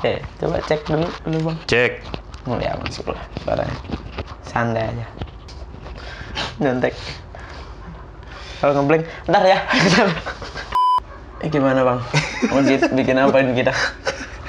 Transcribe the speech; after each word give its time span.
Oke, 0.00 0.16
coba 0.40 0.64
cek 0.64 0.80
dulu 0.88 1.04
dulu 1.28 1.52
bang. 1.52 1.58
Cek. 1.68 1.92
Mulai 2.48 2.72
ya 2.72 2.80
masuk 2.80 3.12
lah 3.12 3.20
suaranya. 3.44 3.76
Santai 4.48 4.88
aja. 4.88 5.06
Nyontek. 6.56 6.96
Kalau 8.64 8.80
ngeblank, 8.80 9.04
ntar 9.28 9.44
ya. 9.44 9.60
eh 11.44 11.52
gimana 11.52 11.84
bang? 11.84 12.00
Mau 12.48 12.64
bikin 12.96 13.20
apain 13.20 13.52
kita? 13.52 13.76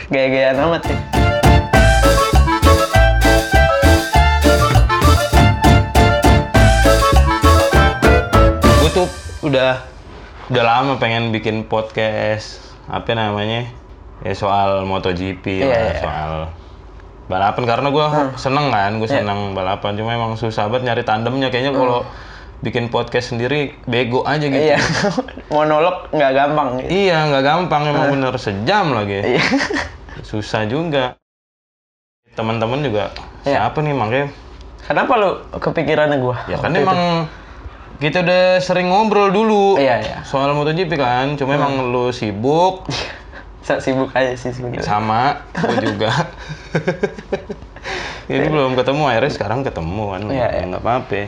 Gaya-gayaan 0.08 0.56
amat 0.72 0.88
sih. 0.88 1.00
Gue 8.80 8.92
tuh 8.96 9.08
udah 9.44 9.84
udah 10.48 10.64
lama 10.64 10.96
pengen 10.96 11.36
bikin 11.36 11.68
podcast 11.68 12.64
apa 12.88 13.12
namanya 13.20 13.81
ya 14.22 14.34
soal 14.34 14.86
MotoGP 14.86 15.46
Iya, 15.60 15.66
lah, 15.66 15.80
iya. 15.84 15.96
soal 15.98 16.32
balapan 17.26 17.64
karena 17.64 17.88
gue 17.90 18.06
seneng 18.36 18.68
kan 18.70 18.92
gue 18.96 19.06
Iya. 19.06 19.16
seneng 19.20 19.40
balapan 19.52 19.92
cuma 19.96 20.12
emang 20.12 20.34
susah 20.36 20.68
banget 20.68 20.84
nyari 20.88 21.04
tandemnya 21.04 21.48
kayaknya 21.48 21.72
kalau 21.72 22.04
bikin 22.60 22.88
podcast 22.88 23.32
sendiri 23.32 23.74
bego 23.84 24.22
aja 24.22 24.44
gitu 24.44 24.54
Iya, 24.54 24.78
monolog 25.56 26.14
nggak 26.14 26.32
gampang. 26.32 26.70
Iya, 26.84 27.26
nggak 27.28 27.44
gampang 27.44 27.82
emang 27.88 28.14
bener 28.14 28.38
sejam 28.38 28.94
lagi. 28.94 29.18
Iya. 29.34 29.42
Susah 30.22 30.70
juga. 30.70 31.18
Teman-teman 32.32 32.80
juga 32.80 33.10
Iya. 33.42 33.66
siapa 33.66 33.82
nih 33.82 33.92
makanya? 33.92 34.28
Kenapa 34.86 35.14
lu 35.16 35.30
kepikirannya 35.52 36.18
gua? 36.20 36.38
Ya 36.46 36.58
kan 36.58 36.72
itu? 36.72 36.84
emang 36.84 37.26
kita 37.98 38.22
udah 38.22 38.44
sering 38.60 38.88
ngobrol 38.88 39.30
dulu 39.30 39.78
Iya, 39.78 39.96
iya. 40.00 40.18
soal 40.22 40.54
MotoGP 40.54 40.94
kan. 40.94 41.34
Cuma 41.36 41.56
emang 41.56 41.90
lu 41.90 42.14
sibuk 42.14 42.86
Sa- 43.62 43.78
sibuk 43.78 44.10
aja 44.12 44.34
sih 44.34 44.50
sebenarnya. 44.50 44.82
sama 44.82 45.38
gue 45.54 45.76
juga. 45.84 46.10
Ini 48.32 48.48
belum 48.48 48.74
ketemu 48.74 49.02
akhirnya 49.06 49.32
sekarang 49.32 49.60
ketemu 49.62 50.04
kan. 50.08 50.22
Iya, 50.30 50.48
iya. 50.52 50.64
Nggak 50.66 50.82
apa-apa. 50.82 51.22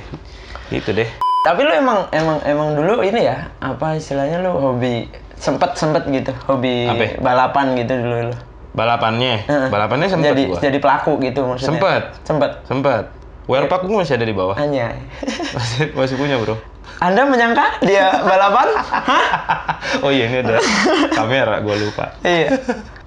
Gitu 0.70 0.90
deh. 0.94 1.10
Tapi 1.44 1.60
lu 1.62 1.72
emang 1.76 2.08
emang 2.10 2.40
emang 2.48 2.70
dulu 2.72 3.04
ini 3.04 3.28
ya 3.28 3.52
apa 3.60 4.00
istilahnya 4.00 4.40
lu 4.40 4.56
hobi 4.56 5.12
sempet 5.36 5.76
sempet 5.76 6.08
gitu 6.08 6.32
hobi 6.48 6.88
Apa? 6.88 7.20
balapan 7.20 7.76
gitu 7.76 8.00
dulu 8.00 8.32
lu. 8.32 8.36
Balapannya, 8.74 9.46
balapannya 9.70 10.10
sempet 10.10 10.34
jadi 10.34 10.44
gua. 10.50 10.58
jadi 10.58 10.78
pelaku 10.82 11.22
gitu 11.22 11.46
maksudnya. 11.46 11.78
Sempet. 11.78 12.04
Sempet. 12.26 12.52
Sempet. 12.66 13.04
Wearpack 13.46 13.84
gue 13.84 13.94
masih 13.94 14.16
ada 14.16 14.24
di 14.24 14.32
bawah. 14.32 14.56
Anjay. 14.56 15.04
Masih, 15.54 15.92
masih 15.94 16.16
punya 16.16 16.40
bro. 16.40 16.56
Anda 17.04 17.28
menyangka 17.28 17.84
dia 17.84 18.16
balapan? 18.24 18.68
Hah? 18.80 19.28
Oh 20.04 20.10
iya 20.10 20.32
ini 20.32 20.40
ada 20.40 20.58
kamera, 21.12 21.60
gue 21.60 21.76
lupa. 21.76 22.16
Iya. 22.24 22.56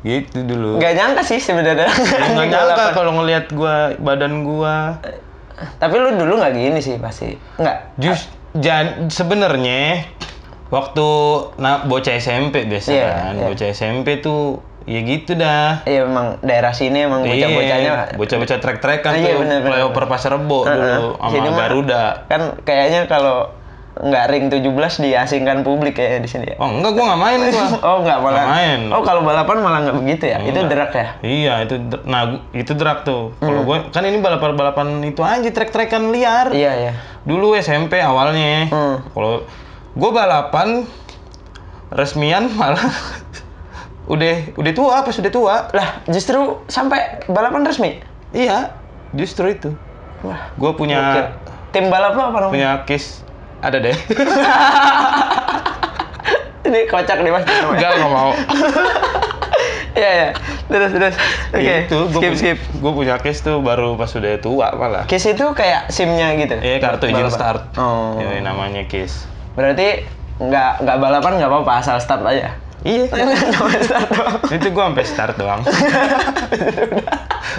Gitu 0.05 0.45
dulu. 0.45 0.77
Nggak 0.77 0.93
nyangka 0.93 1.23
sih 1.25 1.41
sebenarnya. 1.41 1.89
Ya, 1.89 2.37
Ini 2.37 2.53
nyangka 2.53 2.93
kalau 2.93 3.17
ngelihat 3.17 3.49
gua 3.57 3.97
badan 3.97 4.45
gua. 4.45 5.01
Tapi 5.81 5.95
lu 5.97 6.13
dulu 6.21 6.37
nggak 6.37 6.53
gini 6.53 6.79
sih 6.85 7.01
pasti. 7.01 7.33
Nggak. 7.57 7.77
Jus 7.97 8.29
jan 8.61 9.09
sebenarnya 9.09 10.05
waktu 10.69 11.09
nah, 11.57 11.89
bocah 11.89 12.21
SMP 12.21 12.69
biasa 12.69 12.93
Iya, 12.93 13.09
kan. 13.09 13.33
iya. 13.41 13.47
Bocah 13.49 13.69
SMP 13.73 14.21
tuh 14.21 14.61
ya 14.85 15.01
gitu 15.01 15.33
dah. 15.35 15.83
Iya 15.89 16.05
emang 16.05 16.37
daerah 16.45 16.77
sini 16.77 17.09
emang 17.09 17.25
bocah-bocahnya 17.25 17.93
Iya, 18.13 18.15
bocah-bocah 18.21 18.59
trek-trekan 18.61 19.13
iya, 19.17 19.33
tuh 19.33 19.41
bener, 19.43 19.59
flyover 19.65 20.05
Pasar 20.07 20.37
Rebo 20.37 20.69
dulu 20.69 21.17
sama 21.19 21.51
Garuda. 21.57 22.05
Kan 22.29 22.61
kayaknya 22.63 23.09
kalau 23.09 23.56
nggak 23.97 24.25
ring 24.29 24.53
17 24.53 24.61
diasingkan 25.01 25.65
publik 25.65 25.97
ya 25.97 26.21
di 26.21 26.29
sini 26.29 26.53
ya. 26.53 26.57
Oh 26.57 26.69
enggak, 26.69 26.93
gua 26.93 27.05
nggak 27.09 27.23
main 27.23 27.39
gua. 27.49 27.67
Oh 27.89 27.97
nggak 28.01 28.19
malah. 28.19 28.37
Nggak 28.37 28.51
main. 28.53 28.81
Oh 28.93 29.01
kalau 29.01 29.21
balapan 29.21 29.57
malah 29.59 29.79
nggak 29.83 29.97
begitu 29.97 30.25
ya? 30.27 30.39
Itu 30.39 30.53
Enggak. 30.55 30.69
derak 30.69 30.93
ya? 30.93 31.07
Iya, 31.21 31.55
itu 31.65 31.75
nah 32.05 32.23
itu 32.53 32.73
drag 32.73 33.03
tuh. 33.03 33.33
Kalau 33.39 33.65
Hmm. 33.65 33.67
gua 33.67 33.79
kan 33.89 34.03
ini 34.03 34.21
balapan-balapan 34.21 35.01
itu 35.03 35.21
aja 35.21 35.49
trek-trekan 35.49 36.11
liar. 36.11 36.53
Iya 36.53 36.73
ya. 36.77 36.93
Dulu 37.25 37.57
SMP 37.57 37.97
awalnya. 37.99 38.69
Hmm. 38.69 39.01
Kalau 39.09 39.49
gue 39.93 40.11
balapan 40.13 40.85
resmian 41.89 42.53
malah 42.61 42.93
udah 44.07 44.55
udah 44.55 44.73
tua 44.73 44.93
apa 45.01 45.11
sudah 45.11 45.31
tua? 45.31 45.57
Lah 45.73 46.05
justru 46.05 46.61
sampai 46.69 47.25
balapan 47.27 47.65
resmi. 47.65 47.99
Iya, 48.31 48.77
justru 49.11 49.49
itu. 49.49 49.71
Wah. 50.21 50.53
Gue 50.55 50.71
Oke. 50.71 50.79
punya 50.79 51.33
Tim 51.73 51.89
balap 51.89 52.13
lo 52.13 52.23
apa 52.27 52.39
namanya? 52.39 52.53
punya 52.53 52.71
case 52.85 53.25
ada 53.61 53.79
deh. 53.81 53.97
Ini 56.67 56.81
kocak 56.91 57.23
nih 57.23 57.31
mas. 57.31 57.45
Enggak 57.47 57.91
nggak 57.97 58.11
mau. 58.11 58.31
Iya 59.97 60.13
ya. 60.13 60.29
Terus 60.69 60.91
terus. 60.93 61.17
Oke. 61.57 61.89
Itu 61.89 61.99
gue 62.13 62.21
skip 62.21 62.35
skip. 62.37 62.59
Gue 62.85 62.93
punya 62.93 63.17
case 63.17 63.41
tuh 63.41 63.65
baru 63.65 63.97
pas 63.97 64.13
udah 64.13 64.37
tua 64.45 64.69
malah. 64.77 65.09
Case 65.09 65.33
itu 65.33 65.47
kayak 65.57 65.89
SIM-nya 65.89 66.37
gitu. 66.37 66.53
Iya 66.61 66.85
kartu 66.85 67.09
izin 67.09 67.33
start. 67.33 67.73
Oh. 67.81 68.21
Ya, 68.21 68.45
namanya 68.45 68.85
case. 68.85 69.25
Berarti 69.57 70.05
nggak 70.37 70.85
nggak 70.85 70.97
balapan 71.01 71.41
nggak 71.41 71.49
apa-apa 71.49 71.73
asal 71.81 71.97
start 71.97 72.29
aja. 72.29 72.61
Iya. 72.85 73.09
Start 73.89 74.09
doang. 74.13 74.37
itu 74.53 74.69
gue 74.69 74.85
sampai 74.85 75.05
start 75.09 75.35
doang. 75.41 75.61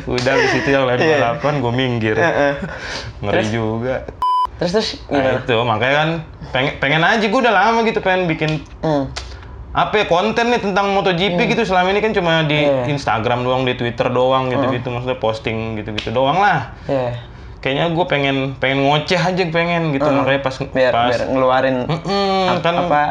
Udah 0.05 0.33
di 0.37 0.47
situ 0.53 0.69
yang 0.69 0.85
lain 0.85 1.01
Iya. 1.01 1.17
balapan 1.17 1.53
gue 1.57 1.73
minggir. 1.73 2.15
Ngeri 3.25 3.33
Terus? 3.33 3.47
juga. 3.49 3.95
Terus 4.57 4.72
terus 4.72 4.90
Nah 5.06 5.19
gimana? 5.19 5.40
itu 5.40 5.56
makanya 5.62 5.95
kan 5.95 6.09
pengen 6.50 6.73
pengen 6.78 7.01
aja 7.03 7.22
gue 7.22 7.40
udah 7.40 7.53
lama 7.53 7.79
gitu 7.84 8.00
pengen 8.00 8.25
bikin 8.25 8.51
Hmm. 8.79 9.09
apa 9.69 9.94
ya, 9.95 10.06
konten 10.06 10.50
nih 10.50 10.57
tentang 10.59 10.90
MotoGP 10.91 11.38
gitu 11.47 11.62
selama 11.63 11.91
ini 11.91 12.00
kan 12.00 12.09
cuma 12.09 12.41
di 12.41 12.66
Iya. 12.66 12.90
Instagram 12.90 13.41
doang 13.41 13.62
di 13.62 13.73
Twitter 13.73 14.09
doang 14.09 14.50
gitu-gitu 14.50 14.90
maksudnya 14.90 15.16
posting 15.16 15.57
gitu-gitu 15.75 16.09
doang 16.09 16.35
lah 16.35 16.73
Iya. 16.84 17.13
kayaknya 17.57 17.85
gue 17.88 18.06
pengen 18.06 18.35
pengen 18.56 18.81
ngoceh 18.84 19.19
aja 19.19 19.44
pengen 19.47 19.91
gitu 19.91 20.07
makanya 20.07 20.41
pas 20.41 20.56
Biar 20.57 20.89
pas 20.91 21.09
biar 21.12 21.22
ngeluarin 21.28 21.78
Mm-mm, 21.85 22.50
ap- 22.50 22.62
kan 22.62 22.74
apa 22.79 23.01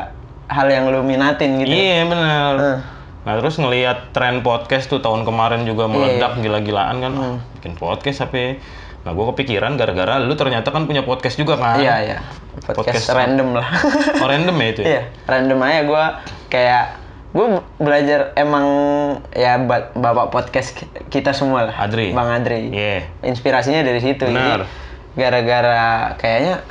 hal 0.49 0.67
yang 0.67 0.87
lu 0.89 1.01
minatin 1.01 1.59
gitu. 1.59 1.67
iya 1.69 2.03
bener 2.05 2.55
Heeh. 2.57 2.79
nah 3.23 3.35
terus 3.37 3.55
ngelihat 3.57 4.11
tren 4.11 4.39
podcast 4.41 4.87
tuh 4.89 4.99
tahun 4.99 5.23
kemarin 5.23 5.63
juga 5.63 5.87
meledak 5.87 6.35
Iya. 6.35 6.43
gila-gilaan 6.43 6.97
kan 6.99 7.13
ah, 7.15 7.37
bikin 7.55 7.75
podcast 7.75 8.23
apa 8.25 8.59
nah 9.07 9.15
gue 9.15 9.25
kepikiran 9.31 9.79
gara-gara 9.79 10.19
lu 10.19 10.35
ternyata 10.35 10.69
kan 10.69 10.83
punya 10.85 11.07
podcast 11.07 11.39
juga 11.39 11.55
kan 11.55 11.79
Iya, 11.79 11.95
iya. 12.03 12.19
Podcast, 12.59 13.07
Podcast- 13.07 13.15
random 13.15 13.55
lah. 13.55 13.69
oh 14.21 14.27
random 14.27 14.57
ya 14.59 14.67
itu 14.67 14.81
ya? 14.83 14.89
iya, 14.91 15.03
random 15.25 15.59
aja 15.63 15.81
gue 15.87 16.05
kayak 16.49 16.85
gue 17.31 17.47
belajar 17.77 18.33
emang 18.35 18.67
ya 19.31 19.61
ba- 19.61 19.93
bapak 19.93 20.33
podcast 20.33 20.73
ki- 20.75 20.89
kita 21.13 21.31
semua 21.31 21.69
lah. 21.69 21.77
Adri. 21.77 22.11
Bang 22.11 22.33
Adri. 22.33 22.73
Iya. 22.73 23.13
Inspirasinya 23.23 23.85
dari 23.85 24.01
situ. 24.01 24.25
Benar. 24.25 24.65
Gara-gara 25.15 26.17
kayaknya 26.17 26.65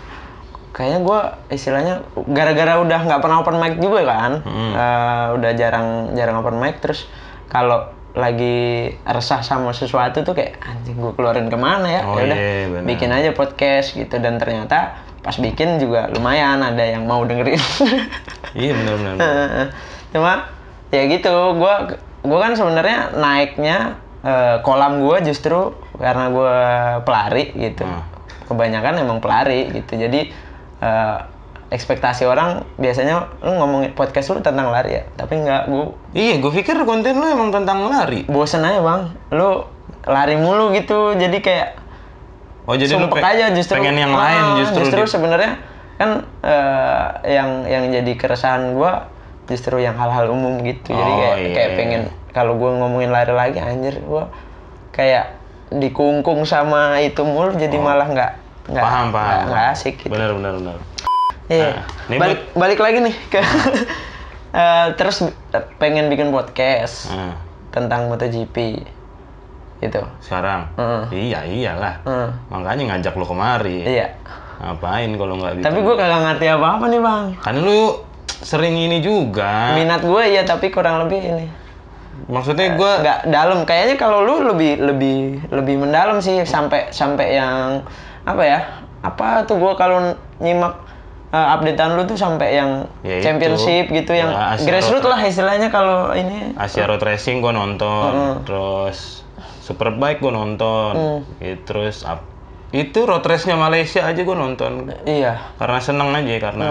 kayaknya 0.74 1.00
gue 1.02 1.20
istilahnya 1.54 1.96
gara-gara 2.28 2.82
udah 2.82 3.00
nggak 3.00 3.22
pernah 3.22 3.38
open 3.40 3.58
mic 3.62 3.78
juga 3.78 4.02
kan. 4.10 4.32
Hmm. 4.42 4.72
Eh, 4.74 5.28
udah 5.38 5.52
jarang 5.54 5.88
jarang 6.14 6.42
open 6.42 6.58
mic 6.58 6.82
terus 6.82 7.06
kalau 7.46 7.94
lagi 8.16 8.90
resah 9.04 9.44
sama 9.44 9.76
sesuatu 9.76 10.24
tuh 10.24 10.34
kayak 10.34 10.56
anjing 10.64 10.96
gue 10.96 11.12
keluarin 11.14 11.52
ke 11.52 11.60
mana 11.60 11.88
ya? 11.88 12.02
Oh, 12.08 12.16
ya 12.16 12.32
udah 12.32 12.40
iya, 12.40 12.82
bikin 12.88 13.12
aja 13.12 13.36
podcast 13.36 13.92
gitu. 13.92 14.16
Dan 14.24 14.40
ternyata 14.40 15.04
pas 15.20 15.36
bikin 15.36 15.78
juga 15.84 16.08
lumayan 16.16 16.64
ada 16.64 16.82
yang 16.82 17.04
mau 17.06 17.28
dengerin. 17.28 17.60
Iya 18.56 18.72
benar-benar 18.72 19.20
cuma 20.16 20.48
ya 20.96 21.12
gitu. 21.12 21.60
Gua 21.60 22.00
gua 22.24 22.40
kan 22.40 22.56
sebenarnya 22.56 23.12
naiknya 23.20 24.00
eh, 24.24 24.64
kolam 24.64 25.04
gua 25.04 25.20
justru 25.20 25.76
karena 26.00 26.32
gua 26.32 26.56
pelari 27.04 27.52
gitu. 27.52 27.84
Hmm. 27.84 28.16
kebanyakan 28.48 29.04
emang 29.04 29.20
pelari 29.20 29.76
gitu. 29.76 30.00
Jadi 30.00 30.32
eh, 30.80 31.18
ekspektasi 31.68 32.24
orang 32.24 32.62
biasanya 32.76 33.26
lu 33.40 33.52
ngomongin 33.54 33.92
podcast 33.92 34.30
lu 34.30 34.40
tentang 34.40 34.70
lari 34.70 34.96
ya 34.96 35.04
tapi 35.16 35.38
nggak 35.38 35.66
gua 35.66 35.98
Iya, 36.12 36.38
gue 36.38 36.52
pikir 36.54 36.78
konten 36.80 37.14
lu 37.14 37.26
emang 37.26 37.50
tentang 37.50 37.86
lari. 37.86 38.22
bosen 38.26 38.62
aja 38.62 38.80
bang 38.80 39.02
lu 39.32 39.66
lari 40.06 40.36
mulu 40.36 40.70
gitu 40.72 41.14
jadi 41.14 41.38
kayak 41.40 41.70
Oh, 42.66 42.74
jadi 42.74 42.94
lu 42.96 43.06
pe- 43.08 43.22
aja 43.22 43.50
justru 43.52 43.78
pengen 43.78 43.94
yang 43.96 44.10
Ah, 44.12 44.22
lain 44.24 44.44
justru. 44.60 44.78
justru 44.84 45.02
di- 45.02 45.12
sebenarnya 45.12 45.52
kan 45.96 46.10
eh, 46.42 47.06
yang 47.32 47.50
yang 47.64 47.84
jadi 47.90 48.12
keresahan 48.14 48.74
gua 48.74 49.10
justru 49.46 49.78
yang 49.78 49.94
hal-hal 49.94 50.30
umum 50.30 50.58
gitu 50.60 50.90
jadi 50.90 51.02
Oh, 51.08 51.18
kayak 51.20 51.38
iya. 51.40 51.50
kayak 51.52 51.72
pengen 51.76 52.02
kalau 52.30 52.54
gua 52.56 52.74
ngomongin 52.76 53.10
lari 53.10 53.32
lagi 53.32 53.58
anjir 53.58 54.02
gua 54.02 54.30
kayak 54.92 55.34
dikungkung 55.68 56.42
sama 56.44 56.98
itu 57.00 57.22
mulu 57.22 57.54
jadi 57.54 57.74
malah 57.76 58.06
nggak 58.06 58.32
nggak 58.68 58.82
Oh. 58.82 58.86
paham, 58.86 59.08
paham. 59.08 59.26
nggak- 59.26 59.46
nggak 59.48 59.66
asik 59.72 59.94
gitu 60.00 60.10
Benar, 60.10 60.30
benar, 60.32 60.54
benar. 60.56 60.78
Iya. 61.46 61.86
Nah, 62.08 62.18
balik 62.18 62.40
balik 62.54 62.80
lagi 62.80 62.98
nih 63.02 63.16
ke 63.28 63.42
Eh, 64.56 64.88
terus 64.96 65.20
pengen 65.76 66.08
bikin 66.08 66.32
podcast 66.32 67.12
Nah, 67.12 67.36
tentang 67.70 68.08
MotoGP 68.08 68.88
gitu 69.78 70.00
sekarang. 70.24 70.72
Heeh. 70.74 71.04
Iya, 71.12 71.40
iyalah. 71.44 72.00
Heeh. 72.02 72.30
Makanya 72.48 72.84
ngajak 72.90 73.14
lu 73.14 73.28
kemari. 73.28 73.84
iya 73.84 74.16
Ngapain 74.56 75.12
kalau 75.12 75.36
nggak 75.36 75.60
bikin? 75.60 75.66
tapi 75.68 75.80
gua 75.82 75.96
kagak 75.96 76.22
ngerti 76.24 76.46
apa-apa 76.48 76.86
nih 76.88 77.02
bang 77.04 77.26
Kan 77.38 77.56
lu 77.60 78.00
sering 78.26 78.72
ini 78.74 79.04
juga. 79.04 79.76
minat 79.76 80.00
gue 80.00 80.24
ya 80.26 80.42
tapi 80.42 80.72
kurang 80.72 81.04
lebih 81.04 81.20
ini 81.20 81.48
Maksudnya 82.26 82.74
gue 82.74 82.92
nggak 83.04 83.20
dalam 83.28 83.68
kayaknya 83.68 84.00
kalau 84.00 84.24
lu 84.24 84.48
lebih 84.48 84.80
lebih 84.80 85.20
lebih 85.52 85.76
mendalam 85.78 86.18
sih 86.18 86.40
sampai 86.42 86.88
sampai 86.90 87.36
yang 87.36 87.84
apa 88.24 88.42
ya 88.42 88.60
apa 89.02 89.44
tuh 89.44 89.60
gua 89.60 89.76
kalau 89.76 90.00
nyimak 90.40 90.80
uh, 91.36 91.54
updatean 91.54 91.94
lu 91.94 92.04
tuh 92.06 92.16
sampai 92.16 92.56
yang 92.56 92.88
Ya 93.02 93.20
itu. 93.20 93.28
championship 93.28 93.92
gitu 93.92 94.12
yang 94.12 94.32
Ya, 94.32 94.56
Asia 94.56 94.66
grassroots 94.66 95.04
lah 95.04 95.20
istilahnya 95.20 95.68
kalau 95.68 96.12
ini 96.12 96.56
Asia 96.56 96.88
Road 96.88 97.04
Racing 97.04 97.40
gue 97.40 97.52
nonton, 97.52 98.12
terus 98.44 99.28
Superbike 99.60 100.22
gue 100.22 100.32
nonton, 100.32 100.94
Hmm. 100.94 101.20
gitu, 101.38 101.60
terus 101.68 102.02
ap- 102.02 102.24
itu 102.72 103.02
road 103.02 103.22
race-nya 103.22 103.56
Malaysia 103.56 104.04
aja 104.04 104.20
gue 104.20 104.36
nonton 104.36 104.92
iya 105.06 105.40
karena 105.56 105.80
seneng 105.80 106.12
aja 106.12 106.36
karena 106.42 106.66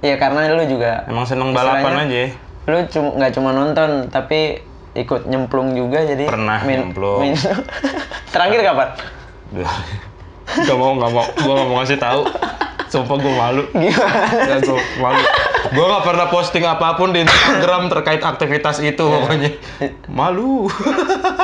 iya 0.00 0.14
karena 0.14 0.46
lu 0.48 0.62
juga 0.64 1.02
emang 1.04 1.22
seneng 1.24 1.50
balapan 1.50 2.06
aja. 2.06 2.30
lu 2.64 2.78
cuma 2.86 3.08
nggak 3.16 3.32
cuma 3.32 3.50
nonton 3.50 3.90
tapi 4.08 4.62
ikut 4.92 5.26
nyemplung 5.26 5.74
juga 5.74 6.02
jadi 6.02 6.22
Pernah 6.24 6.62
nyemplung. 6.62 7.34
terakhir 8.32 8.62
kapan 8.64 8.88
gak 10.46 10.76
mau 10.76 10.94
gak 10.94 11.10
mau 11.10 11.24
gue 11.26 11.52
gak 11.52 11.66
mau 11.66 11.76
ngasih 11.78 11.98
tahu. 11.98 12.22
Sumpah 12.90 13.16
gue 13.16 13.30
malu. 13.32 13.62
gimana 13.70 14.18
Gak 14.50 14.66
gue 14.66 14.80
malu. 14.98 15.22
Gue 15.70 15.84
gak 15.86 16.04
pernah 16.04 16.26
posting 16.26 16.64
apa 16.64 16.94
pun 16.94 17.10
di 17.10 17.22
Instagram 17.22 17.86
terkait 17.88 18.18
aktivitas 18.20 18.78
itu 18.80 18.98
Iya. 19.00 19.14
pokoknya. 19.16 19.50
Malu. 20.10 20.66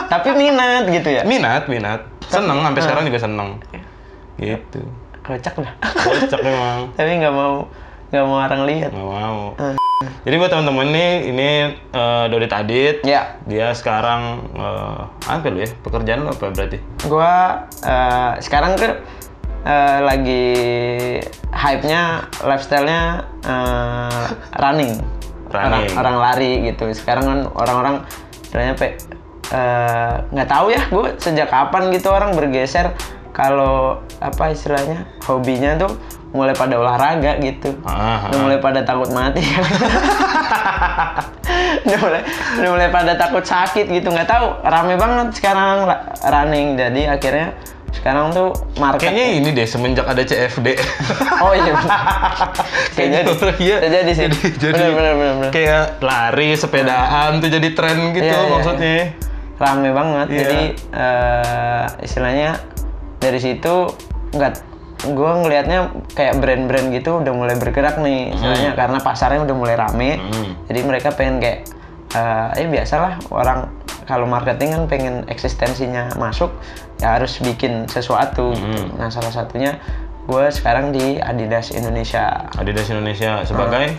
tapi 0.07 0.35
minat 0.35 0.85
gitu 0.87 1.09
ya 1.09 1.23
minat, 1.23 1.67
minat. 1.67 2.03
Seneng, 2.27 2.59
sampai 2.61 2.83
sekarang 2.83 3.05
juga 3.07 3.21
seneng. 3.21 3.49
Gitu. 4.37 4.83
kocak 5.23 5.55
lah 5.57 5.75
Kocak 5.81 6.39
memang. 6.41 6.79
tapi 6.99 7.11
nggak 7.17 7.31
mau 7.31 7.67
nggak 8.09 8.25
mau 8.25 8.39
orang 8.41 8.63
lihat 8.63 8.91
Nggak 8.91 9.09
mau. 9.09 9.43
Jadi 10.23 10.35
buat 10.37 10.53
teman-teman 10.53 10.87
nih, 10.89 11.11
ini 11.27 11.51
eh, 11.73 12.25
Dodi 12.29 12.47
Tadit. 12.47 12.97
ya 13.03 13.39
Dia 13.43 13.73
sekarang 13.73 14.45
eh, 14.53 15.01
apa 15.25 15.47
lu 15.47 15.59
ya? 15.59 15.71
Pekerjaan 15.81 16.23
lu 16.23 16.31
apa 16.31 16.51
berarti? 16.51 16.79
gua 17.07 17.65
eh, 17.81 18.33
sekarang 18.39 18.75
ke 18.75 18.87
eh, 19.67 19.99
lagi 20.01 20.47
hype-nya 21.51 22.03
lifestyle-nya 22.41 23.03
eh, 23.43 24.27
running. 24.57 24.95
Running. 25.51 25.91
Orang, 25.95 25.99
orang 25.99 26.17
lari 26.23 26.53
gitu. 26.65 26.87
Sekarang 26.95 27.25
kan 27.27 27.41
orang-orang 27.53 27.95
istilahnya 28.41 28.75
pe 28.79 28.95
eh, 29.51 30.15
nggak 30.31 30.49
tahu 30.49 30.67
ya, 30.71 30.83
gue 30.87 31.07
sejak 31.19 31.51
kapan 31.51 31.91
gitu 31.91 32.09
orang 32.11 32.33
bergeser 32.33 32.95
kalau 33.31 34.01
apa 34.19 34.49
istilahnya 34.49 35.05
hobinya 35.29 35.77
tuh 35.77 35.93
mulai 36.33 36.53
pada 36.53 36.77
olahraga 36.77 37.37
gitu. 37.39 37.77
Ah, 37.85 38.29
Udah 38.29 38.39
mulai 38.43 38.59
pada 38.59 38.81
takut 38.83 39.09
mati. 39.11 39.41
udah 41.87 41.99
mulai 42.03 42.23
udah 42.59 42.71
mulai 42.75 42.89
pada 42.91 43.13
takut 43.15 43.45
sakit 43.47 43.87
gitu 43.89 44.09
nggak 44.11 44.27
tahu 44.29 44.59
rame 44.63 44.99
banget 44.99 45.29
sekarang 45.39 45.87
ra- 45.87 46.05
running 46.23 46.75
jadi 46.75 47.15
akhirnya 47.17 47.55
sekarang 47.97 48.31
tuh 48.31 48.49
market 48.77 49.09
Kayaknya 49.09 49.27
ini 49.35 49.49
deh 49.51 49.65
semenjak 49.65 50.05
ada 50.05 50.21
CFD. 50.21 50.67
oh 51.45 51.53
iya 51.53 51.73
kayak 52.93 53.09
jadi 53.11 53.31
Iya. 53.59 53.77
Jadi 53.83 54.11
sih 54.13 54.27
Jadi, 54.27 54.39
jadi 54.57 54.73
bener, 54.77 54.93
bener, 54.93 55.15
bener, 55.15 55.35
bener. 55.39 55.51
kayak 55.51 55.83
lari, 56.01 56.49
sepedaan 56.55 57.39
tuh 57.39 57.49
jadi 57.49 57.69
tren 57.73 58.13
gitu 58.13 58.25
Iya, 58.25 58.37
iya, 58.37 58.51
maksudnya. 58.51 58.97
rame 59.57 59.89
banget 59.91 60.27
Iya. 60.29 60.39
jadi 60.39 60.61
eh, 60.93 61.85
istilahnya 62.03 62.51
dari 63.17 63.39
situ 63.39 63.89
nggak 64.31 64.53
gue 65.07 65.31
ngelihatnya 65.39 65.79
kayak 66.11 66.37
brand-brand 66.37 66.89
gitu 66.91 67.21
udah 67.21 67.33
mulai 67.33 67.55
bergerak 67.55 67.97
nih 67.97 68.33
istilahnya 68.33 68.73
karena 68.75 68.99
pasarnya 68.99 69.41
udah 69.41 69.55
mulai 69.55 69.73
rame 69.75 70.19
Hmm. 70.19 70.53
jadi 70.67 70.81
mereka 70.83 71.09
pengen 71.11 71.37
kayak 71.39 71.65
eh 72.17 72.49
eh, 72.57 72.67
biasalah 72.67 73.21
orang 73.29 73.69
kalau 74.05 74.25
marketing 74.25 74.73
kan 74.73 74.83
pengen 74.87 75.15
eksistensinya 75.27 76.15
masuk 76.17 76.49
ya 76.97 77.19
harus 77.19 77.37
bikin 77.39 77.85
sesuatu 77.87 78.55
gitu. 78.55 78.97
nah 78.97 79.11
salah 79.11 79.29
satunya 79.31 79.77
gue 80.25 80.45
sekarang 80.49 80.91
di 80.91 81.19
Adidas 81.19 81.71
Indonesia 81.71 82.49
Adidas 82.55 82.89
Indonesia 82.89 83.43
sebagai 83.43 83.93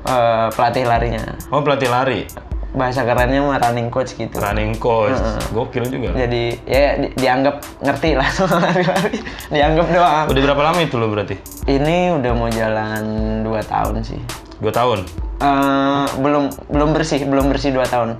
eh, 0.00 0.46
pelatih 0.50 0.84
larinya 0.84 1.36
oh 1.50 1.60
pelatih 1.60 1.86
lari, 1.86 2.24
bahasa 2.70 3.02
kerennya 3.02 3.40
mah 3.40 3.58
running 3.58 3.88
coach 3.88 4.14
gitu 4.14 4.38
running 4.38 4.76
coach. 4.76 5.18
Gokil 5.50 5.88
juga. 5.88 6.14
jadi 6.14 6.42
ya 6.64 6.84
di- 6.96 7.14
dianggap 7.14 7.54
ngerti 7.80 8.10
lah 8.14 8.28
soal 8.30 8.58
lari-lari 8.58 9.18
dianggap 9.54 9.86
doang 9.88 10.26
Udah 10.28 10.42
berapa 10.44 10.62
lama 10.62 10.78
itu 10.78 10.94
lo 10.94 11.08
berarti? 11.08 11.34
ini 11.66 12.14
udah 12.14 12.32
mau 12.32 12.48
jalan 12.48 13.04
2 13.42 13.50
tahun 13.66 13.96
sih 14.02 14.20
Dua 14.58 14.72
tahun. 14.72 15.27
Eh, 15.38 16.06
belum 16.18 16.50
belum 16.66 16.90
bersih 16.90 17.22
belum 17.22 17.46
bersih 17.46 17.70
2 17.70 17.86
tahun 17.86 18.18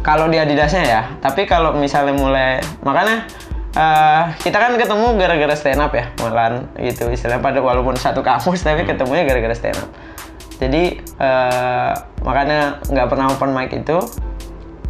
kalau 0.00 0.28
di 0.28 0.36
Adidasnya 0.36 0.84
ya 0.84 1.02
tapi 1.16 1.44
kalau 1.44 1.72
misalnya 1.72 2.12
mulai 2.12 2.50
makanya 2.80 3.24
eh, 3.72 4.22
kita 4.38 4.60
kan 4.60 4.76
ketemu 4.76 5.16
gara-gara 5.16 5.56
stand 5.56 5.80
up 5.80 5.88
ya 5.90 6.12
malahan 6.20 6.68
gitu 6.76 7.08
istilahnya 7.08 7.40
pada 7.40 7.58
walaupun 7.58 7.96
satu 7.96 8.20
kampus 8.20 8.60
tapi 8.60 8.84
ketemunya 8.84 9.24
gara-gara 9.24 9.56
stand 9.56 9.72
up 9.74 9.88
jadi 10.60 11.00
eh, 11.00 11.92
makanya 12.20 12.76
nggak 12.84 13.08
pernah 13.08 13.32
open 13.32 13.50
mic 13.50 13.72
itu 13.72 13.96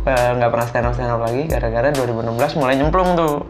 nggak 0.03 0.51
pernah 0.51 0.67
stand 0.67 0.85
up 0.85 0.95
stand 0.99 1.07
up 1.09 1.23
lagi 1.23 1.47
gara-gara 1.47 1.95
2016 1.95 2.35
mulai 2.57 2.75
nyemplung 2.75 3.15
tuh 3.15 3.47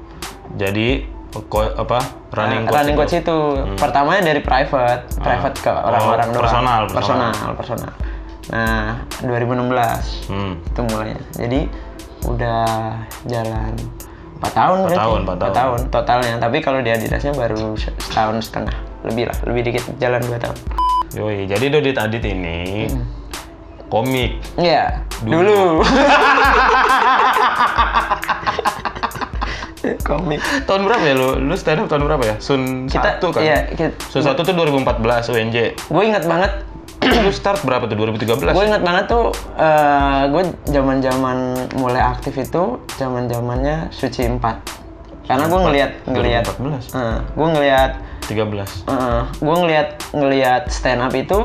Jadi 0.52 1.08
ko- 1.48 1.72
apa 1.72 2.04
running 2.32 2.66
coach? 2.66 2.74
running 2.74 2.96
itu? 2.96 3.00
coach 3.00 3.14
itu 3.16 3.38
pertamanya 3.78 4.22
dari 4.24 4.42
private, 4.42 5.08
private 5.16 5.56
ke 5.56 5.70
orang-orang 5.70 6.26
Oh, 6.26 6.34
doang. 6.34 6.42
personal, 6.42 6.80
personal, 6.84 7.30
personal. 7.32 7.54
personal. 7.56 7.92
Nah, 8.50 8.98
2016 9.20 10.26
Hmm. 10.26 10.58
itu 10.60 10.80
mulainya. 10.84 11.22
Jadi 11.32 11.60
udah 12.22 12.66
jalan 13.24 13.72
4 14.36 14.50
tahun 14.50 14.76
Empat 14.76 14.86
berarti. 14.86 14.98
tahun, 14.98 15.18
empat 15.20 15.36
Empat 15.36 15.52
tahun. 15.52 15.78
totalnya. 15.88 16.34
Tapi 16.38 16.56
kalau 16.58 16.80
di 16.80 16.90
Adidasnya 16.90 17.32
baru 17.32 17.74
se- 17.74 17.94
setahun 18.00 18.42
setengah, 18.42 18.74
lebih 19.02 19.24
lah, 19.26 19.38
lebih 19.44 19.62
dikit 19.64 19.84
jalan 19.96 20.20
2 20.20 20.36
tahun. 20.36 20.58
Yoi, 21.12 21.44
jadi 21.44 21.64
Dodi 21.68 21.90
Tadit 21.90 22.24
ini 22.24 22.86
Hmm. 22.86 23.02
komik. 23.86 24.38
Iya, 24.56 25.02
Dulu. 25.20 25.38
dulu. 25.40 25.62
Komik. 30.02 30.38
Tahun 30.60 30.82
berapa 30.82 31.00
ya 31.00 31.14
lu? 31.14 31.40
Lu 31.40 31.54
stand 31.54 31.80
up 31.80 31.88
tahun 31.88 32.04
berapa 32.04 32.20
ya? 32.22 32.34
Sun 32.38 32.84
Kita 32.84 33.16
satu 33.16 33.32
kan? 33.32 33.40
Iya, 33.40 33.58
kita, 33.70 33.96
Sun 34.04 34.20
satu 34.20 34.44
tuh 34.44 34.52
2014 34.52 35.30
UNJ. 35.30 35.56
gue 35.72 36.02
ingat 36.04 36.24
banget 36.26 36.52
lu 37.00 37.30
start 37.30 37.62
berapa 37.62 37.84
tuh? 37.84 37.96
2013? 37.96 38.50
gue 38.50 38.64
ingat 38.66 38.82
banget 38.82 39.04
tuh 39.06 39.30
eh 39.56 40.22
gue 40.26 40.42
zaman 40.66 40.98
zaman 40.98 41.36
mulai 41.74 42.02
aktif 42.02 42.34
itu 42.34 42.78
zaman 42.94 43.26
zamannya 43.26 43.88
suci 43.90 44.26
4 44.26 44.40
karena 45.24 45.46
gue 45.46 45.60
ngelihat 45.60 45.90
ngelihat 46.06 46.44
2014. 46.56 46.90
eh, 46.92 47.18
gue 47.30 47.48
ngelihat 47.48 47.90
13. 48.26 48.84
eh, 48.84 49.22
gue 49.36 49.56
ngelihat 49.56 49.88
ngelihat 50.10 50.62
stand 50.66 51.00
up 51.00 51.12
itu 51.12 51.38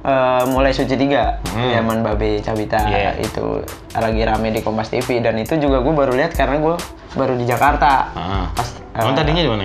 eh, 0.00 0.42
mulai 0.46 0.70
suci 0.70 0.94
3 0.94 1.44
zaman 1.74 2.00
babe 2.00 2.40
cabita 2.40 2.80
Hmm. 2.80 2.90
Iya. 2.90 3.12
itu 3.20 3.44
lagi 3.92 4.22
rame 4.22 4.48
di 4.48 4.60
Kompas 4.60 4.88
TV 4.88 5.20
dan 5.20 5.36
itu 5.36 5.54
juga 5.56 5.80
gue 5.80 5.92
baru 5.92 6.12
lihat 6.14 6.32
karena 6.32 6.56
gue 6.56 6.74
baru 7.12 7.34
di 7.34 7.44
Jakarta 7.44 8.08
Heeh. 8.10 8.44
pas 8.52 8.68
Emang 8.92 9.12
eh, 9.12 9.16
tadinya 9.16 9.42
di 9.42 9.50
mana? 9.50 9.64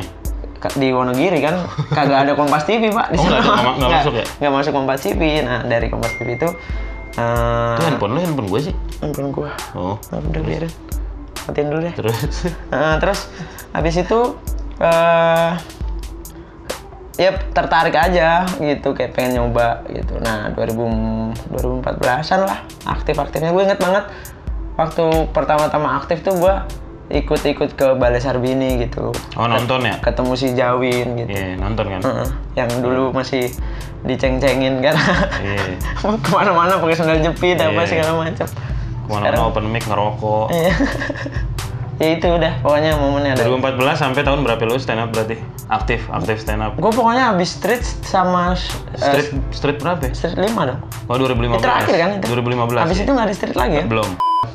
Di 0.72 0.90
Wonogiri 0.90 1.38
kan? 1.40 1.62
Kagak 1.90 2.26
ada 2.26 2.34
Kompas 2.34 2.64
TV 2.64 2.90
pak. 2.90 3.10
Di 3.10 3.18
Oh, 3.18 3.24
sana. 3.24 3.40
nggak- 3.40 3.76
nggak 3.78 3.92
masuk 3.94 4.14
ya? 4.14 4.26
nggak 4.40 4.54
masuk 4.54 4.72
Kompas 4.72 5.00
TV 5.00 5.22
nah 5.42 5.60
dari 5.62 5.88
Kompas 5.88 6.14
TV 6.14 6.34
itu 6.34 6.50
eh 7.16 7.74
Itu 7.74 7.84
handphone 7.86 8.12
lu, 8.12 8.20
handphone 8.20 8.50
gue 8.50 8.62
sih. 8.64 8.76
handphone 9.00 9.30
gua. 9.30 9.52
Oh, 9.72 9.96
nah, 10.10 10.20
udah 10.20 10.42
biarin 10.42 10.72
matiin 11.42 11.68
dulu 11.68 11.80
deh 11.82 11.94
terus? 11.94 12.18
Nah, 12.68 12.98
terus 12.98 13.30
habis 13.72 13.96
itu 13.96 14.20
eh 14.76 15.52
ya 17.16 17.32
tertarik 17.50 17.96
aja 17.96 18.44
gitu 18.58 18.92
kayak 18.92 19.14
pengen 19.14 19.40
nyoba 19.40 19.88
gitu. 19.88 20.20
Nah 20.20 20.52
2000 20.52 21.32
2014an 21.48 22.42
lah 22.44 22.60
aktif 22.86 23.16
aktifnya 23.16 23.50
gue 23.50 23.64
inget 23.64 23.80
banget 23.80 24.04
waktu 24.76 25.06
pertama-tama 25.32 25.96
aktif 25.96 26.20
tuh 26.20 26.36
gue 26.36 26.54
ikut-ikut 27.08 27.70
ke 27.72 27.94
Balai 27.94 28.18
Sarbini 28.18 28.82
gitu 28.82 29.14
Oh, 29.34 29.46
nonton 29.46 29.84
ya? 29.84 29.96
ketemu 30.00 30.32
si 30.34 30.48
Jawin 30.52 31.08
gitu 31.16 31.30
Iya, 31.30 31.54
nonton 31.56 31.86
kan? 31.88 32.02
Heeh, 32.02 32.28
yang 32.56 32.70
dulu 32.80 33.12
masih 33.12 33.54
diceng-cengin 34.02 34.82
karena 34.82 35.06
Iya. 35.38 35.78
ke 36.24 36.30
mana-mana 36.30 36.78
pakai 36.78 36.96
sandal 36.96 37.22
jepit 37.22 37.58
apa 37.58 37.78
Iya. 37.78 37.88
segala 37.88 38.12
macam 38.20 38.48
Ke 38.48 39.08
mana-mana 39.08 39.42
open 39.44 39.66
mic 39.68 39.84
ngerokok. 39.84 40.50
Iya. 40.56 40.74
ya 41.96 42.08
itu 42.12 42.28
udah 42.28 42.60
pokoknya 42.60 42.92
momennya 42.94 43.32
ada 43.34 43.48
2014 43.48 43.80
sampai 43.96 44.22
tahun 44.22 44.44
berapa 44.44 44.60
lu 44.62 44.76
stand 44.76 45.00
up 45.00 45.10
berarti? 45.10 45.40
Aktif, 45.68 46.04
aktif 46.10 46.38
stand 46.38 46.60
up. 46.60 46.76
gue 46.76 46.92
pokoknya 46.92 47.32
habis 47.32 47.56
street 47.56 47.80
sama 48.02 48.52
eh, 48.52 48.60
Street 49.00 49.30
street 49.50 49.78
berapa 49.80 50.02
ya? 50.02 50.12
street 50.12 50.36
5 50.36 50.44
dong 50.66 50.80
Oh, 51.06 51.16
2015. 51.16 51.56
itu 51.56 51.64
terakhir 51.64 51.96
kan 51.96 52.10
itu 52.18 52.26
2015. 52.28 52.82
habis 52.82 52.98
ya? 52.98 53.04
itu 53.06 53.12
nggak 53.14 53.26
ada 53.26 53.36
street 53.38 53.56
lagi 53.56 53.76
ya 53.78 53.86
belum. 53.86 54.10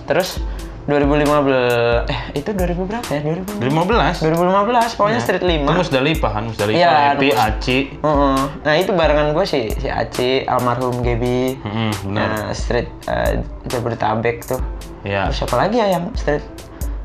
terus 0.04 0.42
2015 0.80 2.08
eh 2.08 2.20
itu 2.34 2.50
2000 2.50 2.82
berapa 2.82 3.06
ya 3.06 3.20
2000 3.20 3.62
15. 3.62 4.24
2015 4.26 4.96
pokoknya 4.96 5.20
Street 5.20 5.44
5 5.44 5.62
Itu 5.62 5.72
Musdalifah 5.76 6.30
kan, 6.30 6.42
Musdalifah, 6.46 6.78
Iya, 6.78 6.92
Epi, 7.12 7.28
Mus- 7.28 7.38
Aci. 7.38 7.78
Heeh. 7.94 8.38
Nah 8.60 8.74
itu 8.74 8.90
barengan 8.92 9.28
gue 9.30 9.44
sih 9.44 9.70
si 9.72 9.86
Aci, 9.86 10.42
almarhum 10.44 11.00
Gebi, 11.00 11.58
Hmm, 11.58 11.92
benar. 12.04 12.26
nah, 12.26 12.48
Street 12.50 12.88
eh, 13.04 13.38
Jabodetabek 13.66 14.42
tuh. 14.42 14.60
Ya. 15.02 15.28
Terus 15.28 15.36
siapa 15.38 15.56
lagi 15.56 15.76
ya 15.76 15.90
yang 15.90 16.10
Street 16.12 16.42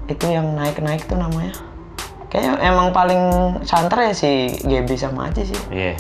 itu 0.05 0.25
yang 0.25 0.53
naik-naik 0.53 1.03
tuh 1.03 1.15
namanya? 1.15 1.53
Kayaknya 2.27 2.53
emang 2.65 2.89
paling 2.89 3.22
santer 3.62 4.00
ya 4.01 4.13
si 4.13 4.32
Gebi 4.62 4.96
sama 4.96 5.29
Aci 5.29 5.46
sih. 5.46 5.60
Iya. 5.70 5.94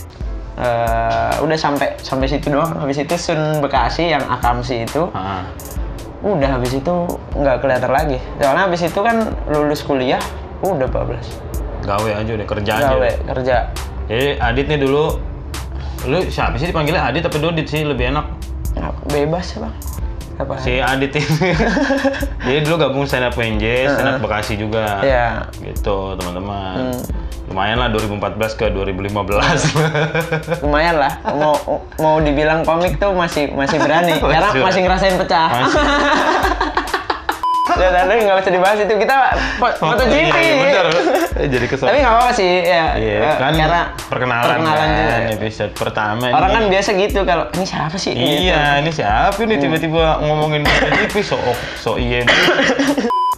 Eh, 0.55 1.33
udah 1.37 1.55
sampai 1.55 1.99
sampai 1.99 2.25
situ 2.25 2.47
doang. 2.47 2.71
Habis 2.73 2.97
itu 2.97 3.13
Sun 3.13 3.59
Bekasi 3.59 4.09
yang 4.09 4.23
Akamsi 4.23 4.83
itu, 4.83 5.05
Heeh. 5.05 5.43
Udah 6.25 6.57
habis 6.57 6.73
itu 6.73 6.95
nggak 7.37 7.61
kelihatan 7.61 7.91
lagi. 7.93 8.17
Soalnya 8.41 8.65
habis 8.65 8.81
itu 8.81 8.99
kan 8.99 9.37
lulus 9.45 9.85
kuliah, 9.85 10.21
udah 10.65 10.89
14. 10.89 11.85
Gawe 11.85 12.09
aja 12.17 12.31
udah 12.33 12.47
kerja 12.49 12.71
aja. 12.81 12.87
Gawe 12.97 13.09
kerja. 13.29 13.57
Jadi 14.09 14.27
Adit 14.41 14.65
nih 14.65 14.79
dulu 14.81 15.21
lu 16.09 16.19
siapa 16.29 16.57
sih 16.57 16.69
dipanggilnya 16.69 17.05
Adit 17.05 17.21
tapi 17.25 17.37
Dodit 17.37 17.69
sih 17.69 17.85
lebih 17.85 18.09
enak. 18.09 18.25
Bebas 19.05 19.53
ya 19.53 19.69
bang. 19.69 19.75
Apa? 20.35 20.59
Si 20.59 20.83
Adit 20.83 21.15
ini. 21.15 21.49
Dia 22.45 22.59
dulu 22.61 22.75
gabung 22.75 23.05
stand 23.07 23.23
up 23.23 23.33
PNJ, 23.33 23.87
stand 23.87 24.09
up 24.09 24.15
Bekasi 24.19 24.59
juga. 24.59 24.99
Iya. 24.99 25.47
Gitu, 25.63 25.97
teman-teman. 26.19 26.91
Hmm. 26.91 26.99
Lumayan 27.45 27.77
lah 27.77 27.93
2014 27.93 28.59
ke 28.59 28.65
2015. 28.73 29.15
lumayan 30.65 30.97
lah 30.97 31.13
mau 31.37 31.53
mau 32.01 32.17
dibilang 32.17 32.65
komik 32.65 32.97
tuh 32.97 33.13
masih 33.13 33.53
masih 33.53 33.77
berani 33.77 34.17
karena 34.17 34.49
Masih. 34.51 34.61
masih 34.65 34.81
ngerasain 34.81 35.15
pecah 35.21 35.47
Masih. 35.53 35.77
Dan 37.75 37.91
ada 37.97 38.13
nggak 38.13 38.35
usah 38.37 38.51
dibahas 38.51 38.77
itu 38.79 38.93
kita 38.95 39.15
fo- 39.55 39.77
foto 39.77 40.03
GP 40.03 40.15
Iya, 40.25 40.35
iya, 40.37 40.53
bener. 40.57 40.85
Eh, 41.35 41.47
Jadi 41.47 41.65
kesel. 41.65 41.85
tapi 41.85 41.97
nggak 41.97 42.13
apa-apa 42.13 42.31
sih 42.31 42.51
ya 42.61 42.85
Iya, 42.93 43.15
eh, 43.17 43.35
kan 43.35 43.51
karena 43.51 43.81
perkenalan, 44.03 44.47
perkenalan 44.49 44.77
kan, 44.79 44.89
juga. 44.89 45.15
episode 45.35 45.71
pertama 45.73 46.25
orang 46.29 46.43
ini. 46.45 46.55
kan 46.55 46.63
biasa 46.69 46.89
gitu 46.93 47.19
kalau 47.21 47.45
ini 47.51 47.65
siapa 47.65 47.95
sih 47.95 48.11
Gitu. 48.11 48.25
Iya, 48.45 48.61
ini 48.79 48.89
siapa 48.89 49.37
nih 49.37 49.57
tiba-tiba 49.57 50.03
ngomongin 50.21 50.61
MotoGP 50.61 51.15
so 51.21 51.37
so 51.75 51.91
iya. 51.95 52.23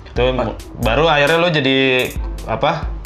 Itu 0.07 0.23
baru 0.85 1.05
akhirnya 1.05 1.37
lo 1.37 1.49
jadi 1.49 2.09
apa? 2.45 2.96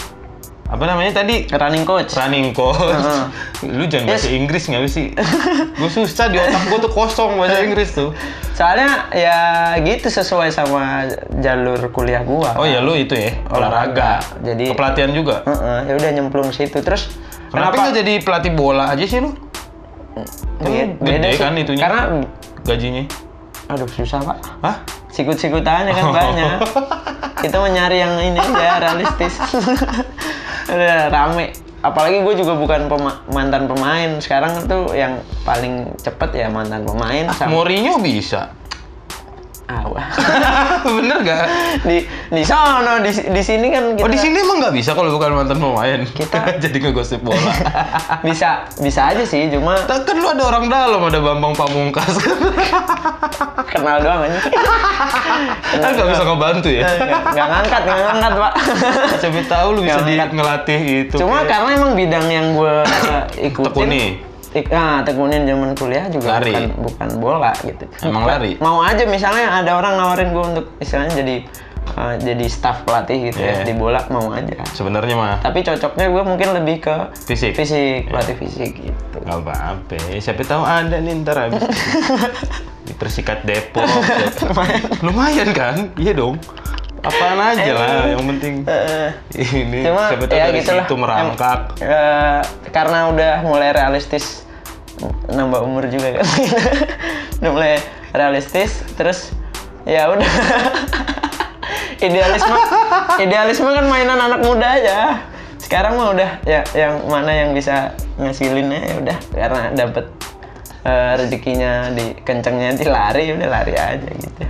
Apa 0.71 0.87
namanya 0.87 1.11
tadi? 1.13 1.51
running 1.51 1.83
coach 1.83 2.15
Running 2.15 2.51
coach. 2.51 2.79
Heeh. 2.95 3.23
Lu 3.75 3.83
jangan 3.85 4.07
bahasa 4.07 4.25
Yes. 4.25 4.33
Inggris 4.33 4.63
nggak 4.65 4.87
sih? 4.87 5.07
gue 5.77 5.89
susah 5.89 6.25
di 6.25 6.37
otak 6.37 6.63
gue 6.65 6.79
tuh 6.79 6.89
kosong 6.89 7.35
bahasa 7.35 7.59
Inggris 7.59 7.91
tuh. 7.91 8.15
soalnya 8.51 9.09
ya 9.09 9.37
gitu 9.79 10.07
sesuai 10.07 10.47
sama 10.49 11.09
jalur 11.35 11.81
kuliah 11.89 12.21
gua 12.21 12.53
Oh 12.53 12.63
ya 12.63 12.77
lu 12.77 12.93
itu 12.93 13.11
ya 13.11 13.33
olahraga 13.47 14.21
jadi 14.39 14.69
Kepelatihan 14.71 15.11
juga. 15.11 15.41
Heeh, 15.43 15.79
ya 15.83 15.93
udah 15.93 16.09
nyemplung 16.11 16.51
situ 16.51 16.77
terus 16.77 17.09
Kenapa 17.49 17.73
nggak 17.81 17.95
jadi 17.97 18.13
pelatih 18.21 18.53
bola 18.53 18.87
aja 18.87 19.01
sih 19.01 19.17
lu? 19.17 19.33
Kan 20.55 20.67
Iya, 20.67 20.85
gede 20.93 21.01
beda 21.01 21.27
sih. 21.27 21.37
kan 21.37 21.53
itunya. 21.53 21.81
karena 21.81 22.01
gajinya. 22.61 23.03
aduh 23.67 23.87
susah 23.87 24.19
pak 24.21 24.37
Hah? 24.61 24.75
sikut-sikutannya 25.09 25.91
kan 25.91 26.05
Oh. 26.05 26.13
banyak. 26.13 26.49
Kita 27.43 27.57
mencari 27.57 27.97
yang 27.97 28.13
ini 28.21 28.37
aja 28.37 28.77
realistis. 28.79 29.33
Udah 30.71 31.11
rame. 31.11 31.51
Apalagi 31.81 32.21
gue 32.21 32.33
juga 32.37 32.53
bukan 32.53 32.85
pema- 32.87 33.21
mantan 33.27 33.65
pemain. 33.65 34.21
Sekarang 34.21 34.63
tuh 34.65 34.93
yang 34.93 35.17
paling 35.41 35.97
cepet 35.97 36.29
ya 36.35 36.47
mantan 36.47 36.85
pemain 36.85 37.25
sama 37.33 37.51
Mourinho 37.51 37.97
bisa. 37.99 38.53
Awa. 39.71 40.03
Bener 40.99 41.17
gak? 41.23 41.45
di 41.87 42.03
di 42.27 42.43
sono 42.43 42.99
di, 42.99 43.11
di 43.11 43.41
sini 43.41 43.71
kan 43.71 43.95
kita 43.95 44.03
Oh 44.03 44.11
di 44.11 44.19
sini 44.19 44.43
emang 44.43 44.59
nggak 44.59 44.75
bisa 44.75 44.91
kalau 44.91 45.09
bukan 45.15 45.31
mantan 45.31 45.57
pemain. 45.57 45.99
Kita- 46.03 46.57
jadi 46.63 46.77
ngegosip 46.83 47.23
bola. 47.23 47.51
bisa 48.27 48.67
bisa 48.83 49.15
aja 49.15 49.23
sih 49.23 49.47
cuma 49.47 49.79
kan 49.87 50.03
lu 50.11 50.27
ada 50.27 50.43
orang 50.43 50.65
dalam, 50.67 50.99
ada 51.07 51.19
Bambang 51.23 51.55
Pamungkas. 51.55 52.19
kenal 53.71 54.03
doang 54.03 54.27
aja. 54.27 54.39
kan 55.79 55.89
nggak 55.95 56.07
bisa 56.11 56.23
ngebantu 56.27 56.69
ya. 56.69 56.87
Nggak 57.31 57.47
ngangkat 57.47 57.81
nggak 57.87 57.99
ngangkat 58.03 58.33
pak. 58.35 58.53
Siapa 59.23 59.41
tahu 59.47 59.67
lu 59.77 59.79
bisa 59.87 60.01
di 60.03 60.15
ngelatih 60.19 60.81
itu. 61.07 61.15
Cuma 61.15 61.47
karena 61.47 61.69
emang 61.77 61.91
bidang 61.95 62.25
yang 62.27 62.45
gue 62.57 62.75
ikutin 63.49 63.71
Tekuni. 63.71 64.30
Ik, 64.51 64.67
ah, 64.67 65.00
tekunin 65.00 65.43
zaman 65.43 65.72
kuliah 65.74 66.05
juga 66.05 66.36
Lari. 66.36 66.51
bukan 66.51 66.63
bukan 66.84 67.08
bola 67.17 67.51
gitu. 67.62 67.88
Emang 68.01 68.22
Bukan- 68.22 68.36
lari? 68.36 68.51
Mau 68.58 68.81
aja 68.81 69.03
misalnya 69.05 69.48
ada 69.53 69.72
orang 69.74 69.96
nawarin 69.96 70.29
gue 70.29 70.43
untuk 70.46 70.65
istilahnya 70.77 71.15
jadi 71.15 71.36
eh, 71.81 72.15
jadi 72.20 72.46
staff 72.46 72.84
pelatih 72.84 73.17
gitu 73.25 73.39
ya 73.39 73.53
Iya. 73.58 73.63
di 73.63 73.74
bola 73.74 74.03
mau 74.08 74.27
aja. 74.29 74.60
Sebenarnya 74.70 75.15
mah 75.15 75.39
Tapi 75.39 75.60
cocoknya 75.62 76.05
gue 76.05 76.24
mungkin 76.25 76.48
lebih 76.53 76.77
ke 76.79 76.96
fisik. 77.22 77.51
fisik, 77.53 78.08
pelatih 78.08 78.36
fisik 78.36 78.72
gitu. 78.77 79.17
Gak 79.17 79.39
apa-apa. 79.39 79.98
Siapa 80.15 80.41
tahu 80.41 80.62
ada 80.62 80.96
nih 80.96 81.13
ntar 81.17 81.38
habis 81.41 81.63
di 82.86 82.93
Persikat 82.93 83.43
Depok. 83.43 83.88
Lumayan 85.00 85.50
kan? 85.51 85.96
Iya 85.96 86.12
dong. 86.13 86.36
Apaan 87.01 87.39
aja 87.41 87.72
lah, 87.74 88.13
yang 88.13 88.24
penting 88.29 88.62
Eh, 88.70 89.10
ini 89.41 89.81
Cuma 89.81 90.05
siapa 90.13 90.25
tahu 90.29 90.38
ya 90.38 90.46
dari 90.53 90.60
gitulah. 90.62 90.86
situ 90.86 90.96
merangkak. 90.96 91.62
Eh, 91.81 92.41
karena 92.70 93.10
udah 93.10 93.34
mulai 93.41 93.74
realistis 93.74 94.46
nambah 95.25 95.65
umur 95.65 95.89
juga 95.89 96.22
kan. 96.22 96.25
udah 97.41 97.51
mulai 97.51 97.81
realistis 98.13 98.86
terus 98.93 99.34
ya 99.81 100.13
udah 100.13 100.29
idealisme 102.05 102.58
idealisme 103.17 103.65
kan 103.65 103.86
mainan 103.89 104.22
anak 104.22 104.46
muda 104.46 104.67
aja. 104.77 104.98
Sekarang 105.58 105.98
mah 105.98 106.13
udah 106.13 106.29
ya 106.46 106.62
yang 106.77 107.01
mana 107.10 107.34
yang 107.34 107.50
bisa 107.51 107.98
ngasilinnya 108.22 108.77
ya 108.77 108.93
udah 109.01 109.17
karena 109.34 109.62
dapet 109.74 110.05
eh, 110.84 111.13
rezekinya 111.17 111.89
di 111.93 112.13
kencengnya 112.22 112.77
di 112.77 112.86
lari 112.86 113.34
udah 113.34 113.50
lari 113.50 113.74
aja 113.74 114.05
gitu. 114.05 114.46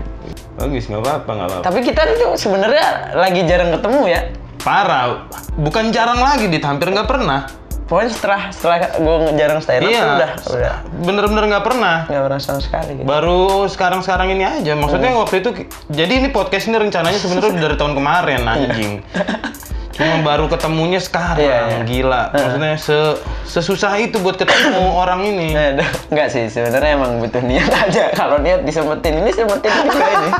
Bagus, 0.61 0.85
nggak 0.85 1.01
apa-apa, 1.01 1.29
nggak 1.33 1.47
apa-apa. 1.49 1.63
Tapi 1.65 1.79
kita 1.81 2.01
tuh 2.15 2.31
sebenarnya 2.37 2.85
lagi 3.17 3.41
jarang 3.49 3.73
ketemu 3.73 4.01
ya. 4.05 4.21
Parah, 4.61 5.25
bukan 5.57 5.89
jarang 5.89 6.21
lagi, 6.21 6.45
dit 6.45 6.61
hampir 6.61 6.93
nggak 6.93 7.09
pernah. 7.09 7.49
Pokoknya 7.89 8.13
setelah 8.13 8.41
setelah 8.55 8.77
gue 8.93 9.15
jarang 9.35 9.59
stand 9.59 9.83
up 9.83 9.91
Iya, 9.91 10.03
udah 10.15 10.31
udah 10.47 10.75
bener-bener 11.03 11.43
nggak 11.51 11.65
pernah. 11.65 12.07
nggak 12.07 12.23
pernah 12.23 12.39
sama 12.39 12.61
sekali 12.61 12.91
gitu. 13.01 13.03
Baru 13.09 13.67
sekarang-sekarang 13.67 14.31
ini 14.31 14.45
aja. 14.47 14.77
Maksudnya 14.77 15.11
waktu 15.11 15.43
itu, 15.43 15.49
jadi 15.91 16.23
ini 16.23 16.29
podcast 16.31 16.71
ini 16.71 16.77
rencananya 16.77 17.19
sebenarnya 17.19 17.57
dari 17.57 17.75
tahun 17.75 17.93
kemarin, 17.97 18.41
anjing. 18.47 18.91
Cuma 19.91 20.23
baru 20.23 20.47
ketemunya 20.47 20.97
sekarang, 20.97 21.37
Iya, 21.37 21.59
iya. 21.67 21.79
gila. 21.83 22.21
Maksudnya 22.31 22.73
se 22.75 22.97
sesusah 23.45 23.99
itu 23.99 24.17
buat 24.17 24.35
ketemu 24.35 24.79
orang 25.03 25.21
ini. 25.21 25.51
Dah. 25.51 25.89
Enggak 26.07 26.27
sih, 26.29 26.47
sebenarnya 26.47 26.95
emang 26.95 27.19
butuh 27.19 27.39
niat 27.39 27.67
aja. 27.69 28.07
Kalau 28.19 28.39
niat 28.39 28.63
disempetin 28.63 29.19
ini 29.19 29.29
sempetin 29.29 29.71
juga 29.83 30.05
ini. 30.07 30.29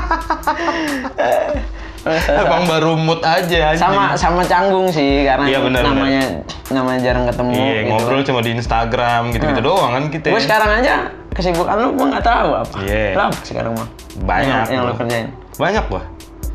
Eh, 2.02 2.18
Emang 2.26 2.66
baru 2.66 2.98
mood 2.98 3.22
aja, 3.22 3.70
anjing. 3.70 3.78
sama 3.78 4.18
sama 4.18 4.42
canggung 4.42 4.90
sih 4.90 5.22
karena 5.22 5.46
Iya, 5.46 5.62
benar, 5.62 5.86
namanya 5.86 6.22
namanya 6.66 6.98
jarang 6.98 7.24
ketemu 7.30 7.50
Iya, 7.54 7.62
gitu. 7.78 7.90
ngobrol 7.94 8.20
cuma 8.26 8.40
di 8.42 8.50
Instagram 8.52 9.22
gitu-gitu 9.30 9.62
doang 9.62 9.90
kan 9.94 10.04
kita. 10.10 10.34
Gue 10.34 10.42
sekarang 10.42 10.82
aja 10.82 10.94
kesibukan 11.30 11.78
lu 11.78 11.94
gue 11.94 12.06
nggak 12.10 12.26
tahu 12.26 12.50
apa. 12.58 12.74
Iya. 12.82 13.14
Lu 13.14 13.22
apa 13.22 13.38
sekarang 13.46 13.72
mah? 13.78 13.86
Banyak, 14.18 14.50
Yang, 14.50 14.74
yang 14.74 14.82
lu 14.82 14.92
kerjain. 14.98 15.26
Banyak 15.54 15.84
gua. 15.86 16.02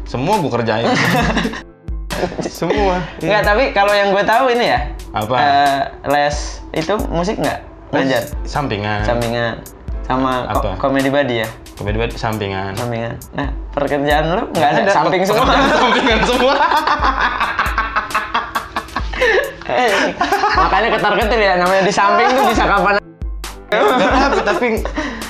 Semua 0.03 0.35
gua 0.35 0.51
kerjain. 0.51 0.83
Semua. 2.43 2.97
Iya. 3.17 3.23
Enggak, 3.23 3.41
tapi 3.43 3.63
kalau 3.71 3.91
yang 3.91 4.09
gue 4.09 4.23
tahu 4.23 4.45
ini 4.49 4.65
ya. 4.67 4.79
Apa? 5.09 5.35
eh, 5.35 5.79
les 6.07 6.37
itu 6.71 6.93
musik 7.07 7.37
nggak? 7.37 7.59
Belajar. 7.89 8.21
Sampingan. 8.43 9.01
Sampingan 9.01 9.53
sama 10.03 10.47
ko- 10.49 10.63
Apa? 10.63 10.69
komedi 10.79 11.07
body 11.07 11.35
ya. 11.41 11.49
Komedi 11.73 11.95
buat 11.95 12.11
sampingan. 12.11 12.73
Sampingan. 12.73 13.15
Nah, 13.31 13.49
pekerjaan 13.71 14.03
lu 14.29 14.43
nggak 14.49 14.69
ada, 14.73 14.81
samping 14.89 15.21
semua. 15.21 15.45
Sampingan 15.73 16.19
semua. 16.23 16.55
Eh, 19.67 19.91
Makanya 20.55 20.89
ketar-ketir 20.91 21.39
ya 21.39 21.53
namanya 21.57 21.83
di 21.83 21.91
samping 21.91 22.27
tuh 22.31 22.45
bisa 22.47 22.63
kapan 22.65 22.95
apa 23.67 24.39
tapi 24.47 24.79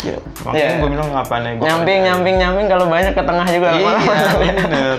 ya, 0.06 0.13
makanya 0.46 0.53
Iya. 0.53 0.77
gue 0.77 0.89
bilang 0.94 1.10
ngapain 1.10 1.41
ya 1.41 1.51
nyamping 1.58 2.00
nyamping 2.06 2.36
nyamping 2.38 2.65
kalau 2.70 2.86
banyak 2.86 3.10
ke 3.12 3.24
tengah 3.25 3.48
juga 3.50 3.67
Iya 3.74 3.98
bener. 4.38 4.98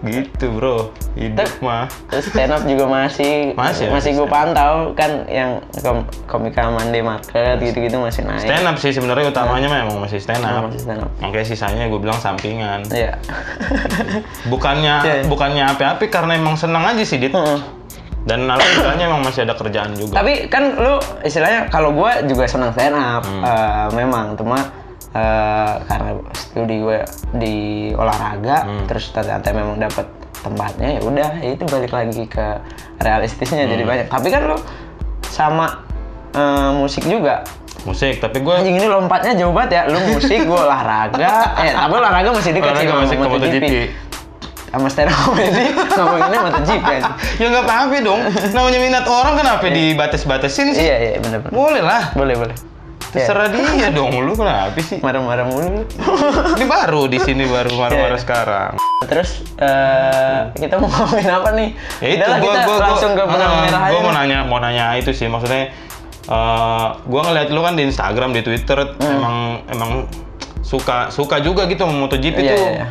Gitu 0.00 0.46
bro. 0.48 0.96
Hidup 1.12 1.52
mah. 1.60 1.84
Terus 2.08 2.28
stand 2.28 2.48
up 2.50 2.64
juga 2.64 2.84
masih 2.86 3.52
Masih, 3.52 3.86
masih 3.86 3.86
masih 3.90 4.10
gue 4.16 4.28
pantau 4.28 4.96
kan 4.96 5.28
yang 5.28 5.60
kom 5.78 6.02
komika 6.24 6.66
Monday 6.66 7.00
Market 7.00 7.60
gitu-gitu 7.60 7.96
masih 7.96 8.24
naik. 8.24 8.48
Stand 8.48 8.64
up 8.64 8.76
sih 8.76 8.90
sebenarnya 8.90 9.28
utamanya 9.28 9.68
memang 9.68 10.00
masih 10.00 10.16
stand 10.16 10.40
Nah, 10.40 10.58
up. 10.58 10.72
masih 10.72 10.80
stand 10.80 11.00
up. 11.00 11.10
Makanya 11.20 11.44
sisanya 11.44 11.84
gue 11.86 12.00
bilang 12.00 12.16
sampingan. 12.16 12.80
Iya. 12.88 13.20
Bukannya 14.46 14.94
Iya. 15.00 15.14
bukannya 15.26 15.64
apa-apa 15.68 16.04
karena 16.08 16.32
emang 16.34 16.56
senang 16.56 16.84
aja 16.86 17.02
sih 17.02 17.18
dit. 17.18 17.32
Dan 18.20 18.44
alhamdulillahnya 18.44 19.04
emang 19.08 19.24
masih 19.24 19.48
ada 19.48 19.56
kerjaan 19.56 19.96
juga. 19.96 20.20
Tapi 20.20 20.48
kan 20.48 20.76
lu 20.76 20.96
istilahnya 21.20 21.72
kalau 21.72 21.96
gua 21.96 22.20
juga 22.20 22.44
senang 22.44 22.68
stand 22.70 22.92
up 22.92 23.24
Hmm. 23.24 23.40
eh, 23.40 23.88
memang 23.96 24.36
cuma 24.36 24.60
eh, 25.10 25.72
karena 25.84 26.10
studi 26.32 26.76
gue 26.78 26.98
di 27.32 27.56
olahraga 27.92 28.62
Hmm. 28.62 28.84
terus 28.86 29.10
ternyata 29.10 29.50
memang 29.50 29.76
dapat 29.76 30.06
tempatnya 30.40 30.96
ya 30.96 31.00
udah 31.02 31.30
ya 31.36 31.50
itu 31.52 31.64
balik 31.64 31.90
lagi 31.90 32.24
ke 32.24 32.46
realistisnya 32.98 33.66
jadi 33.66 33.82
Hmm. 33.82 33.90
banyak. 33.90 34.06
Tapi 34.08 34.28
kan 34.28 34.42
lo 34.46 34.56
sama 35.22 35.84
eh, 36.30 36.70
musik 36.72 37.04
juga. 37.04 37.42
Musik 37.82 38.20
tapi 38.20 38.38
gue 38.38 38.52
anjing 38.52 38.76
ini 38.76 38.86
lompatnya 38.86 39.34
jauh 39.34 39.50
banget 39.50 39.70
ya. 39.72 39.82
Lu 39.88 39.98
musik 40.14 40.40
gue 40.40 40.58
olahraga. 40.58 41.58
Eh 41.58 41.72
tapi 41.72 41.92
olahraga 41.92 42.30
masih 42.30 42.52
dekat 42.52 42.72
sih 42.76 42.86
sama 42.86 43.26
MotoGP. 43.28 43.74
Sama 44.70 44.86
stand 44.86 45.10
up 45.10 45.18
comedy 45.26 45.74
ngomonginnya 45.74 46.40
MotoGP 46.46 46.86
aja 46.86 47.10
ya 47.42 47.46
nggak 47.50 47.64
apa-apa 47.66 47.96
dong. 48.00 48.20
Namanya 48.54 48.78
minat 48.78 49.04
orang 49.04 49.34
kenapa 49.34 49.66
dibatas-batasin 49.66 50.70
sih. 50.70 50.86
Iya 50.86 50.96
iya 50.96 51.10
bener 51.18 51.42
bener. 51.42 51.50
Boleh 51.50 51.82
lah. 51.82 52.14
Boleh 52.14 52.38
boleh 52.38 52.54
terserah 53.10 53.50
dia 53.50 53.90
dong 53.90 54.14
lu 54.16 54.32
kenapa 54.32 54.78
sih? 54.78 54.98
Marah-marah 54.98 55.44
mulu. 55.44 55.66
Lu. 55.66 55.82
ini 56.56 56.64
baru 56.64 57.06
di 57.06 57.18
sini 57.18 57.42
baru 57.44 57.74
marah-marah 57.74 58.14
Iya. 58.14 58.22
sekarang. 58.22 58.70
Terus 59.02 59.42
eh, 59.56 60.38
kita 60.54 60.78
mau 60.78 60.86
ngomongin 60.86 61.26
apa 61.28 61.50
nih? 61.52 61.68
Ya 61.98 62.08
itu 62.12 62.22
gua 62.22 62.38
kita 62.38 62.60
gua 62.64 62.76
langsung 62.80 63.12
ke 63.12 63.22
benang 63.24 63.50
ah, 63.50 63.60
merah 63.60 63.80
gua 63.88 64.00
mau 64.00 64.12
nanya 64.12 64.38
mau 64.42 64.58
nanya 64.58 64.84
itu 64.94 65.10
sih 65.10 65.26
maksudnya 65.26 65.74
eh 66.24 66.86
gua 67.02 67.20
ngeliat 67.24 67.48
lu 67.48 67.60
kan 67.60 67.74
di 67.74 67.82
Instagram 67.84 68.30
di 68.30 68.40
Twitter 68.40 68.78
Hmm. 68.94 69.10
emang 69.10 69.36
emang 69.66 69.90
suka 70.60 71.10
suka 71.10 71.38
juga 71.38 71.66
gitu 71.66 71.82
sama 71.82 71.96
MotoGP 71.98 72.36
Iya, 72.36 72.52
tuh. 72.52 72.62
iya, 72.62 72.70
iya. 72.76 72.86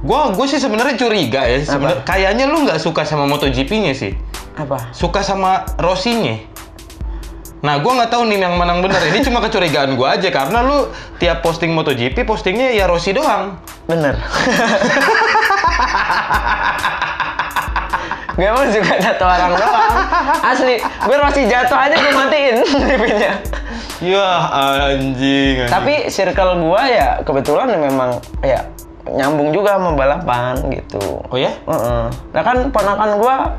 gua 0.00 0.30
gua 0.30 0.44
sih 0.44 0.58
sebenarnya 0.58 0.98
curiga 0.98 1.46
ya 1.46 1.62
sebenarnya 1.62 2.02
kayaknya 2.02 2.44
lu 2.44 2.66
nggak 2.66 2.76
suka 2.76 3.06
sama 3.06 3.24
MotoGP-nya 3.24 3.94
sih. 3.94 4.12
Apa? 4.54 4.90
Suka 4.90 5.18
sama 5.20 5.66
Rossi-nya 5.76 6.38
Nah, 7.64 7.80
gua 7.80 7.96
nggak 7.96 8.12
tahu 8.12 8.28
nih 8.28 8.44
yang 8.44 8.60
menang 8.60 8.84
bener. 8.84 9.00
Ini 9.08 9.24
cuma 9.24 9.40
kecurigaan 9.40 9.96
gua 9.96 10.14
aja 10.14 10.28
karena 10.28 10.60
lu 10.60 10.92
tiap 11.16 11.40
posting 11.40 11.72
MotoGP 11.72 12.22
postingnya 12.22 12.70
ya 12.70 12.84
Rossi 12.84 13.10
doang. 13.10 13.56
bener 13.84 14.16
gue 18.34 18.42
emang 18.42 18.66
juga 18.66 18.96
jatuh 18.98 19.28
orang 19.28 19.52
doang 19.54 19.92
asli 20.42 20.74
gue 20.82 21.16
masih 21.20 21.44
jatuh 21.46 21.78
aja 21.78 21.94
gue 21.94 22.12
matiin 22.12 22.56
TV-nya 22.88 23.32
Ya 24.02 24.26
anjing. 24.50 25.62
anjing. 25.62 25.70
tapi 25.70 26.10
circle 26.10 26.58
gua 26.60 26.82
ya 26.82 27.08
kebetulan 27.22 27.70
memang 27.70 28.18
ya 28.42 28.66
nyambung 29.06 29.54
juga 29.54 29.78
sama 29.78 29.94
balapan 29.94 30.58
gitu 30.72 31.22
oh 31.22 31.36
ya? 31.38 31.52
Heeh. 31.62 32.04
Nah 32.10 32.42
kan 32.42 32.56
ponakan 32.72 33.10
gua 33.20 33.52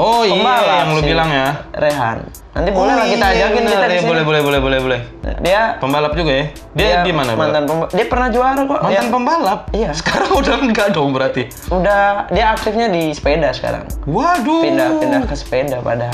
Oh 0.00 0.24
iya 0.24 0.56
yang 0.80 0.96
lu 0.96 1.04
sih, 1.04 1.12
bilang 1.12 1.28
ya. 1.28 1.60
Rehan. 1.76 2.24
Nanti 2.50 2.70
boleh 2.72 2.94
lah 2.96 3.04
kita 3.04 3.26
iya, 3.30 3.46
ajakin 3.46 3.56
bener, 3.60 3.70
kita 3.70 3.84
di 3.84 3.92
iya, 3.92 4.00
sini. 4.00 4.08
boleh 4.10 4.22
boleh 4.24 4.40
boleh 4.40 4.58
boleh 4.58 4.78
boleh. 4.80 5.00
Dia 5.38 5.76
Pembalap 5.76 6.16
juga 6.16 6.32
ya? 6.32 6.44
Dia 6.72 7.04
di 7.04 7.12
mana? 7.12 7.36
Bang? 7.36 7.46
Mantan 7.46 7.64
pembalap. 7.64 7.90
Dia 7.92 8.06
pernah 8.08 8.28
juara 8.28 8.60
kok. 8.64 8.78
Mantan 8.80 8.96
Yang- 8.96 9.10
pembalap? 9.12 9.60
Iya. 9.70 9.90
Sekarang 9.92 10.30
udah 10.40 10.56
enggak 10.58 10.88
dong 10.90 11.12
berarti. 11.12 11.42
udah 11.68 12.00
dia 12.28 12.44
aktifnya 12.50 12.88
di 12.88 13.12
sepeda 13.12 13.52
sekarang. 13.52 13.84
Waduh. 14.02 14.64
Pindah 14.64 14.88
pindah 14.96 15.20
ke 15.22 15.34
sepeda 15.36 15.78
pada 15.78 16.08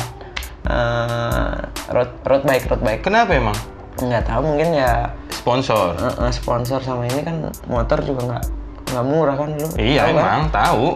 eh, 0.67 1.55
road 1.89 2.11
road 2.23 2.43
bike 2.43 2.67
road 2.67 2.83
bike. 2.83 3.03
Kenapa 3.03 3.33
emang? 3.33 3.57
Nggak 3.97 4.29
tahu 4.29 4.41
mungkin 4.45 4.77
ya 4.77 5.09
Sponsor. 5.31 5.95
eh, 5.95 6.27
eh, 6.27 6.33
sponsor 6.33 6.83
sama 6.83 7.07
ini 7.07 7.23
kan 7.23 7.49
motor 7.65 8.03
juga 8.03 8.21
nggak 8.29 8.45
nggak 8.87 9.05
murah 9.05 9.35
kan 9.35 9.49
lu. 9.53 9.69
Iya 9.75 10.01
Tahu 10.05 10.13
kan? 10.13 10.25
emang 10.27 10.49
tahu. 10.51 10.87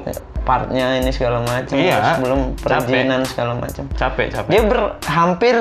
Partnya 0.40 0.98
ini 0.98 1.12
segala 1.12 1.44
macam. 1.44 1.76
Iya, 1.76 2.16
belum 2.18 2.56
capek. 2.56 2.64
perizinan 2.64 3.20
segala 3.22 3.52
macam. 3.54 3.84
Capek 3.92 4.26
capek. 4.32 4.50
Dia 4.50 4.62
ber, 4.64 4.80
hampir 5.04 5.54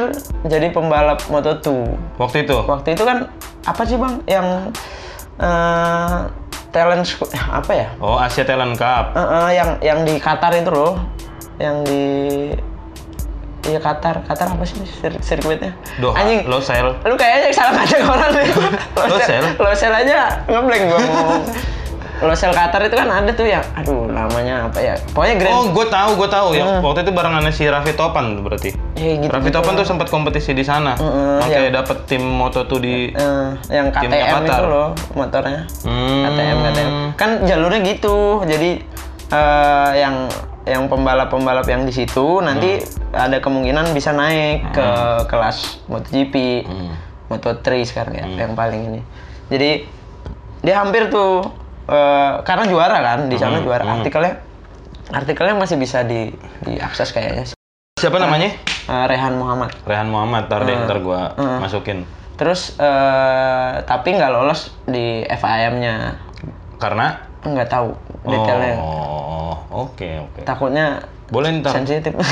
jadi 0.47 0.71
pembalap 0.71 1.19
Moto2. 1.27 1.67
Waktu 2.15 2.47
itu. 2.47 2.57
Waktu 2.63 2.95
itu 2.95 3.03
kan 3.03 3.27
apa 3.67 3.81
sih 3.83 3.99
bang 3.99 4.15
yang 4.25 4.47
eh 5.37 6.17
talent 6.71 7.03
eh, 7.03 7.43
apa 7.49 7.71
ya? 7.75 7.87
Oh 7.99 8.15
Asia 8.15 8.43
Talent 8.43 8.77
Cup. 8.77 9.13
Eh, 9.13 9.19
eh, 9.19 9.49
yang 9.57 9.69
yang 9.79 9.99
di 10.03 10.15
Qatar 10.17 10.53
itu 10.53 10.69
loh, 10.69 10.95
yang 11.57 11.83
di 11.83 12.03
Iya 13.59 13.77
Qatar, 13.83 14.23
Qatar 14.23 14.55
apa 14.55 14.63
sih 14.63 14.79
sir- 14.87 15.19
sirkuitnya? 15.19 15.75
Doha, 15.99 16.15
Anjing, 16.15 16.47
Losail. 16.47 16.95
lu 17.03 17.13
kayaknya 17.13 17.51
salah 17.51 17.75
ngajak 17.75 18.01
orang 18.01 18.31
deh. 18.31 18.47
Losail? 19.11 19.45
Losail 19.59 19.93
aja 19.93 20.41
ngeblank 20.47 20.83
gua 20.89 20.99
ngomong. 21.03 21.43
Losail 22.19 22.51
Qatar 22.51 22.83
itu 22.83 22.95
kan 22.99 23.07
ada 23.07 23.31
tuh 23.31 23.47
yang, 23.47 23.63
aduh 23.79 24.03
namanya 24.11 24.67
apa 24.67 24.79
ya? 24.83 24.95
Pokoknya 25.15 25.35
Grand 25.39 25.55
Oh, 25.55 25.63
gue 25.71 25.85
tahu, 25.87 26.09
gue 26.19 26.29
tahu 26.29 26.47
ya. 26.51 26.63
Hmm. 26.67 26.79
Waktu 26.83 27.07
itu 27.07 27.11
barengannya 27.15 27.53
si 27.55 27.63
Raffi 27.63 27.95
Topan 27.95 28.35
tuh 28.35 28.43
berarti. 28.43 28.69
Ya, 28.99 29.15
gitu, 29.23 29.31
Raffi 29.31 29.49
Topan 29.55 29.79
tuh 29.79 29.87
sempat 29.87 30.11
kompetisi 30.11 30.51
di 30.51 30.67
sana. 30.67 30.99
Heeh, 30.99 31.39
Makanya 31.39 31.71
dapet 31.79 31.97
tim 32.11 32.19
Moto 32.23 32.67
tuh 32.67 32.83
di 32.83 33.15
Eh, 33.15 33.49
yang 33.71 33.87
KTM 33.87 34.43
itu 34.43 34.65
loh 34.67 34.91
motornya. 35.15 35.63
Hmm. 35.87 36.23
KTM 36.27 36.57
KTM. 36.59 36.91
Kan 37.15 37.29
jalurnya 37.47 37.79
gitu. 37.87 38.43
Jadi 38.43 38.83
eh, 39.31 39.91
yang 39.95 40.27
yang 40.67 40.85
pembalap-pembalap 40.85 41.65
yang 41.65 41.87
di 41.87 41.93
situ 41.95 42.43
nanti 42.43 42.77
ada 43.15 43.41
kemungkinan 43.41 43.95
bisa 43.95 44.11
naik 44.11 44.75
ke 44.75 44.87
kelas 45.31 45.87
MotoGP. 45.87 46.35
Hmm. 46.67 46.93
Moto3 47.29 47.85
sekarang 47.85 48.13
ya 48.17 48.25
yang 48.25 48.57
paling 48.57 48.81
ini. 48.89 49.01
Jadi 49.53 49.85
dia 50.59 50.81
hampir 50.81 51.07
tuh 51.07 51.45
eh, 51.89 52.31
karena 52.41 52.63
juara 52.65 52.97
kan 52.97 53.19
di 53.25 53.35
sana 53.35 53.57
Hmm, 53.57 53.65
juara 53.65 53.83
hmm. 53.83 53.95
artikelnya 53.99 54.33
artikelnya 55.09 55.55
masih 55.55 55.75
bisa 55.75 56.01
di 56.01 56.29
diakses 56.63 57.09
kayaknya 57.09 57.43
sih. 57.45 57.57
Siapa 57.97 58.15
namanya? 58.15 58.53
Eh, 58.85 59.05
Rehan 59.05 59.35
Muhammad. 59.35 59.73
Rehan 59.83 60.07
Muhammad. 60.07 60.47
Ntar 60.47 60.61
deh, 60.63 60.71
Hmm. 60.71 60.85
ntar 60.85 60.97
gua 60.99 61.33
Hmm. 61.33 61.59
masukin. 61.59 62.05
Terus 62.35 62.77
eh, 62.77 63.71
tapi 63.83 64.13
nggak 64.13 64.31
lolos 64.31 64.71
di 64.85 65.25
FIM-nya. 65.27 66.15
Karena 66.77 67.27
Nggak 67.39 67.69
tahu 67.69 67.95
detailnya. 68.25 68.75
Oh, 68.75 69.55
oke 69.87 70.03
oke. 70.21 70.41
Takutnya 70.43 70.99
Boleh 71.29 71.55
ntar. 71.57 71.71
sensitif. 71.73 72.11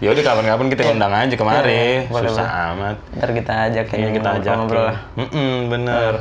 Ya 0.00 0.08
udah 0.10 0.24
kapan-kapan 0.24 0.66
kita 0.68 0.82
undang 0.88 1.12
aja 1.12 1.34
kemari. 1.36 1.68
Iya, 1.68 2.08
boleh, 2.08 2.28
Susah 2.32 2.48
amat. 2.72 2.96
Ntar 3.12 3.30
kita 3.30 3.52
ajak 3.68 3.84
Iya 3.92 4.08
kita 4.10 4.28
ajak. 4.40 4.52
ngobrol 4.56 4.84
lah. 4.88 4.98
Mm 5.14 5.68
bener. 5.68 6.14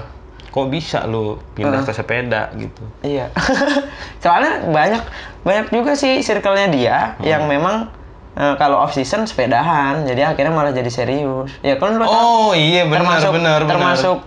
Kok 0.51 0.67
bisa 0.67 1.03
lu 1.03 1.39
pindah 1.51 1.81
ke 1.81 1.91
sepeda 1.91 2.51
gitu? 2.53 2.83
Iya. 3.01 3.31
Soalnya 4.23 4.67
banyak 4.67 5.03
banyak 5.41 5.67
juga 5.69 5.95
sih 5.95 6.19
circle-nya 6.19 6.67
dia 6.67 6.97
Hmm. 7.15 7.23
yang 7.23 7.43
memang 7.45 7.87
eh, 8.31 8.55
kalau 8.55 8.79
off 8.79 8.91
season 8.91 9.23
sepedahan, 9.23 10.03
jadi 10.03 10.31
akhirnya 10.31 10.51
malah 10.51 10.71
jadi 10.71 10.87
serius. 10.87 11.51
Ya 11.59 11.75
kan 11.75 11.95
lu 11.95 12.03
tahu, 12.03 12.11
Oh 12.11 12.51
iya 12.51 12.83
benar 12.83 13.03
termasuk 13.03 13.31
benar 13.33 13.59
termasuk 13.63 14.17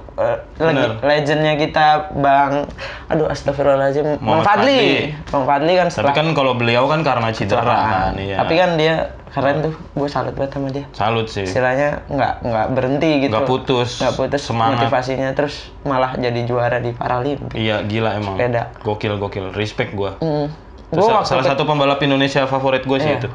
Benar. 0.55 1.03
legendnya 1.03 1.55
kita 1.55 1.87
Bang 2.14 2.70
aduh 3.07 3.27
astagfirullahaladzim 3.27 4.18
Bang 4.18 4.40
Fadli. 4.40 5.11
Bang 5.27 5.42
Fadli 5.42 5.74
kan 5.74 5.87
Tapi 5.87 5.94
setelah 6.00 6.14
kan 6.14 6.27
kalau 6.33 6.55
beliau 6.55 6.87
kan 6.87 7.03
karena 7.03 7.29
cedera 7.31 7.62
kan, 7.64 8.12
iya. 8.14 8.38
Tapi 8.38 8.55
kan 8.55 8.70
dia 8.74 8.94
keren 9.29 9.59
tuh, 9.61 9.74
gue 9.74 10.07
salut 10.07 10.31
banget 10.33 10.55
sama 10.55 10.70
dia. 10.70 10.87
salut 10.92 11.27
sih. 11.27 11.42
Istilahnya 11.42 12.07
nggak 12.07 12.33
nggak 12.40 12.66
berhenti 12.70 13.11
gitu. 13.20 13.35
Nggak 13.35 13.44
putus. 13.44 13.98
Nggak 13.98 14.14
putus 14.14 14.40
Semangat. 14.40 14.79
motivasinya 14.79 15.29
terus 15.33 15.55
malah 15.83 16.14
jadi 16.14 16.40
juara 16.44 16.79
di 16.79 16.90
Paralimpik. 16.90 17.50
Iya 17.53 17.83
gila 17.83 18.14
emang. 18.14 18.38
Sepeda. 18.38 18.70
Gokil 18.81 19.18
gokil. 19.18 19.50
Respect 19.50 19.90
gua. 19.92 20.14
Mm. 20.18 20.46
Gue 20.88 21.03
sa- 21.03 21.18
waktu 21.18 21.29
salah 21.29 21.44
satu 21.44 21.66
pembalap 21.66 21.98
Indonesia 21.98 22.46
favorit 22.46 22.83
gue 22.83 22.98
sih 22.98 23.11
Iya. 23.11 23.18
itu. 23.20 23.31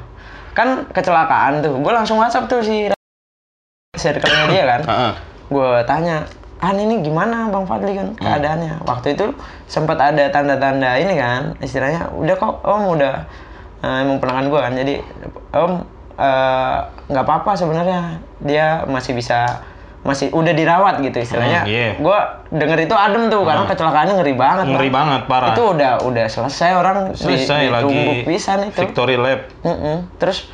kan 0.49 0.87
kecelakaan 0.89 1.59
tuh, 1.59 1.71
gue 1.73 1.93
langsung 1.93 2.15
WhatsApp 2.17 2.47
tuh 2.47 2.59
si 2.59 2.87
circle-nya 3.93 4.43
dia 4.49 4.63
kan. 4.65 4.81
Gue 5.47 5.71
tanya, 5.83 6.23
ah 6.59 6.71
ini 6.71 6.99
gimana 6.99 7.47
Bang 7.47 7.63
Fadli 7.63 7.93
kan 7.93 8.11
Hmm. 8.11 8.19
keadaannya? 8.19 8.83
Waktu 8.83 9.07
itu 9.13 9.31
sempat 9.65 9.95
ada 9.97 10.27
tanda-tanda 10.27 10.95
ini 10.95 11.15
kan, 11.15 11.55
istilahnya 11.57 12.11
udah 12.11 12.35
kok 12.35 12.53
Om 12.61 12.83
udah 12.93 13.13
eh, 13.79 13.97
emang 14.01 14.17
penangan 14.17 14.45
gue 14.45 14.59
kan, 14.59 14.73
jadi 14.73 14.93
Om 15.51 15.73
eh, 16.13 16.77
nggak 17.07 17.23
apa-apa 17.23 17.51
sebenarnya 17.53 18.01
dia 18.37 18.83
masih 18.85 19.13
bisa 19.13 19.63
masih 19.99 20.31
udah 20.31 20.51
dirawat 20.51 20.99
gitu 21.01 21.15
istilahnya. 21.17 21.61
Hmm, 21.61 21.69
iya. 21.69 21.91
Gue 21.93 22.19
denger 22.49 22.79
itu 22.81 22.95
adem 22.97 23.27
tuh 23.27 23.43
karena 23.43 23.63
kecelakaannya 23.65 24.15
ngeri 24.15 24.31
banget. 24.33 24.65
Ngeri 24.65 24.87
Bang. 24.87 24.95
banget 24.95 25.21
parah. 25.27 25.47
Itu 25.49 25.63
udah 25.69 25.93
udah 26.01 26.25
selesai 26.25 26.71
orang 26.73 26.97
di- 27.09 27.19
Selesai 27.19 27.67
lagi 27.67 28.03
pisan 28.23 28.59
itu. 28.65 28.79
Victory 28.79 29.15
Lap. 29.15 29.51
Mm-mm. 29.61 30.07
Terus 30.15 30.47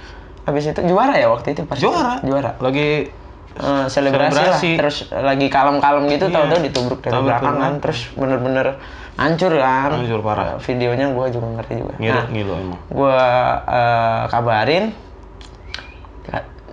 habis 0.46 0.66
itu 0.66 0.82
juara 0.82 1.14
ya 1.14 1.30
waktu 1.30 1.54
itu 1.54 1.62
pas 1.64 1.78
Juara. 1.78 2.22
juara 2.22 2.54
Lagi 2.58 3.10
Eh, 3.56 3.88
selebrasi, 3.88 4.36
Selebrasi. 4.36 4.68
lah 4.68 4.78
terus 4.78 4.98
lagi 5.10 5.48
kalem-kalem 5.48 6.04
gitu 6.10 6.28
Iya. 6.28 6.34
tahu-tahu 6.36 6.60
ditubruk 6.62 7.00
dari 7.00 7.14
Tabrak 7.14 7.24
belakang 7.40 7.56
kan 7.58 7.74
terus 7.80 8.00
bener-bener 8.12 8.68
hancur 9.16 9.54
kan 9.56 9.96
Hancur 9.96 10.20
parah. 10.20 10.46
Eh, 10.46 10.60
videonya 10.62 11.08
gue 11.08 11.26
juga 11.32 11.48
ngeri 11.54 11.74
juga 11.78 11.94
ngilu 11.96 12.12
nah 12.12 12.26
ngilu 12.28 12.52
emang. 12.54 12.80
gue 12.86 13.18
kabarin 14.28 14.86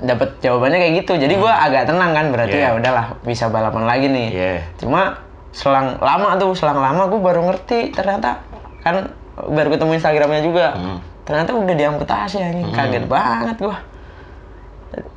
dapat 0.03 0.42
jawabannya 0.42 0.79
kayak 0.81 0.95
gitu 0.99 1.12
jadi 1.14 1.31
gue 1.33 1.53
agak 1.53 1.83
tenang 1.87 2.11
kan 2.11 2.27
berarti 2.29 2.59
Hmm. 2.59 2.64
Iya. 2.64 2.68
ya 2.68 2.79
udahlah 2.83 3.07
bisa 3.23 3.45
balapan 3.47 3.85
lagi 3.87 4.07
nih 4.11 4.29
Iya. 4.29 4.53
cuma 4.77 5.23
selang 5.55 5.95
lama 5.97 6.35
tuh 6.35 6.51
selang 6.53 6.83
lama 6.83 7.07
gue 7.07 7.21
baru 7.21 7.47
ngerti 7.47 7.95
ternyata 7.95 8.42
kan 8.83 9.14
baru 9.38 9.71
ketemu 9.71 9.92
instagramnya 9.95 10.42
juga 10.42 10.66
Hmm. 10.75 10.99
ternyata 11.23 11.55
udah 11.55 11.75
diamputasi 11.77 12.37
anjing 12.37 12.66
kaget 12.68 13.07
banget 13.07 13.57
gue 13.57 13.77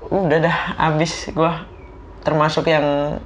udah 0.08 0.38
dah 0.39 0.58
abis 0.84 1.30
gue 1.30 1.52
termasuk 2.22 2.65
yang 2.65 3.18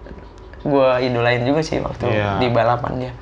gue 0.59 0.89
idolain 1.01 1.41
juga 1.41 1.59
sih 1.59 1.79
waktu 1.79 2.03
Iya. 2.05 2.35
di 2.37 2.47
balapan 2.47 2.93
dia. 2.99 3.13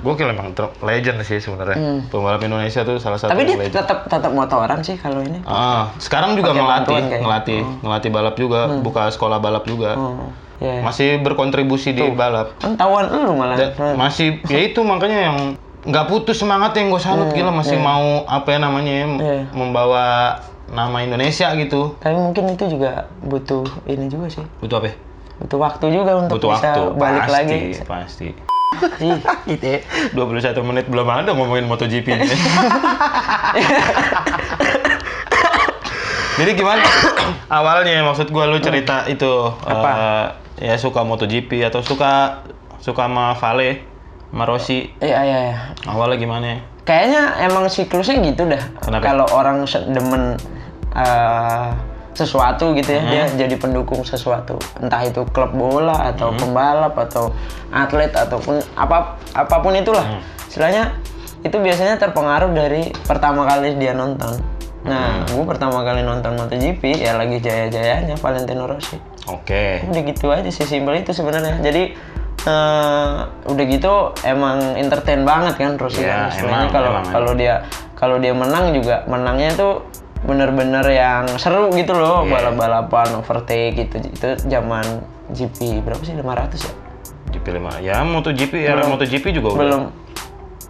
Gokil 0.00 0.26
emang 0.28 0.52
ter- 0.52 0.74
legend 0.80 1.22
sih 1.22 1.38
sebenarnya. 1.38 1.76
Pembalap 2.06 2.42
Indonesia 2.42 2.82
tuh 2.82 2.98
salah 2.98 3.16
satu 3.16 3.30
Hmm. 3.30 3.40
Tapi 3.40 3.42
dia 3.46 3.56
tetap 3.72 4.04
tetap 4.04 4.30
motoran 4.30 4.80
sih 4.80 4.94
kalau 4.94 5.22
ini. 5.22 5.40
Ah, 5.44 5.88
sekarang 5.96 6.34
juga 6.34 6.50
ngelatih, 6.50 6.68
bantuan 6.68 7.02
kayak- 7.06 7.22
ngelatih, 7.22 7.60
ngelatih 7.80 8.10
balap 8.10 8.34
juga, 8.34 8.60
buka 8.80 9.08
sekolah 9.08 9.38
balap 9.38 9.64
juga. 9.64 9.94
Oh, 9.94 10.28
ya. 10.58 10.82
Masih 10.82 11.20
berkontribusi 11.20 11.92
di 11.92 12.04
balap. 12.10 12.52
Tawan 12.58 13.06
lu 13.08 13.32
malah. 13.32 13.56
Dan 13.56 13.70
masih 13.94 14.44
ya 14.44 14.60
itu 14.60 14.82
makanya 14.82 15.18
yang 15.22 15.38
nggak 15.84 16.06
putus 16.06 16.36
semangat 16.36 16.72
yang 16.74 16.88
gue 16.88 16.98
salut 16.98 17.28
gila 17.30 17.48
masih 17.50 17.76
mau 17.76 18.24
apa 18.24 18.48
ya 18.50 18.58
namanya 18.58 18.92
ya, 18.94 19.06
Iya. 19.06 19.40
membawa 19.52 20.36
nama 20.74 20.98
Indonesia 21.00 21.54
gitu. 21.54 21.94
Tapi 22.02 22.18
mungkin 22.18 22.50
itu 22.52 22.66
juga 22.66 23.06
butuh 23.22 23.62
ini 23.86 24.10
juga 24.10 24.26
sih. 24.28 24.44
Butuh 24.58 24.82
apa? 24.82 24.86
ya? 24.90 24.94
Butuh 25.38 25.58
waktu 25.62 25.86
juga 25.94 26.12
untuk 26.18 26.42
Butuh 26.42 26.50
bisa 26.54 26.68
waktu. 26.74 26.82
balik 26.98 27.22
pasti, 27.22 27.32
lagi. 27.32 27.58
Pasti. 27.86 28.28
Gitu 29.46 29.64
ya. 29.64 29.80
21 30.18 30.68
menit 30.68 30.86
belum 30.90 31.06
ada 31.06 31.30
ngomongin 31.30 31.70
MotoGP 31.70 32.06
ini. 32.10 32.26
Jadi 36.34 36.50
gimana 36.58 36.82
awalnya 37.46 38.02
maksud 38.02 38.34
gua 38.34 38.50
lu 38.50 38.58
cerita 38.58 39.06
itu 39.06 39.54
Apa? 39.62 39.90
eh, 40.58 40.66
ya 40.66 40.74
suka 40.74 41.06
MotoGP 41.06 41.62
atau 41.62 41.78
suka 41.78 42.42
suka 42.82 43.06
sama 43.06 43.38
Vale, 43.38 43.86
sama 44.34 44.44
Rossi. 44.44 44.90
Iya, 44.98 45.18
iya, 45.22 45.38
iya. 45.54 45.56
Awalnya 45.86 46.18
gimana? 46.18 46.58
Kayaknya 46.82 47.22
emang 47.48 47.70
siklusnya 47.70 48.18
gitu 48.20 48.50
dah. 48.50 48.60
Kalau 49.00 49.24
orang 49.30 49.62
demen 49.88 50.36
eh, 50.94 51.68
sesuatu 52.14 52.70
gitu 52.72 52.94
ya, 52.94 53.02
Hmm. 53.02 53.10
dia 53.10 53.46
jadi 53.46 53.54
pendukung 53.58 54.06
sesuatu. 54.06 54.54
Entah 54.78 55.02
itu 55.02 55.26
klub 55.34 55.50
bola 55.50 56.14
atau 56.14 56.30
Hmm. 56.30 56.38
pembalap 56.38 56.94
atau 56.94 57.34
atlet 57.68 58.14
ataupun 58.14 58.62
apa 58.78 59.18
apa 59.34 59.56
pun 59.58 59.74
itulah. 59.74 60.06
Hmm. 60.06 60.22
Istilahnya 60.46 60.94
itu 61.42 61.58
biasanya 61.58 61.98
terpengaruh 61.98 62.54
dari 62.54 62.94
pertama 63.02 63.42
kali 63.44 63.74
dia 63.74 63.92
nonton. 63.92 64.38
Nah, 64.84 65.26
Hmm. 65.26 65.34
gue 65.34 65.44
pertama 65.48 65.82
kali 65.82 66.04
nonton 66.04 66.38
MotoGP 66.38 67.02
ya 67.02 67.18
lagi 67.18 67.42
jaya-jayanya 67.42 68.14
Valentino 68.14 68.68
Rossi. 68.68 68.94
Oke. 69.26 69.82
Udah 69.82 70.02
gitu 70.04 70.30
aja 70.30 70.46
sih 70.46 70.62
simpel 70.62 71.00
itu 71.00 71.10
sebenarnya. 71.10 71.58
Jadi 71.60 72.14
eh, 72.44 73.12
udah 73.48 73.64
gitu 73.64 74.12
emang 74.20 74.76
entertain 74.76 75.24
banget 75.24 75.56
kan 75.56 75.80
Rossi 75.80 76.04
Ya, 76.04 76.28
kan. 76.28 76.36
Istilahnya 76.36 76.68
kalau 76.68 76.90
kalau 77.08 77.32
dia 77.32 77.64
kalau 77.96 78.20
dia 78.20 78.36
menang 78.36 78.76
juga 78.76 79.00
menangnya 79.08 79.56
tuh 79.56 79.80
bener-bener 80.24 80.84
yang 80.88 81.28
seru 81.36 81.68
gitu 81.76 81.92
loh 81.92 82.24
Iya. 82.24 82.32
balap-balapan 82.32 83.20
overtake 83.20 83.76
gitu 83.76 84.00
itu 84.00 84.28
zaman 84.48 84.84
GP 85.30 85.84
berapa 85.84 86.00
sih 86.00 86.16
500 86.16 86.64
ya 86.64 86.72
GP 87.34 87.46
5. 87.58 87.82
Ya 87.82 87.96
MotoGP 88.06 88.52
era 88.62 88.86
MotoGP 88.86 89.34
juga 89.34 89.48
udah 89.52 89.60
belum 89.60 89.82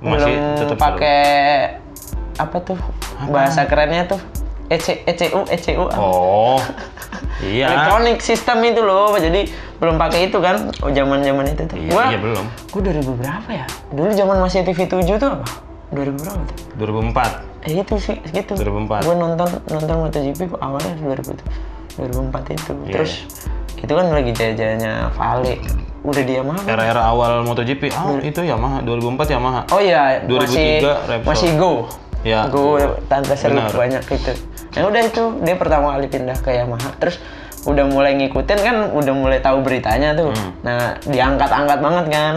masih 0.01 0.33
belum 0.33 0.59
tetap 0.59 0.79
pakai 0.81 1.21
apa 2.35 2.57
tuh 2.61 2.79
bahasa 3.31 3.63
kerennya 3.65 4.11
tuh 4.11 4.21
EC, 4.73 5.05
ECU 5.05 5.45
ECU 5.47 5.85
apa? 5.93 6.01
Oh. 6.01 6.57
iya. 7.45 7.69
Electronic 7.69 8.25
system 8.25 8.65
itu 8.65 8.81
loh, 8.81 9.13
jadi 9.13 9.45
belum 9.77 10.01
pakai 10.01 10.33
itu 10.33 10.41
kan, 10.41 10.73
oh 10.81 10.89
zaman 10.89 11.21
zaman 11.21 11.45
itu 11.53 11.69
tuh. 11.69 11.77
Iya, 11.77 11.93
Gua, 11.93 12.05
iya 12.09 12.17
belum. 12.19 12.45
gua 12.73 12.81
2000 12.81 13.21
berapa 13.21 13.49
ya? 13.53 13.67
Dulu 13.93 14.11
zaman 14.17 14.37
masih 14.41 14.65
TV 14.65 14.89
7 14.89 15.05
tuh 15.21 15.29
apa? 15.37 15.47
2000 15.93 16.17
berapa 16.17 16.43
tuh? 16.49 16.57
2004. 16.81 17.54
Eh 17.65 17.81
itu 17.81 17.95
sih, 17.97 18.17
gitu. 18.33 18.53
2004. 18.61 19.09
Gua 19.09 19.17
nonton 19.17 19.49
nonton 19.73 19.97
MotoGP 20.05 20.41
awalnya 20.61 20.93
2000 21.01 21.33
tuh. 21.33 21.49
2004 21.97 22.57
itu. 22.57 22.73
Iya. 22.85 22.93
Terus 22.93 23.13
itu 23.81 23.93
kan 23.93 24.07
lagi 24.13 24.31
jaya-jayanya 24.33 24.93
Vale. 25.17 25.55
Udah 26.05 26.23
dia 26.25 26.41
mah. 26.45 26.61
Era-era 26.69 27.03
awal 27.09 27.41
MotoGP. 27.49 27.89
Ah, 27.97 28.21
itu 28.21 28.45
Yamaha 28.45 28.85
2004 28.85 29.33
Yamaha. 29.33 29.61
Oh 29.73 29.81
iya, 29.81 30.21
2003 30.29 30.45
masih 30.45 30.69
Repsol. 30.85 31.25
masih 31.25 31.51
Go. 31.57 31.73
Ya. 32.25 32.41
Go 32.49 32.77
tante 33.09 33.37
seru 33.37 33.57
Benar. 33.57 33.73
banyak 33.73 34.05
itu. 34.13 34.33
Ya 34.77 34.85
udah 34.85 35.03
itu 35.05 35.23
dia 35.45 35.57
pertama 35.57 35.97
kali 35.97 36.07
pindah 36.13 36.37
ke 36.45 36.53
Yamaha. 36.53 36.93
Terus 37.01 37.17
udah 37.65 37.85
mulai 37.89 38.13
ngikutin 38.21 38.59
kan, 38.61 38.77
udah 38.93 39.15
mulai 39.17 39.41
tahu 39.41 39.65
beritanya 39.65 40.13
tuh. 40.13 40.29
Hmm. 40.29 40.53
Nah 40.61 41.01
diangkat-angkat 41.09 41.79
banget 41.81 42.07
kan. 42.13 42.35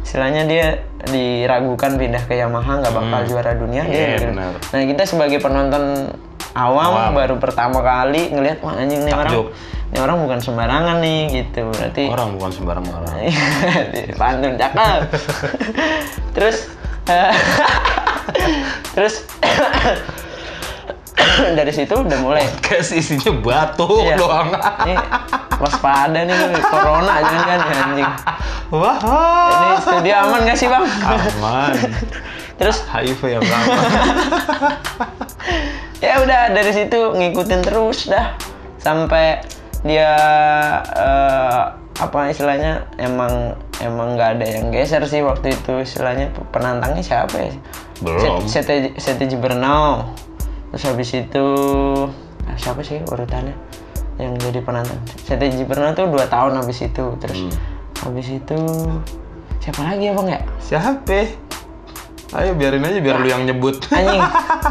Istilahnya 0.00 0.42
dia 0.48 0.66
diragukan 1.06 1.96
pindah 1.96 2.22
ke 2.24 2.34
Yamaha 2.40 2.80
nggak 2.82 2.94
bakal 2.94 3.20
juara 3.28 3.52
dunia. 3.54 3.84
Iya, 3.86 3.92
dia 3.92 4.08
gitu. 4.16 4.26
benar. 4.34 4.52
Nah 4.58 4.80
kita 4.88 5.02
sebagai 5.06 5.38
penonton 5.38 5.84
awam, 6.56 6.90
Awam. 6.90 7.10
baru 7.14 7.34
pertama 7.38 7.78
kali 7.80 8.32
ngelihat 8.34 8.58
wah 8.64 8.74
anjing 8.74 9.06
nih 9.06 9.14
orang, 9.14 9.54
ini 9.90 9.98
orang 10.02 10.16
bukan 10.24 10.38
sembarangan 10.42 10.96
nih 10.98 11.20
gitu. 11.30 11.60
Berarti 11.70 12.04
Orang 12.10 12.28
bukan 12.38 12.50
sembarang 12.50 12.86
orang. 12.90 13.14
pantun 14.20 14.54
cakep 14.58 15.00
terus 16.36 16.70
eh, 17.10 17.32
terus 18.94 19.26
dari 21.58 21.72
situ 21.72 21.94
udah 21.94 22.18
mulai 22.20 22.44
Kayak 22.62 22.90
isinya 22.92 23.30
batuk 23.40 24.02
Iya. 24.04 24.16
doang. 24.16 24.48
ini 24.86 24.94
waspada 25.60 26.18
nih 26.24 26.36
corona 26.72 27.12
jangan 27.20 27.44
kan 27.44 27.60
ya 27.60 27.82
anjing 27.84 28.10
Wah. 28.70 28.96
ini 29.50 29.76
studio 29.82 30.14
aman 30.24 30.40
gak 30.48 30.56
sih 30.56 30.68
bang 30.70 30.84
Aman. 31.04 31.72
terus 32.60 32.84
HIV 32.86 33.20
yang 33.38 33.44
aman. 33.44 33.76
ya 36.04 36.20
udah 36.24 36.40
dari 36.52 36.72
situ 36.72 36.98
ngikutin 37.12 37.60
terus 37.60 38.08
dah 38.08 38.32
sampai 38.80 39.44
dia 39.84 40.12
eh, 40.96 41.60
apa 42.00 42.32
istilahnya 42.32 42.88
emang 42.96 43.52
emang 43.80 44.16
nggak 44.16 44.40
ada 44.40 44.46
yang 44.48 44.72
geser 44.72 45.04
sih 45.04 45.20
waktu 45.20 45.52
itu 45.52 45.84
istilahnya 45.84 46.32
penantangnya 46.48 47.04
siapa 47.04 47.36
ya 47.36 47.52
Belum. 48.00 48.48
Sete 48.48 48.96
Sete 48.96 49.28
Bernau 49.36 50.08
terus 50.70 50.84
habis 50.84 51.10
itu 51.12 51.46
ah, 52.42 52.56
siapa 52.56 52.80
sih 52.80 53.02
urutannya 53.02 53.54
yang 54.16 54.36
jadi 54.36 54.60
penantang 54.60 55.00
Sete 55.18 55.48
Bernau 55.64 55.92
tuh 55.92 56.06
dua 56.06 56.26
tahun 56.26 56.56
habis 56.56 56.78
itu 56.80 57.04
terus 57.16 57.40
Hmm. 57.40 57.52
habis 58.02 58.28
itu 58.28 58.58
siapa 59.58 59.80
lagi 59.82 60.08
ya 60.08 60.12
bang 60.12 60.28
ya 60.30 60.40
Siapa? 60.60 61.20
Ayo 62.30 62.54
biarin 62.54 62.80
aja 62.80 62.96
biar 62.96 63.18
lu 63.18 63.26
yang 63.26 63.42
nyebut. 63.42 63.82
anjing 63.90 64.22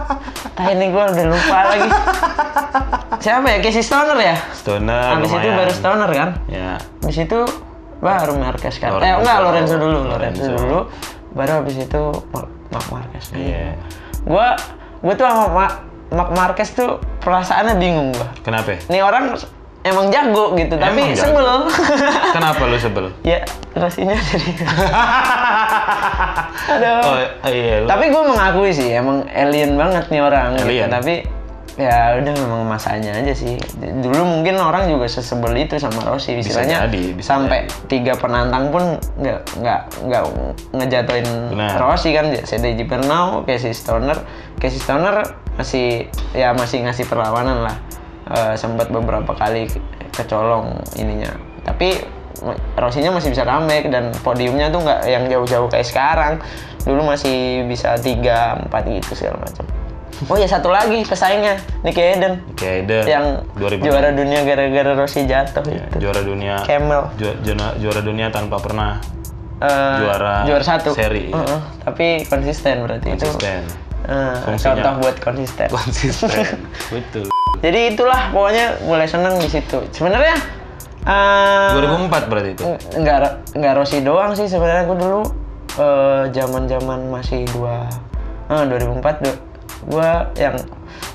Tah 0.55 0.65
ini 0.71 0.89
gue 0.89 1.03
udah 1.03 1.25
lupa 1.27 1.57
lagi 1.67 1.89
siapa 3.19 3.47
ya 3.49 3.57
Casey 3.59 3.83
Stoner 3.83 4.15
ya 4.15 4.35
Stoner 4.55 5.19
Habis 5.19 5.27
itu 5.29 5.47
baru 5.49 5.71
Stoner 5.71 6.09
kan? 6.09 6.29
Ya. 6.47 6.79
Habis 7.03 7.19
itu 7.19 7.39
baru 7.99 8.33
Marquez 8.39 8.79
kan? 8.79 8.95
Lorenzo. 8.95 9.03
Eh 9.05 9.15
enggak, 9.19 9.37
Lorenzo 9.43 9.75
dulu, 9.75 9.99
Lorenzo, 10.07 10.15
Lorenzo. 10.39 10.51
dulu. 10.55 10.79
Baru 11.29 11.51
habis 11.59 11.75
itu 11.75 12.01
Mark, 12.71 12.87
Marquez. 12.89 13.25
Iya. 13.35 13.75
Gua 14.23 14.55
gua 15.03 15.13
tuh 15.13 15.25
sama 15.27 15.45
Ma- 15.51 15.79
Mark 16.09 16.31
Marquez 16.31 16.71
tuh 16.71 16.89
perasaannya 17.19 17.75
bingung 17.75 18.09
gua. 18.11 18.27
Kenapa? 18.41 18.81
Nih 18.87 18.99
orang 18.99 19.37
emang 19.79 20.09
jago 20.09 20.53
gitu, 20.53 20.75
tapi 20.75 20.99
Emang 20.99 21.13
jago. 21.13 21.23
sebel. 21.31 21.47
Kenapa 22.35 22.61
lu 22.63 22.77
sebel? 22.77 23.05
ya, 23.21 23.39
ini 23.95 24.13
jadi 24.13 24.51
Aduh. 26.69 27.01
Oh 27.05 27.17
iya. 27.47 27.75
lu- 27.81 27.87
Tapi 27.87 28.03
gue 28.09 28.23
mengakui 28.23 28.71
sih, 28.71 28.89
emang 28.91 29.25
alien 29.27 29.73
banget 29.75 30.05
nih 30.09 30.21
orang. 30.21 30.57
Gitu. 30.57 30.65
Alien. 30.65 30.89
Tapi 30.89 31.15
ya 31.79 32.19
udah 32.19 32.33
memang 32.35 32.67
masanya 32.67 33.15
aja 33.15 33.31
sih. 33.31 33.55
Dulu 33.79 34.19
mungkin 34.27 34.59
orang 34.59 34.91
juga 34.91 35.07
sesebel 35.07 35.55
itu 35.57 35.79
sama 35.79 36.03
Rossi. 36.03 36.35
Bisa 36.35 36.59
Istilahnya 36.59 36.85
jadi, 36.85 37.03
bisa 37.15 37.29
sampai 37.37 37.59
tiga 37.87 38.13
penantang 38.13 38.67
pun 38.69 38.83
nggak 39.15 39.39
nggak 39.57 39.81
nggak 40.05 40.23
ngejatuhin 40.75 41.27
Benar. 41.55 41.79
Rossi 41.79 42.11
kan. 42.11 42.35
CDJ 42.35 42.83
Bernau, 42.83 43.47
Casey 43.47 43.71
Stoner, 43.71 44.19
Casey 44.59 44.77
Stoner 44.77 45.23
masih 45.59 45.87
ya 46.31 46.55
masih 46.55 46.81
ngasih 46.81 47.03
perlawanan 47.05 47.61
lah. 47.61 47.75
Eh, 48.25 48.55
sempat 48.55 48.87
beberapa 48.87 49.33
kali 49.33 49.67
ke- 49.67 49.81
kecolong 50.13 50.71
ininya. 50.95 51.35
Tapi 51.61 52.17
Rossinya 52.73 53.11
masih 53.11 53.29
bisa 53.29 53.43
comeback 53.43 53.91
dan 53.91 54.15
podiumnya 54.17 54.69
tuh 54.69 54.79
nggak 54.79 55.01
yang 55.03 55.27
jauh-jauh 55.27 55.67
kayak 55.67 55.83
sekarang. 55.83 56.33
Dulu 56.79 57.03
masih 57.05 57.67
bisa 57.67 57.99
3, 57.99 58.63
4 58.63 58.87
gitu 58.87 59.11
segala 59.13 59.43
macam. 59.43 59.67
Oh 60.25 60.35
ya 60.35 60.45
satu 60.45 60.67
lagi 60.67 60.99
pesaingnya 61.01 61.55
Nicky 61.79 61.99
Hayden 62.01 62.43
Oke, 62.49 62.83
Eden. 62.83 63.03
yang 63.05 63.25
2000. 63.53 63.79
juara 63.81 64.09
dunia 64.11 64.43
gara-gara 64.43 64.91
Rossi 64.93 65.23
jatuh 65.23 65.63
Ya, 65.65 65.83
itu. 65.85 65.95
juara 65.97 66.21
dunia. 66.21 66.55
Camel. 66.61 67.07
Ju- 67.15 67.39
juara, 67.41 67.75
juara 67.75 68.01
dunia 68.01 68.27
tanpa 68.29 68.55
pernah 68.57 68.99
Eh, 69.57 69.95
juara 69.97 70.43
juara 70.43 70.63
satu 70.65 70.91
seri. 70.91 71.27
Heeh, 71.29 71.59
tapi 71.81 72.07
konsisten 72.25 72.83
berarti 72.83 73.11
konsisten. 73.11 73.63
itu 73.63 73.88
eh, 74.03 74.37
Fungsinya. 74.41 74.69
contoh 74.75 74.93
buat 75.01 75.15
konsisten 75.19 75.67
Konsisten. 75.67 76.29
Betul. 76.93 77.25
jadi 77.59 77.91
itulah 77.91 78.29
pokoknya 78.29 78.65
mulai 78.83 79.05
seneng 79.05 79.35
di 79.35 79.47
situ 79.47 79.83
sebenarnya 79.89 80.35
eh, 81.01 81.69
2004 81.75 82.29
berarti 82.29 82.49
itu. 82.53 82.63
nggak 82.95 83.17
nggak 83.53 83.73
Rossi 83.73 83.99
doang 83.99 84.31
sih 84.33 84.45
sebenarnya 84.45 84.83
gue 84.85 84.97
dulu 84.97 85.21
eh, 85.77 86.23
zaman-zaman 86.29 86.99
masih 87.07 87.43
dua 87.49 87.87
eh, 88.47 88.63
2004 88.63 88.99
du- 89.19 89.41
gua 89.81 90.09
yang 90.35 90.59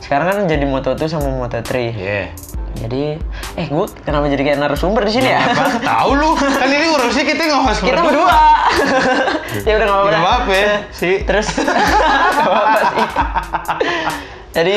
sekarang 0.01 0.27
kan 0.27 0.39
jadi 0.47 0.65
Moto2 0.65 1.01
sama 1.05 1.29
Moto3 1.39 1.73
Iya. 1.91 2.33
Jadi 2.79 3.19
Eh, 3.55 3.71
gue 3.71 3.87
kenapa 4.03 4.27
jadi 4.27 4.43
kayak 4.43 4.59
narasumber 4.59 5.07
di 5.07 5.13
sini 5.15 5.31
ya? 5.31 5.39
Apa? 5.47 5.79
Tahu 5.79 6.11
lu, 6.19 6.35
kan 6.35 6.67
ini 6.67 6.91
urusnya 6.91 7.23
kita 7.23 7.43
ngebahas 7.47 7.79
Kita 7.79 8.01
berdua. 8.03 8.35
ya 9.69 9.73
udah 9.79 9.87
nggak 9.87 10.01
apa-apa. 10.03 10.19
Apa-apa 10.19 10.53
ya, 10.53 10.75
sih. 10.91 11.15
Terus 11.23 11.47
nggak 11.55 12.43
apa-apa 12.43 12.79
sih. 12.83 13.07
Jadi 14.55 14.77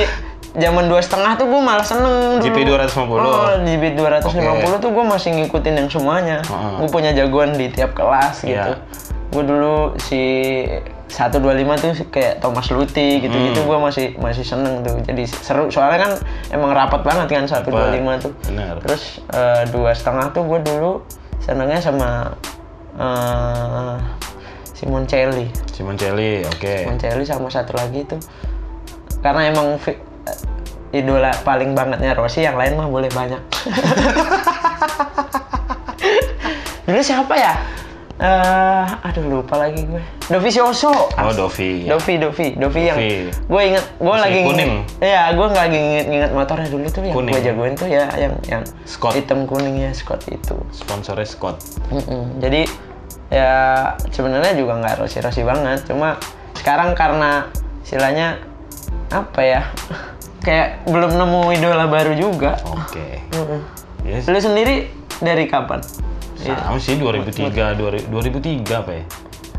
zaman 0.57 0.85
dua 0.89 1.01
setengah 1.01 1.37
tuh 1.37 1.45
gue 1.49 1.61
malah 1.61 1.85
seneng 1.85 2.37
dulu. 2.37 2.45
GP 2.45 2.57
250. 2.69 3.17
Oh, 3.17 3.49
GP 3.65 3.83
250 3.97 4.83
tuh 4.83 4.89
gue 4.93 5.05
masih 5.05 5.29
ngikutin 5.41 5.73
yang 5.73 5.89
semuanya. 5.89 6.37
Heeh. 6.45 6.73
Gue 6.81 6.89
punya 6.93 7.11
jagoan 7.17 7.57
di 7.57 7.69
tiap 7.73 7.97
kelas 7.97 8.45
gitu. 8.45 8.53
Iya. 8.53 8.77
Gue 9.33 9.43
dulu 9.45 9.97
si 10.01 10.21
125 11.07 11.77
tuh 11.77 11.91
kayak 12.07 12.37
Thomas 12.37 12.67
Luthi 12.67 13.19
gitu-gitu 13.19 13.57
Hmm. 13.57 13.65
gue 13.65 13.77
masih 13.81 14.05
masih 14.17 14.41
seneng 14.41 14.81
tuh. 14.81 14.93
Jadi 15.01 15.23
seru 15.23 15.67
soalnya 15.67 16.01
kan 16.01 16.11
emang 16.49 16.71
rapat 16.71 17.01
banget 17.01 17.25
kan 17.33 17.43
125 17.43 18.19
tuh. 18.19 18.31
Bener. 18.45 18.73
Terus 18.81 19.17
eh, 19.29 19.61
dua 19.67 19.91
setengah 19.91 20.29
tuh 20.29 20.43
gue 20.43 20.57
dulu 20.61 21.01
senengnya 21.39 21.77
sama 21.77 22.31
eh 22.93 23.95
Simon 24.71 25.03
Celli. 25.03 25.47
Simon 25.67 25.95
Celli, 25.95 26.43
oke. 26.43 26.73
Moncelli 26.85 27.23
sama 27.23 27.47
satu 27.47 27.73
lagi 27.73 28.03
itu 28.03 28.17
karena 29.17 29.47
emang 29.47 29.77
fi- 29.77 29.97
idola 30.89 31.29
paling 31.41 31.73
bangetnya 31.73 32.13
Rossi 32.13 32.41
yang 32.41 32.53
lain 32.53 32.73
mah 32.73 32.85
boleh 32.85 33.05
banyak 33.09 33.37
dulu 36.85 37.01
siapa 37.01 37.33
ya 37.33 37.53
Eh, 38.17 38.85
aduh 39.05 39.21
lupa 39.29 39.61
lagi 39.61 39.85
gue 39.85 40.01
Dovi 40.25 40.49
Sioso 40.49 40.89
Oh, 40.89 41.31
Dovi. 41.31 41.85
ya. 41.85 41.93
Dovi 41.93 42.17
Dovi 42.17 42.57
Dovi 42.57 42.81
yang 42.83 42.97
gue 43.29 43.61
inget 43.63 43.85
gue 43.93 44.09
Masih 44.09 44.23
lagi 44.25 44.39
kuning. 44.41 44.71
Iya 44.97 45.21
gue 45.31 45.45
nggak 45.45 45.63
lagi 45.63 45.77
inget, 45.77 46.05
inget 46.09 46.31
motornya 46.33 46.65
dulu 46.65 46.85
tuh 46.89 47.05
yang 47.05 47.13
gue 47.13 47.41
jagoin 47.45 47.73
tuh 47.73 47.85
ya 47.85 48.09
yang 48.17 48.33
yang 48.43 48.63
Scott. 48.83 49.13
hitam 49.13 49.45
kuningnya 49.45 49.93
Scott 49.93 50.25
itu 50.27 50.57
Sponsornya 50.73 51.29
Scott. 51.29 51.61
Mm-mm. 51.93 52.41
Jadi 52.41 52.65
ya 53.29 53.51
sebenarnya 54.09 54.57
juga 54.57 54.81
nggak 54.81 54.97
rosi-rosi 54.97 55.45
banget, 55.45 55.85
cuma 55.85 56.17
sekarang 56.55 56.97
karena 56.97 57.45
istilahnya 57.83 58.41
apa 59.13 59.39
ya 59.39 59.61
kayak 60.47 60.89
belum 60.89 61.13
nemu 61.13 61.53
idola 61.53 61.85
baru 61.85 62.17
juga. 62.17 62.57
Oke. 62.65 63.21
Mm-mm. 63.29 63.61
Yes. 64.01 64.25
Lu 64.25 64.41
sendiri 64.41 64.89
dari 65.19 65.45
kapan? 65.45 65.85
Iya. 66.41 66.55
Sama 66.59 66.77
sih 66.77 66.95
2003, 66.95 67.77
2000 67.77 68.09
2003 68.09 68.81
apa 68.83 68.91
ya? 68.93 69.03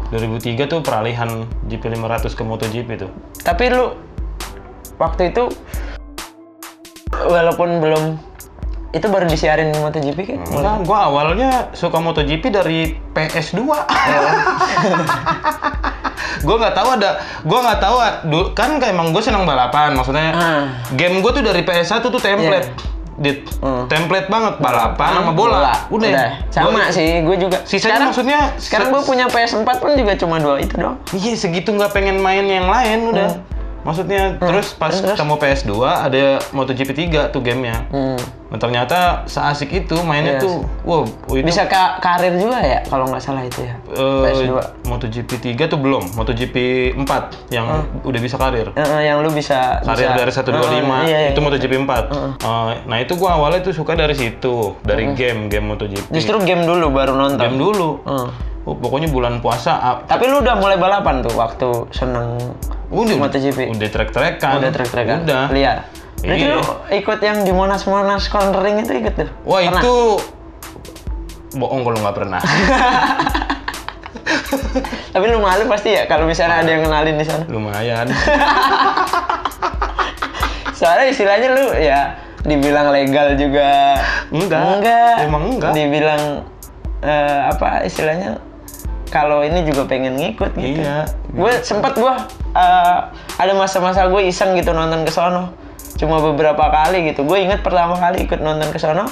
2003 0.09 0.65
tuh 0.67 0.81
peralihan 0.81 1.29
GP 1.69 1.85
500 1.93 2.33
ke 2.33 2.43
MotoGP 2.43 2.89
tuh. 2.97 3.11
Tapi 3.45 3.65
lu 3.69 3.93
waktu 4.97 5.31
itu 5.31 5.53
walaupun 7.13 7.83
belum 7.83 8.05
itu 8.97 9.05
baru 9.05 9.29
disiarin 9.29 9.69
MotoGP 9.77 10.19
kan? 10.25 10.41
Enggak, 10.49 10.77
gua 10.89 10.99
awalnya 11.13 11.69
suka 11.77 12.01
MotoGP 12.01 12.49
dari 12.49 12.97
PS2. 13.13 13.61
gua 16.47 16.55
nggak 16.57 16.75
tahu 16.75 16.89
ada, 16.97 17.11
gua 17.45 17.59
nggak 17.69 17.81
tahu 17.83 17.97
kan 18.57 18.81
kayak 18.81 18.95
emang 18.97 19.13
gue 19.13 19.21
senang 19.21 19.45
balapan, 19.45 19.93
maksudnya 19.93 20.33
Ah. 20.33 20.65
game 20.97 21.21
gue 21.21 21.31
tuh 21.35 21.45
dari 21.45 21.67
PS1 21.67 22.01
tuh 22.01 22.17
template. 22.17 22.71
Dit, 23.19 23.51
Hmm. 23.59 23.91
template 23.91 24.31
banget 24.31 24.55
balapan 24.59 25.11
sama 25.13 25.33
bola. 25.33 25.75
Udah. 25.91 26.39
Sama 26.49 26.71
Gua- 26.71 26.89
sih, 26.89 27.19
gue 27.21 27.37
juga. 27.37 27.59
Sisanya 27.65 28.07
maksudnya 28.07 28.55
sekarang 28.57 28.95
gue 28.95 29.03
punya 29.03 29.27
PS4 29.27 29.67
pun 29.77 29.91
juga 29.93 30.15
cuma 30.15 30.39
dua 30.39 30.63
itu 30.63 30.79
doang. 30.79 30.97
Iya 31.11 31.35
segitu 31.35 31.75
nggak 31.75 31.91
pengen 31.91 32.19
main 32.19 32.47
yang 32.47 32.67
lain 32.67 33.11
udah. 33.11 33.29
Hmm. 33.29 33.43
Maksudnya 33.83 34.37
terus 34.37 34.71
pas 34.73 34.91
terus. 34.91 35.15
ketemu 35.15 35.35
PS2 35.35 35.73
ada 35.83 36.23
MotoGP 36.53 36.91
3 36.93 37.27
tuh 37.29 37.41
gamenya. 37.41 37.87
Hmm. 37.91 38.19
Ternyata 38.49 39.29
seasik 39.29 39.69
itu 39.71 39.93
mainnya 40.01 40.41
Iya 40.41 40.41
tuh, 40.41 40.65
wow, 40.81 41.05
itu 41.31 41.45
Bisa 41.45 41.69
ka 41.69 42.01
karir 42.01 42.33
juga 42.33 42.57
ya 42.59 42.81
kalau 42.89 43.05
nggak 43.05 43.21
salah 43.21 43.45
itu 43.45 43.61
ya. 43.61 43.77
PS2. 43.93 44.57
MotoGP 44.89 45.31
3 45.53 45.69
tuh 45.69 45.77
belum, 45.77 46.01
MotoGP 46.17 46.57
4 46.97 47.53
yang 47.53 47.69
udah 48.01 48.21
bisa 48.25 48.41
karir. 48.41 48.73
Eh, 48.73 48.81
eh, 48.81 49.03
yang 49.05 49.21
lu 49.21 49.29
bisa 49.29 49.85
Karir 49.85 50.09
bisa- 50.09 50.17
dari 50.17 50.33
125 50.33 51.05
Eh, 51.05 51.13
iya, 51.13 51.19
iya, 51.21 51.29
itu 51.29 51.41
iya. 51.41 51.45
MotoGP 51.45 51.73
4. 51.85 52.05
Eh, 52.09 52.77
nah, 52.89 52.97
itu 52.97 53.13
gua 53.15 53.37
awalnya 53.37 53.61
tuh 53.61 53.77
suka 53.77 53.93
dari 53.93 54.17
situ, 54.17 54.73
dari 54.81 55.13
game 55.13 55.53
game 55.53 55.69
MotoGP. 55.69 56.09
Justru 56.09 56.41
game 56.41 56.65
dulu 56.65 56.89
baru 56.89 57.13
nonton. 57.13 57.37
game 57.39 57.61
dulu. 57.61 58.01
Hmm. 58.09 58.29
Oh, 58.65 58.77
pokoknya 58.77 59.09
bulan 59.09 59.41
puasa 59.41 59.81
ah, 59.81 59.97
Tapi 60.05 60.29
lu 60.29 60.45
udah 60.45 60.61
mulai 60.61 60.77
balapan 60.77 61.25
tuh 61.25 61.33
waktu 61.33 61.89
seneng 61.89 62.37
udah 62.89 63.17
MotoGP. 63.17 63.73
udah 63.73 63.89
trek-trekan. 63.89 64.57
udah 64.57 64.73
trek-trekan. 64.73 65.19
Udah. 65.25 65.45
Liar. 65.53 65.79
Berarti 66.19 66.43
Iya. 66.43 66.53
lu 66.53 66.63
ikut 66.93 67.19
yang 67.21 67.39
di 67.41 67.53
Monas-Monas 67.53 68.27
cornering 68.27 68.83
itu 68.83 68.93
ikut 68.97 69.15
tuh? 69.15 69.29
Wah 69.45 69.61
Pernah? 69.61 69.79
itu 69.79 69.95
bohong 71.55 71.83
kalau 71.83 71.99
nggak 72.01 72.17
pernah. 72.17 72.41
Tapi 75.09 75.25
lu 75.27 75.39
malu 75.39 75.65
pasti 75.67 75.91
ya 75.91 76.05
kalau 76.05 76.25
misalnya 76.25 76.61
ada 76.61 76.71
yang 76.71 76.83
kenalin 76.85 77.17
di 77.17 77.25
sana. 77.25 77.45
Lumayan. 77.47 78.07
Soalnya 80.75 81.07
istilahnya 81.09 81.49
lu 81.51 81.65
ya 81.75 82.01
dibilang 82.41 82.91
legal 82.91 83.35
juga 83.35 83.99
Enggak, 84.31 84.63
enggak 84.79 85.15
emang 85.21 85.43
enggak. 85.51 85.73
dibilang 85.75 86.23
eh, 87.01 87.41
apa 87.47 87.83
istilahnya 87.83 88.39
kalau 89.09 89.43
ini 89.43 89.65
juga 89.65 89.85
pengen 89.85 90.15
ngikut 90.15 90.55
gitu 90.55 90.79
Iya. 90.79 91.03
gue 91.29 91.53
sempet 91.61 91.95
gue 91.95 92.15
eh, 92.55 92.99
ada 93.37 93.53
masa-masa 93.55 94.07
gue 94.07 94.23
iseng 94.23 94.55
gitu 94.55 94.71
nonton 94.71 95.03
ke 95.03 95.11
sono 95.11 95.51
cuma 95.99 96.23
beberapa 96.23 96.63
kali 96.71 97.11
gitu 97.11 97.27
gue 97.27 97.39
inget 97.43 97.61
pertama 97.61 97.99
kali 97.99 98.25
ikut 98.25 98.39
nonton 98.39 98.71
ke 98.71 98.79
sono 98.79 99.05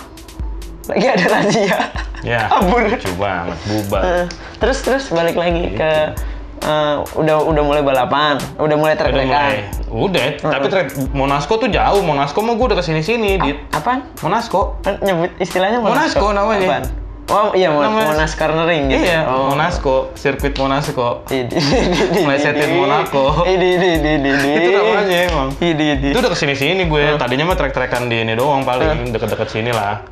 lagi 0.86 1.06
ada 1.10 1.24
razia 1.26 1.78
ya. 2.22 2.46
kabur 2.54 2.86
Lucu 2.86 3.10
banget, 3.18 3.58
bubar. 3.66 4.30
Terus 4.62 4.78
terus 4.86 5.04
balik 5.10 5.34
lagi 5.34 5.74
Gitu. 5.74 5.82
ke 5.82 6.14
eh, 6.62 6.96
udah 7.18 7.42
udah 7.42 7.62
mulai 7.66 7.82
balapan 7.82 8.38
udah 8.54 8.76
mulai 8.78 8.94
mulai. 8.94 9.66
Udah, 9.90 10.38
tapi 10.38 10.66
trek 10.70 10.94
Monasco 11.10 11.58
tuh 11.58 11.70
jauh. 11.70 12.02
Monasco 12.06 12.38
mah 12.42 12.54
gue 12.54 12.66
udah 12.70 12.78
ke 12.78 12.84
sini 12.86 13.02
sini, 13.02 13.34
dit. 13.38 13.58
apaan 13.74 14.06
Monasco. 14.22 14.78
Nyebut 15.02 15.34
istilahnya 15.42 15.82
Monasco 15.82 16.30
namanya. 16.30 16.66
Apaan? 16.66 16.84
Oh 17.26 17.50
iya, 17.58 17.74
Mon 17.74 17.82
Namanya- 17.82 18.14
Monas 18.14 18.32
Cornering 18.38 18.86
gitu. 18.86 19.02
Iya, 19.02 19.26
oh. 19.26 19.50
Monasco, 19.50 20.14
sirkuit 20.14 20.54
Monasco. 20.54 21.26
Melesetin. 22.26 22.70
Monaco. 22.70 23.42
Idi, 23.42 23.66
idi, 23.74 23.88
idi, 23.98 24.10
idi. 24.14 24.50
Itu 24.54 24.68
namanya 24.70 25.18
emang. 25.26 25.48
Idi, 25.58 25.84
idi. 25.98 26.08
Itu 26.14 26.22
udah 26.22 26.30
ke 26.30 26.38
sini 26.38 26.54
sini 26.54 26.86
gue. 26.86 27.18
Tadinya 27.18 27.50
mah 27.50 27.58
trek-trekan 27.58 28.06
di 28.06 28.22
ini 28.22 28.38
doang 28.38 28.62
paling 28.62 29.10
deket-deket 29.10 29.48
sini 29.50 29.74
lah. 29.74 30.06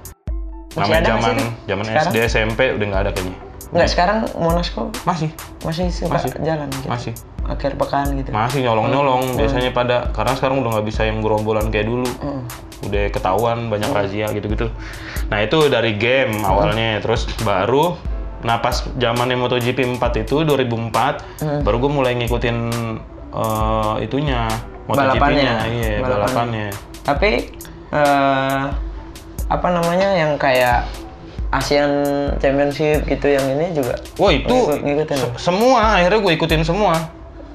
Namanya 0.74 1.14
zaman 1.14 1.38
zaman? 1.70 1.84
SD 1.86 2.16
SMP 2.26 2.74
udah 2.74 2.86
nggak 2.90 3.02
ada 3.06 3.10
kayaknya. 3.14 3.53
Enggak, 3.72 3.88
sekarang 3.90 4.18
Monasco 4.36 4.92
Masih, 5.04 5.30
masih 5.64 5.88
suka 5.88 6.20
Masih. 6.20 6.30
jalan 6.44 6.68
gitu. 6.68 6.88
masih. 6.88 7.12
Akhir 7.44 7.76
pekan 7.76 8.08
gitu. 8.16 8.32
Masih 8.32 8.64
nyolong-nyolong 8.64 9.36
biasanya 9.36 9.72
pada 9.72 10.08
karena 10.12 10.32
sekarang 10.32 10.64
udah 10.64 10.80
nggak 10.80 10.86
bisa 10.88 11.04
yang 11.04 11.20
gerombolan 11.20 11.68
kayak 11.68 11.86
dulu. 11.86 12.08
Hmm. 12.20 12.44
Udah 12.84 13.08
ketahuan 13.08 13.68
banyak 13.68 13.88
razia 13.88 14.28
gitu-gitu. 14.32 14.72
Nah, 15.28 15.40
itu 15.40 15.68
dari 15.68 15.96
game 15.96 16.40
awalnya 16.40 17.00
terus 17.00 17.24
baru 17.40 17.96
nah 18.44 18.60
pas 18.60 18.76
zamannya 19.00 19.40
MotoGP 19.40 19.96
4 19.96 20.20
itu 20.28 20.44
2004 20.44 21.64
baru 21.64 21.76
gue 21.80 21.90
mulai 21.90 22.12
ngikutin 22.16 22.56
eh, 23.32 23.94
itunya. 24.04 24.48
MotoGP-nya. 24.84 25.52
Iya, 25.64 25.92
Balapannya. 26.04 26.04
balapannya. 26.04 26.66
Tapi 27.04 27.30
eh 27.88 28.64
apa 29.44 29.68
namanya 29.68 30.08
yang 30.12 30.36
kayak 30.36 30.84
Asian 31.54 31.90
Championship 32.36 33.04
gitu 33.04 33.26
yang 33.28 33.46
ini 33.48 33.70
juga 33.72 33.94
Wah, 34.16 34.30
itu 34.30 34.50
Ngikut- 34.50 34.82
ngikutin 34.82 35.16
se- 35.16 35.34
semua 35.40 35.78
akhirnya 35.94 36.18
gue 36.18 36.32
ikutin 36.34 36.62
semua. 36.62 36.94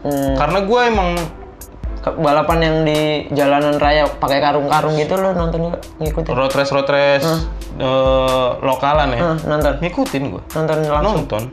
hmm, 0.02 0.34
Karena 0.34 0.60
gue 0.62 0.82
emang 0.82 1.10
ke- 2.00 2.16
balapan 2.16 2.60
yang 2.62 2.76
di 2.82 3.00
jalanan 3.30 3.76
raya 3.76 4.08
pakai 4.10 4.40
karung-karung 4.40 4.96
gitu 4.96 5.14
lo 5.14 5.32
nonton 5.32 5.60
juga 5.66 5.78
ngikutin 5.98 6.32
road 6.32 6.54
race 6.54 6.72
road 6.72 6.88
race 6.88 7.28
eh, 7.76 8.50
lokalan 8.62 9.10
ya. 9.10 9.20
Hmm, 9.22 9.38
nonton 9.46 9.74
Ngikutin 9.78 10.24
gue. 10.30 10.42
nonton 10.50 10.76
langsung 10.82 11.16
Nonton. 11.20 11.44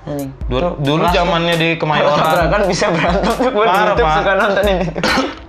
Anjing. 0.00 0.30
Du- 0.46 0.78
dulu 0.80 1.04
zamannya 1.06 1.54
di 1.54 1.68
Kemayoran. 1.76 2.48
kan 2.54 2.62
bisa 2.64 2.88
berantem 2.88 3.30
tuh 3.32 3.50
gue 3.50 3.62
Parah, 3.62 3.84
YouTube 3.84 4.06
Pak. 4.06 4.16
suka 4.16 4.32
nonton 4.34 4.64
ini 4.64 4.84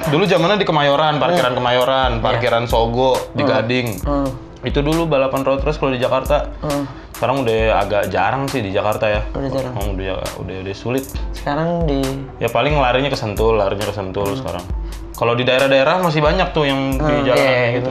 dulu 0.03 0.23
zamannya 0.25 0.57
di 0.57 0.65
Kemayoran, 0.65 1.13
parkiran 1.17 1.53
Kemayoran, 1.53 2.11
parkiran 2.19 2.63
Sogo 2.65 3.15
di 3.31 3.43
Gading. 3.43 3.87
hmm. 4.01 4.50
Itu 4.61 4.81
dulu 4.81 5.05
balapan 5.05 5.41
road 5.41 5.61
race 5.61 5.77
kalau 5.77 5.89
di 5.89 5.97
Jakarta. 5.97 6.53
Hmm. 6.61 6.85
Sekarang 7.11 7.45
udah 7.45 7.77
agak 7.77 8.03
jarang 8.09 8.45
sih 8.45 8.61
di 8.61 8.69
Jakarta 8.69 9.05
ya. 9.05 9.21
Udah 9.33 9.49
jarang. 9.49 9.73
Oh, 9.77 9.93
udah, 9.93 10.21
udah 10.41 10.55
udah 10.61 10.75
sulit. 10.75 11.05
sekarang 11.33 11.85
di 11.85 12.01
Ya 12.37 12.49
paling 12.49 12.77
larinya 12.77 13.09
ke 13.09 13.17
Sentul, 13.17 13.57
larinya 13.57 13.85
ke 13.85 13.93
Sentul 13.93 14.37
sekarang. 14.37 14.61
Kalau 15.13 15.33
di 15.33 15.45
daerah-daerah 15.45 16.01
masih 16.01 16.17
banyak 16.17 16.49
tuh 16.49 16.65
yang 16.65 16.93
di 16.93 17.01
Hmm, 17.01 17.25
jalan 17.25 17.37
iya, 17.37 17.53
iya, 17.53 17.69
gitu. 17.77 17.89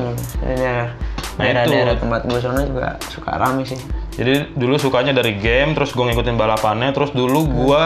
Nah, 1.39 1.47
itu. 1.47 1.71
daerah 1.73 1.95
tempat 1.97 2.21
gue 2.27 2.37
sono 2.37 2.61
juga 2.61 3.01
suka 3.09 3.33
rame 3.33 3.63
sih 3.65 3.79
Jadi 4.13 4.53
dulu 4.53 4.77
sukanya 4.77 5.15
dari 5.15 5.39
game, 5.39 5.73
terus 5.73 5.95
gue 5.95 6.05
ngikutin 6.05 6.37
balapannya, 6.37 6.91
terus 6.91 7.15
dulu 7.15 7.47
Hmm. 7.47 7.55
gue 7.55 7.83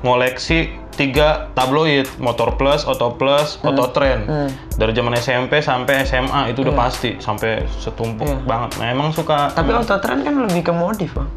ngoleksi 0.00 0.70
tiga 0.98 1.46
tabloid, 1.54 2.10
Motor 2.18 2.58
Plus, 2.58 2.82
Auto 2.82 3.14
Plus, 3.14 3.62
Auto 3.62 3.94
Trend. 3.94 4.26
Hmm. 4.26 4.50
Dari 4.74 4.90
zaman 4.90 5.14
SMP 5.14 5.62
sampai 5.62 6.02
SMA 6.02 6.50
itu 6.50 6.66
udah 6.66 6.74
pasti 6.74 7.14
sampai 7.22 7.62
setumpuk 7.70 8.26
Iya. 8.26 8.42
banget. 8.42 8.70
Nah, 8.82 8.86
emang 8.90 9.14
suka 9.14 9.54
Tapi 9.54 9.70
autotrend 9.70 10.26
kan 10.26 10.34
lebih 10.42 10.66
ke 10.66 10.72
modif, 10.74 11.14
Bang. 11.14 11.30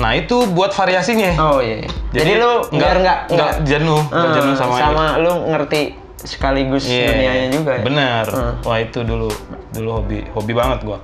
Nah, 0.00 0.16
itu 0.16 0.48
buat 0.56 0.72
variasinya. 0.72 1.36
Oh 1.36 1.60
iya. 1.60 1.84
iya. 1.84 1.90
Jadi, 2.16 2.40
lu 2.40 2.64
biar 2.72 2.96
nggak 3.04 3.18
nggak 3.28 3.52
jenuh, 3.68 4.00
nggak 4.08 4.30
jenuh 4.32 4.54
sama, 4.56 4.74
sama 4.80 5.04
lu 5.20 5.32
ngerti 5.52 5.80
sekaligus 6.16 6.88
Iya, 6.88 7.12
dunianya 7.12 7.48
juga 7.52 7.72
ya. 7.76 7.82
Bener. 7.84 8.26
Hmm. 8.32 8.54
Wah 8.64 8.78
itu 8.80 9.04
dulu 9.04 9.28
dulu 9.76 9.88
hobi 10.00 10.24
hobi 10.32 10.52
banget 10.56 10.88
gua. 10.88 10.98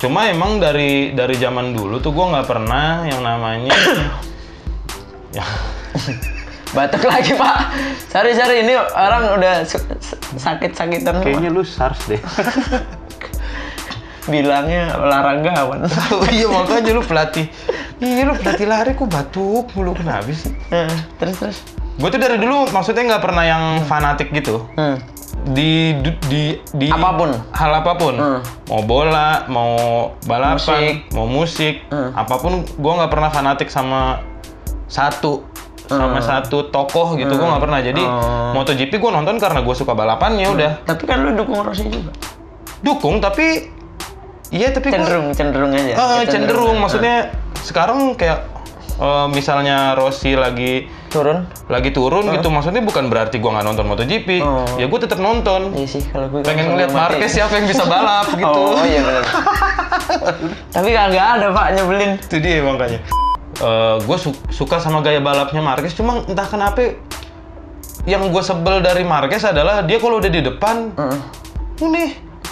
Cuma 0.00 0.32
emang 0.32 0.56
dari 0.56 1.12
dari 1.12 1.36
zaman 1.36 1.76
dulu 1.76 2.00
tuh 2.00 2.16
gua 2.16 2.32
nggak 2.32 2.48
pernah 2.48 3.04
yang 3.04 3.20
namanya 3.20 3.76
ya 5.36 5.44
Batuk 6.70 7.02
lagi, 7.02 7.34
Pak. 7.34 7.56
Sorry, 8.08 8.32
sorry. 8.32 8.62
Ini 8.62 8.78
orang 8.94 9.34
udah 9.34 9.54
sakit-sakitan. 10.32 11.18
kayaknya 11.18 11.50
lu 11.50 11.62
SARS 11.62 11.98
deh. 12.06 12.20
Bilangnya 14.24 14.94
olahragawan. 14.94 15.90
oh 16.14 16.28
iya 16.30 16.46
makanya 16.46 16.92
lu 16.92 17.02
pelatih. 17.02 17.50
Iya 17.98 18.22
lu 18.22 18.38
pelatih 18.38 18.66
lari 18.68 18.94
kok 18.94 19.08
batuk 19.08 19.66
mulu 19.74 19.90
kenapa 19.92 20.30
sih? 20.30 20.54
Nah, 20.70 20.86
terus 21.18 21.36
terus. 21.36 21.58
Gue 21.98 22.08
tuh 22.08 22.20
dari 22.20 22.38
dulu 22.38 22.70
maksudnya 22.70 23.02
nggak 23.08 23.24
pernah 23.24 23.42
yang 23.42 23.62
fanatik 23.84 24.30
gitu. 24.30 24.62
Hmm. 24.78 25.02
Di 25.50 25.98
di 26.28 26.42
di 26.70 26.86
Apa 26.86 27.16
pun. 27.16 27.32
hal 27.50 27.72
apa 27.74 27.92
pun 27.96 28.14
Hmm. 28.14 28.40
mau 28.68 28.82
bola 28.84 29.48
mau 29.48 29.72
balapan 30.22 30.54
Musik. 30.54 30.94
mau 31.10 31.26
musik 31.26 31.74
Hmm. 31.88 32.12
apa 32.12 32.34
pun 32.36 32.60
gue 32.62 32.92
nggak 32.94 33.10
pernah 33.10 33.30
fanatik 33.30 33.66
sama 33.66 34.20
satu 34.86 35.48
sama 35.90 36.18
satu 36.18 36.62
tokoh 36.64 37.14
gitu 37.14 37.32
gue 37.32 37.42
nggak 37.44 37.60
pernah 37.60 37.80
jadi 37.80 37.98
Hmm. 38.00 38.54
MotoGP 38.54 38.92
gue 38.92 39.10
nonton 39.10 39.36
karena 39.36 39.58
gue 39.58 39.74
suka 39.74 39.90
balapannya 39.92 40.46
udah 40.48 40.72
Tapi 40.84 41.02
kan 41.04 41.18
lu 41.20 41.34
dukung 41.34 41.60
Rossi 41.60 41.82
juga. 41.84 42.14
dukung 42.80 43.18
tapi 43.18 43.66
iya 44.48 44.68
tapi 44.68 44.86
gue 44.86 44.96
Cenderung, 44.96 45.26
cenderung 45.30 45.70
aja. 45.70 45.92
Ah, 45.92 45.92
Kecenderungan. 45.92 46.30
cenderung 46.30 46.76
maksudnya 46.78 47.16
sekarang 47.60 47.98
kayak 48.14 48.46
eh, 48.96 49.26
misalnya 49.28 49.92
Rossi 49.92 50.32
lagi 50.32 50.86
turun. 51.08 51.42
lagi 51.66 51.90
turun 51.90 52.22
gitu 52.30 52.48
maksudnya 52.48 52.80
bukan 52.80 53.06
berarti 53.06 53.36
gua 53.36 53.50
nggak 53.52 53.66
nonton 53.66 53.84
MotoGP 53.84 54.28
Oh. 54.40 54.62
ya 54.76 54.86
gue 54.86 54.98
tetap 54.98 55.18
nonton 55.18 55.74
Iya 55.74 55.88
sih, 55.88 56.02
kalau 56.04 56.26
gue 56.28 56.40
pengen 56.40 56.70
ngeliat. 56.70 56.90
Marquez 56.90 57.30
siapa 57.30 57.52
yang 57.52 57.66
bisa 57.66 57.82
balap 57.84 58.30
gitu 58.36 58.46
Oh, 58.46 58.74
oh 58.74 58.84
iya 58.84 59.00
benar. 59.00 59.24
Tapi 60.74 60.88
kagak 60.88 61.26
ada 61.36 61.46
Pak 61.50 61.66
nyebelin. 61.72 62.10
itu 62.16 62.36
dia 62.38 62.62
makanya 62.62 63.00
gue 64.00 64.16
suka 64.48 64.76
sama 64.76 65.00
gaya 65.00 65.18
balapnya 65.18 65.60
Marquez 65.60 65.92
cuma 65.92 66.22
entah 66.22 66.44
kenapa 66.44 66.96
yang 68.02 68.26
gue 68.26 68.40
sebel 68.40 68.80
dari 68.80 69.04
Marquez 69.04 69.44
adalah 69.44 69.80
dia 69.80 69.96
kalau 69.96 70.16
udah 70.16 70.28
di 70.28 70.40
depan 70.40 70.88
Heeh. 70.90 71.18
ini 71.82 72.04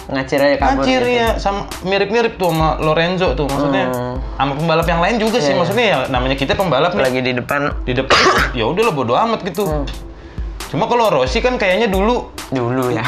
Ngacir 0.07 0.37
aja 0.39 0.57
kabur. 0.57 0.81
ngacir 0.81 1.01
gitu. 1.03 1.17
ya 1.17 1.27
sama 1.37 1.59
mirip-mirip 1.83 2.33
tuh 2.35 2.49
sama 2.49 2.77
Lorenzo 2.79 3.33
tuh 3.33 3.45
maksudnya 3.45 3.85
Hmm. 3.87 4.17
sama 4.35 4.51
pembalap 4.55 4.87
yang 4.87 4.97
lain 4.99 5.15
juga 5.17 5.37
sih 5.37 5.53
Iya, 5.53 5.57
maksudnya 5.57 5.85
ya 5.85 5.97
namanya 6.07 6.33
kita 6.33 6.53
pembalap 6.53 6.93
nih 6.93 7.03
Lagi 7.03 7.21
di 7.21 7.33
depan 7.35 7.61
di 7.83 7.93
depan 7.93 8.17
ya 8.53 8.65
udahlah 8.65 8.89
bodo 8.91 9.13
amat 9.15 9.41
gitu 9.43 9.65
Hmm. 9.65 9.85
cuma 10.65 10.85
kalau 10.85 11.09
Rossi 11.11 11.37
kan 11.39 11.55
kayaknya 11.55 11.85
dulu 11.87 12.25
dulu 12.47 12.89
ya. 12.89 13.01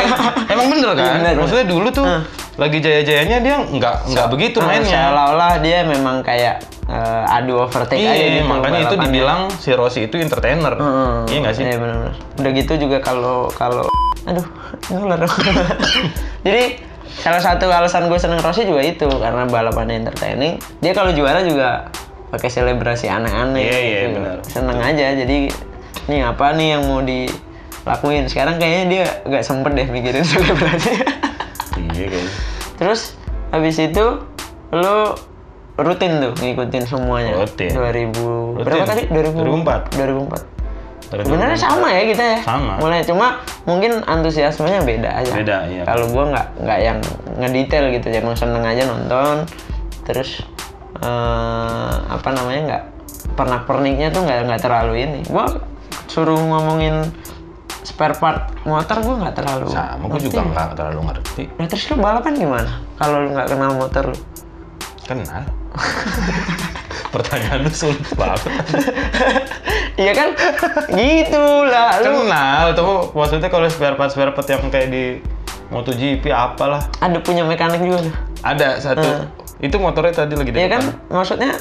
emang 0.52 0.66
bener 0.68 0.94
kan 0.94 1.18
Bener. 1.20 1.34
maksudnya 1.36 1.66
dulu 1.66 1.90
tuh 1.90 2.02
Hmm. 2.04 2.22
lagi 2.54 2.78
jaya-jayanya 2.78 3.38
dia 3.40 3.54
nggak 3.60 3.94
nggak 4.08 4.26
begitu 4.28 4.58
Nah, 4.58 4.66
mainnya 4.68 4.94
Seolah-olah 5.04 5.52
dia 5.58 5.82
memang 5.82 6.22
kayak 6.22 6.62
eh, 6.88 7.36
adu 7.36 7.56
overtake 7.60 8.04
aja 8.04 8.12
Iya, 8.14 8.42
gitu. 8.42 8.48
makanya 8.48 8.80
itu 8.88 8.96
dibilang 9.00 9.40
si 9.56 9.70
Rossi 9.72 10.06
itu 10.06 10.20
entertainer. 10.20 10.74
Hmm. 10.76 11.24
Iya 11.28 11.38
nggak 11.40 11.54
sih? 11.56 11.64
Iya 11.64 11.76
benar-benar. 11.80 12.14
Udah 12.40 12.50
gitu 12.52 12.72
juga 12.76 12.98
kalau 13.00 13.48
kalau 13.52 13.88
aduh 14.24 14.44
dong. 14.90 15.34
Jadi 16.46 16.62
salah 17.14 17.40
satu 17.40 17.70
alasan 17.70 18.08
gue 18.10 18.18
seneng 18.20 18.40
Rossi 18.42 18.66
juga 18.66 18.82
itu 18.84 19.06
karena 19.08 19.48
balapannya 19.48 20.04
entertaining. 20.04 20.60
Dia 20.84 20.92
kalau 20.92 21.12
juara 21.12 21.40
juga 21.44 21.88
pakai 22.34 22.50
selebrasi 22.50 23.06
aneh-aneh. 23.08 23.62
Iya, 23.62 23.78
iya, 23.78 23.98
gitu. 24.08 24.08
benar. 24.20 24.36
Seneng 24.44 24.78
aja. 24.82 25.06
Jadi 25.14 25.52
nih 26.10 26.20
apa 26.20 26.52
nih 26.52 26.68
yang 26.76 26.82
mau 26.90 27.00
dilakuin? 27.00 28.26
Sekarang 28.28 28.58
kayaknya 28.60 28.84
dia 28.90 29.04
nggak 29.24 29.44
sempet 29.46 29.72
deh 29.72 29.88
mikirin 29.88 30.24
selebrasi. 30.30 30.92
Iya 31.80 32.06
kayaknya. 32.10 32.32
Terus 32.80 33.00
habis 33.54 33.76
itu 33.78 34.04
lu 34.74 35.14
rutin 35.74 36.22
tuh 36.22 36.32
ngikutin 36.38 36.84
semuanya. 36.86 37.34
Rutin. 37.34 37.74
2000 37.74 38.14
Rutin. 38.14 38.62
berapa 38.62 38.84
tadi? 38.86 39.02
2004. 39.10 39.98
2004. 39.98 40.54
Dari 41.04 41.20
Sebenarnya 41.30 41.58
dulu. 41.58 41.68
sama 41.68 41.88
ya 41.92 42.02
kita 42.10 42.24
ya. 42.24 42.38
Sama. 42.42 42.72
Mulai 42.80 43.02
cuma 43.06 43.26
mungkin 43.68 44.02
antusiasmenya 44.06 44.80
beda 44.82 45.10
aja. 45.20 45.32
Beda, 45.34 45.56
iya. 45.68 45.82
Kalau 45.86 46.10
gua 46.10 46.24
nggak 46.32 46.46
nggak 46.64 46.78
yang 46.80 46.98
ngedetail 47.38 47.84
gitu, 47.92 48.06
ya, 48.10 48.18
emang 48.24 48.34
seneng 48.34 48.64
aja 48.64 48.82
nonton. 48.88 49.46
Terus 50.06 50.42
eh, 51.02 51.92
apa 52.08 52.28
namanya 52.34 52.60
nggak 52.66 52.84
pernah 53.34 53.62
perniknya 53.66 54.10
tuh 54.14 54.26
nggak 54.26 54.48
nggak 54.48 54.60
terlalu 54.62 55.06
ini. 55.06 55.20
Gua 55.28 55.46
suruh 56.10 56.38
ngomongin 56.38 57.02
spare 57.84 58.16
part 58.16 58.50
motor 58.64 58.98
gua 59.04 59.14
nggak 59.28 59.34
terlalu. 59.38 59.68
Sama, 59.70 60.08
gue 60.08 60.20
juga 60.24 60.40
nggak 60.40 60.74
terlalu 60.74 61.00
ngerti. 61.12 61.42
Nah 61.60 61.66
terus 61.68 61.84
lu 61.92 62.00
balapan 62.00 62.32
gimana? 62.34 62.80
Kalau 62.96 63.16
lu 63.22 63.28
nggak 63.36 63.48
kenal 63.54 63.70
motor 63.76 64.04
lu? 64.10 64.18
Kenal. 65.04 65.44
Pertanyaan 67.14 67.62
lu 67.62 67.70
sulit 67.70 68.02
banget. 68.18 68.50
Iya 69.94 70.12
kan? 70.14 70.28
gitu 70.90 71.44
lah. 71.70 72.02
Lu 72.02 72.26
Kenal, 72.26 72.74
tuh 72.74 73.14
maksudnya 73.14 73.46
kalau 73.46 73.70
spare 73.70 73.94
part 73.94 74.10
spare 74.10 74.34
part 74.34 74.46
yang 74.50 74.66
kayak 74.66 74.88
di 74.90 75.04
MotoGP 75.70 76.34
apalah. 76.34 76.82
ada 76.98 77.18
punya 77.22 77.46
mekanik 77.46 77.78
juga. 77.82 78.10
Ada 78.42 78.82
satu. 78.82 79.30
Itu 79.62 79.78
motornya 79.78 80.26
tadi 80.26 80.34
lagi 80.34 80.50
di 80.50 80.58
Iya 80.58 80.68
kan? 80.78 80.82
Maksudnya 81.08 81.54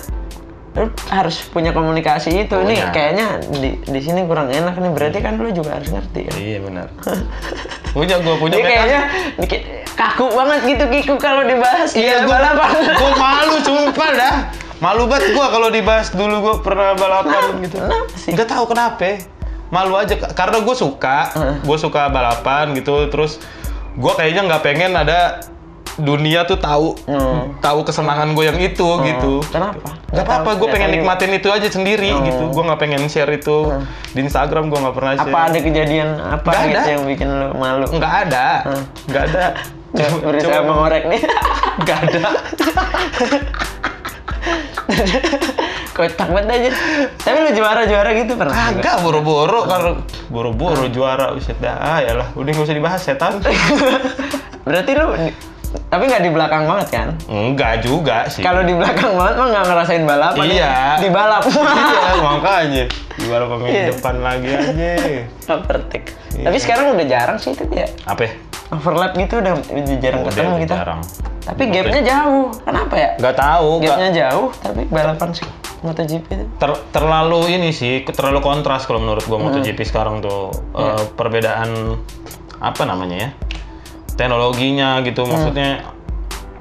lu 0.73 0.85
harus 1.07 1.37
punya 1.47 1.69
komunikasi 1.69 2.45
itu. 2.45 2.55
Punya. 2.55 2.89
kayaknya 2.89 3.37
di 3.53 3.77
di 3.79 3.99
sini 4.01 4.25
kurang 4.25 4.49
enak 4.49 4.73
nih. 4.73 4.89
Berarti 4.89 5.19
kan 5.21 5.37
lu 5.37 5.53
juga 5.53 5.77
harus 5.77 5.89
ngerti 5.89 6.19
kan? 6.25 6.33
Iya 6.35 6.57
benar. 6.61 6.87
punya 7.95 8.17
gua 8.19 8.35
punya 8.41 8.57
mekanik. 8.57 8.69
kayaknya 8.73 9.01
dikit 9.37 9.61
kaku 9.93 10.25
banget 10.33 10.59
gitu 10.65 10.83
Kiku 10.89 11.15
kalau 11.21 11.45
dibahas 11.45 11.93
Iya, 11.93 12.25
gua, 12.25 12.41
balapan. 12.41 12.69
gua 12.97 13.11
malu 13.23 13.55
sumpah 13.61 14.09
dah. 14.11 14.35
Malu 14.81 15.03
banget 15.05 15.31
gua 15.31 15.47
kalau 15.47 15.69
dibahas 15.69 16.09
dulu 16.09 16.35
gua 16.41 16.55
pernah 16.59 16.97
balapan 16.97 17.61
gitu. 17.61 17.77
Kenapa 17.77 18.13
sih? 18.17 18.31
Nggak 18.33 18.49
tahu 18.49 18.65
kenapa. 18.65 19.11
Malu 19.69 19.97
aja 19.97 20.13
karena 20.37 20.61
gue 20.61 20.75
suka, 20.77 21.33
Heeh. 21.33 21.55
gue 21.65 21.77
suka 21.81 22.05
balapan 22.05 22.77
gitu. 22.77 23.09
Terus 23.09 23.41
gue 23.97 24.13
kayaknya 24.13 24.45
nggak 24.45 24.61
pengen 24.61 24.93
ada 24.93 25.41
dunia 25.95 26.41
tuh 26.43 26.55
tahu 26.55 26.97
Hmm. 27.03 27.53
tahu 27.57 27.83
kesenangan 27.83 28.31
gue 28.31 28.45
yang 28.45 28.57
itu 28.57 28.87
gitu. 29.03 29.33
Kenapa? 29.45 29.93
Gak 30.09 30.23
apa-apa, 30.23 30.55
gue 30.55 30.67
pengen 30.67 30.89
tahu. 30.89 30.95
nikmatin 30.99 31.31
itu 31.31 31.47
aja 31.47 31.67
sendiri 31.67 32.09
Oh. 32.11 32.21
gitu. 32.21 32.43
Gue 32.49 32.63
nggak 32.63 32.79
pengen 32.79 33.01
share 33.05 33.29
itu 33.29 33.69
di 34.09 34.21
Instagram. 34.21 34.67
Gue 34.67 34.79
nggak 34.79 34.93
pernah 34.93 35.13
share. 35.15 35.27
Apa 35.27 35.39
ada 35.47 35.57
kejadian 35.59 36.09
apa 36.17 36.45
Nggak 36.47 36.63
gitu 36.63 36.79
ada. 36.79 36.89
yang 36.89 37.03
bikin 37.03 37.27
lu 37.29 37.47
malu? 37.53 37.85
Nggak 37.87 38.13
ada, 38.23 38.47
Hmm. 38.63 38.83
nggak 39.05 39.23
ada. 39.27 39.45
Berusaha 40.25 40.61
mengorek 40.63 41.03
nih. 41.05 41.21
Nggak 41.79 41.97
ada. 42.03 42.21
Kocak 45.93 46.25
banget 46.27 46.49
aja. 46.51 46.69
Tapi 47.15 47.37
lu 47.39 47.51
juara-juara 47.53 48.09
gitu 48.15 48.33
pernah? 48.33 48.55
Kagak 48.55 48.97
boro-boro 48.99 49.61
kalau 49.63 49.91
boro-boro 50.27 50.89
juara 50.89 51.29
uset 51.31 51.53
dah 51.57 51.77
ah 51.77 51.99
yalah 51.99 52.27
udah 52.33 52.49
nggak 52.49 52.65
usah 52.65 52.73
dibahas 52.73 52.97
setan 52.99 53.37
Berarti 54.63 54.91
lu 54.91 55.13
tapi 55.93 56.09
nggak 56.09 56.23
di 56.23 56.31
belakang 56.31 56.65
banget 56.65 56.87
kan? 56.89 57.07
enggak 57.23 57.73
juga 57.79 58.25
sih 58.25 58.41
Kalau 58.41 58.65
di 58.65 58.73
belakang 58.73 59.13
banget 59.13 59.35
mah 59.35 59.47
nggak 59.47 59.65
ngerasain 59.67 60.03
balapan. 60.03 60.43
Iya. 60.43 60.57
ya. 60.57 60.77
Di 61.03 61.09
balap. 61.09 61.43
iya 61.45 62.13
makanya 62.19 62.83
gimana 63.13 63.43
pemain 63.45 63.69
Iya. 63.69 63.85
depan 63.93 64.15
lagi 64.19 64.49
aja 64.49 64.91
Overtake. 65.47 66.09
Iya. 66.33 66.45
Tapi 66.45 66.57
sekarang 66.57 66.85
udah 66.91 67.05
jarang 67.05 67.37
sih 67.37 67.53
itu 67.53 67.61
ya. 67.69 67.85
apa 68.03 68.33
Overlap 68.71 69.13
gitu 69.13 69.37
udah, 69.37 69.53
udah 69.61 69.97
jarang 70.01 70.21
Udah, 70.21 70.33
ketemu 70.33 70.55
kita. 70.59 70.75
jarang 70.75 71.01
Tapi 71.43 71.63
gapnya 71.69 72.01
jauh. 72.01 72.47
Kenapa 72.59 72.95
ya? 72.95 73.09
nggak 73.19 73.35
tahu 73.35 73.69
Gapnya 73.79 74.09
jauh, 74.11 74.47
tapi 74.57 74.81
balapan 74.87 75.29
sih 75.31 75.47
MotoGP 75.83 76.25
itu. 76.31 76.45
ter- 76.57 76.83
terlalu 76.89 77.51
ini 77.51 77.69
sih 77.69 78.07
terlalu 78.07 78.39
kontras 78.39 78.87
kalau 78.87 78.97
menurut 78.97 79.21
gua 79.23 79.37
MotoGP 79.37 79.83
sekarang 79.83 80.19
tuh 80.19 80.49
Iya. 80.73 80.95
Eh, 80.95 81.03
perbedaan 81.13 81.69
apa 82.57 82.81
namanya 82.81 83.17
ya 83.19 83.29
teknologinya 84.15 85.01
gitu 85.01 85.23
Hmm. 85.23 85.31
maksudnya 85.31 85.69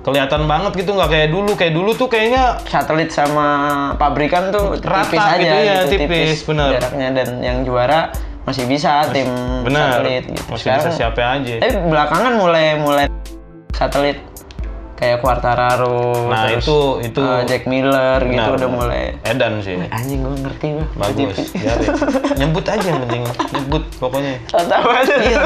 kelihatan 0.02 0.50
banget 0.50 0.72
gitu 0.82 0.98
nggak 0.98 1.10
kayak 1.10 1.28
dulu 1.30 1.52
kayak 1.54 1.74
dulu 1.78 1.90
tuh 1.94 2.10
kayaknya 2.10 2.58
Satelit 2.66 3.14
sama 3.14 3.46
pabrikan 3.94 4.50
tuh 4.50 4.74
Rata 4.82 5.06
tipis 5.06 5.22
aja 5.22 5.38
gitu 5.38 5.56
ya, 5.62 5.76
tipis, 5.86 6.42
bener. 6.42 6.68
jaraknya 6.74 7.08
dan 7.22 7.28
yang 7.38 7.58
juara 7.62 8.10
masih 8.42 8.66
bisa 8.66 9.06
tim 9.14 9.30
benar 9.62 10.02
satelit 10.02 10.26
gitu. 10.26 10.42
masih 10.50 10.66
bisa 10.74 10.90
siapa 10.90 11.22
aja 11.22 11.54
Tapi 11.62 11.74
belakangan 11.86 12.32
mulai 12.34 12.74
mulai 12.74 13.06
satelit 13.70 14.18
kayak 15.02 15.18
Quartararo, 15.18 16.30
Nah, 16.30 16.46
terus, 16.46 16.62
itu- 16.62 16.94
itu- 17.02 17.18
eh, 17.20 17.42
Jack 17.44 17.66
Miller 17.66 18.22
gitu 18.22 18.38
Benar, 18.38 18.54
udah 18.54 18.60
benar. 18.62 18.78
mulai. 18.78 19.04
Edan 19.22 19.58
sih. 19.58 19.74
Anjing 19.82 20.22
gue 20.22 20.34
ngerti 20.38 20.66
gue. 20.72 20.86
Bagus. 20.94 21.36
Biarin. 21.50 21.90
Nyebut 22.38 22.64
aja 22.64 22.86
yang 22.86 23.00
penting. 23.02 23.22
Nyebut 23.52 23.84
pokoknya. 23.98 24.34
Tahu 24.46 24.88
aja. 24.88 25.14
Iya, 25.18 25.42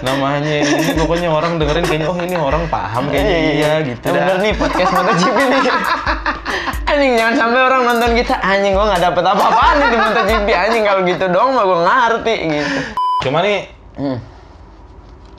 namanya 0.00 0.52
ini 0.58 0.72
pokoknya 0.96 1.28
orang 1.28 1.52
dengerin 1.56 1.84
kayaknya 1.84 2.08
oh 2.08 2.16
ini 2.16 2.34
orang 2.34 2.64
paham 2.66 3.04
kayaknya 3.06 3.36
iya 3.52 3.72
gitu 3.82 4.02
Yang 4.02 4.08
dah. 4.08 4.24
bener 4.24 4.36
nih 4.40 4.52
podcast 4.56 4.90
MotoGP 4.90 5.36
nih. 5.38 5.60
anjing 6.90 7.12
jangan 7.14 7.34
sampai 7.38 7.60
orang 7.62 7.82
nonton 7.82 8.10
kita 8.14 8.34
anjing 8.38 8.72
gue 8.72 8.84
nggak 8.84 9.02
dapet 9.02 9.24
apa-apaan 9.26 9.74
nih 9.74 9.88
di 9.88 9.98
MotoGP 9.98 10.48
anjing 10.50 10.82
kalau 10.82 11.00
gitu 11.02 11.24
dong 11.28 11.48
mah 11.52 11.64
gue 11.64 11.78
ngerti 11.78 12.34
gitu. 12.50 12.76
Cuma 13.20 13.38
nih 13.40 13.58
Hmm. 13.92 14.16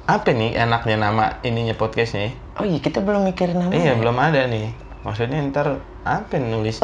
Apa 0.03 0.29
nih 0.29 0.51
enaknya 0.53 0.99
nama 0.99 1.39
ininya 1.41 1.71
podcastnya? 1.73 2.35
Oh 2.55 2.63
iya 2.63 2.77
kita 2.77 2.99
belum 2.99 3.23
mikirin 3.23 3.55
nama. 3.57 3.71
Iya 3.71 3.95
belum 3.95 4.13
ada 4.13 4.45
nih. 4.45 4.75
Maksudnya 5.01 5.39
ntar 5.47 5.79
apa 6.03 6.35
nulis? 6.35 6.83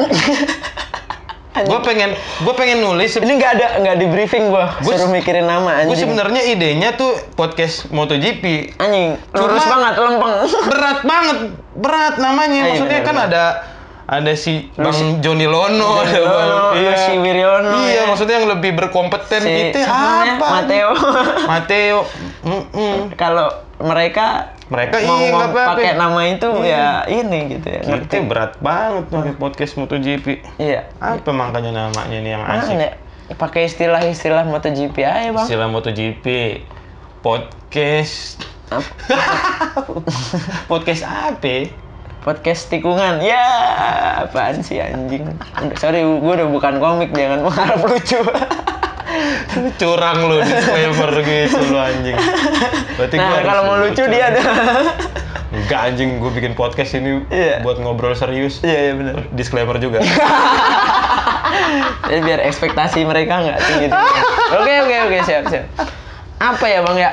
gue 1.60 1.80
pengen 1.82 2.16
gue 2.16 2.54
pengen 2.54 2.80
nulis. 2.80 3.12
Ini 3.14 3.28
nggak 3.30 3.52
ada 3.54 3.66
nggak 3.78 3.96
di 3.98 4.06
briefing 4.08 4.48
gue. 4.48 4.64
Gua- 4.80 4.96
Suruh 4.96 5.10
mikirin 5.10 5.44
nama 5.44 5.84
Gue 5.84 5.92
anjing. 5.92 6.08
sebenarnya 6.08 6.42
idenya 6.46 6.96
tuh 6.96 7.12
podcast 7.34 7.92
MotoGP. 7.92 8.76
Anjing 8.78 9.20
lurus 9.30 9.60
Cuma- 9.60 9.72
banget 9.76 9.94
lempeng. 9.98 10.34
Berat 10.72 10.98
banget, 11.04 11.38
berat 11.76 12.14
namanya. 12.16 12.56
Ah, 12.56 12.64
iya, 12.64 12.72
Maksudnya 12.72 12.98
benar, 12.98 13.06
kan 13.06 13.16
benar. 13.18 13.28
ada 13.28 13.44
ada 14.10 14.32
si 14.34 14.66
Bang 14.74 15.22
Joni 15.22 15.46
Lono, 15.46 16.02
ada 16.02 16.18
Lono, 16.18 16.74
Bang 16.74 16.82
iya. 16.82 16.90
Lucy 16.90 17.14
Wiryono, 17.14 17.78
Iya, 17.78 17.94
ya. 17.94 18.02
maksudnya 18.10 18.42
yang 18.42 18.50
lebih 18.50 18.74
berkompeten 18.74 19.38
Si- 19.38 19.54
gitu 19.54 19.78
siapa 19.78 20.66
namanya? 20.66 20.90
apa? 20.90 21.06
Matteo. 22.40 22.72
Mm-mm. 22.72 22.96
Kalau 23.14 23.48
mereka 23.80 24.56
Mereka 24.70 25.02
mau 25.02 25.18
iya, 25.18 25.50
pakai 25.50 25.98
nama 25.98 26.20
itu 26.30 26.46
ya 26.62 27.02
ini 27.10 27.58
gitu 27.58 27.68
ya. 27.68 27.82
Itu 28.00 28.22
berat 28.30 28.54
banget 28.62 29.10
pakai 29.10 29.34
podcast 29.34 29.74
MotoGP. 29.74 30.46
Iya. 30.62 30.86
Apa 31.02 31.30
makanya 31.34 31.74
namanya 31.74 32.18
nih 32.22 32.30
yang 32.38 32.42
Mana 32.46 32.62
asik? 32.62 32.78
ya? 32.78 32.90
Pakai 33.34 33.66
istilah-istilah 33.66 34.46
MotoGP 34.46 34.96
aja 35.02 35.30
bang. 35.34 35.46
Istilah 35.46 35.68
MotoGP. 35.70 36.26
Podcast. 37.20 38.46
podcast 40.70 41.02
apa? 41.02 41.56
Podcast 42.20 42.68
tikungan. 42.68 43.24
Ya, 43.24 43.42
apaan 44.22 44.60
sih 44.60 44.78
anjing? 44.78 45.24
Sorry, 45.80 46.04
gue 46.04 46.32
udah 46.36 46.46
bukan 46.46 46.78
komik, 46.78 47.10
jangan 47.16 47.42
mengharap 47.42 47.80
lucu. 47.88 48.20
Curang 49.80 50.18
lu 50.30 50.36
disclaimer 50.40 51.10
gitu 51.22 51.58
lu 51.70 51.78
anjing. 51.78 52.16
Berarti 52.96 53.16
gua 53.16 53.24
nah, 53.24 53.30
harus 53.36 53.48
kalau 53.48 53.62
mau 53.66 53.76
lucu 53.82 54.04
dia 54.06 54.24
ada. 54.30 54.40
Enggak 55.50 55.80
anjing, 55.90 56.22
gue 56.22 56.30
bikin 56.30 56.54
podcast 56.54 56.94
ini 56.94 57.26
Iya. 57.26 57.58
buat 57.66 57.82
ngobrol 57.82 58.14
serius. 58.14 58.62
Iya, 58.62 58.78
iya 58.90 58.92
benar. 58.94 59.16
Disclaimer 59.34 59.76
juga. 59.82 59.98
Jadi 62.10 62.20
biar 62.22 62.40
ekspektasi 62.42 63.06
mereka 63.06 63.42
nggak 63.42 63.58
tinggi 63.62 63.86
tinggi. 63.90 64.20
Oke, 64.54 64.72
oke, 64.82 64.96
oke, 65.06 65.18
siap, 65.22 65.44
siap. 65.46 65.66
Apa 66.38 66.64
ya 66.66 66.82
bang 66.82 66.98
ya? 66.98 67.10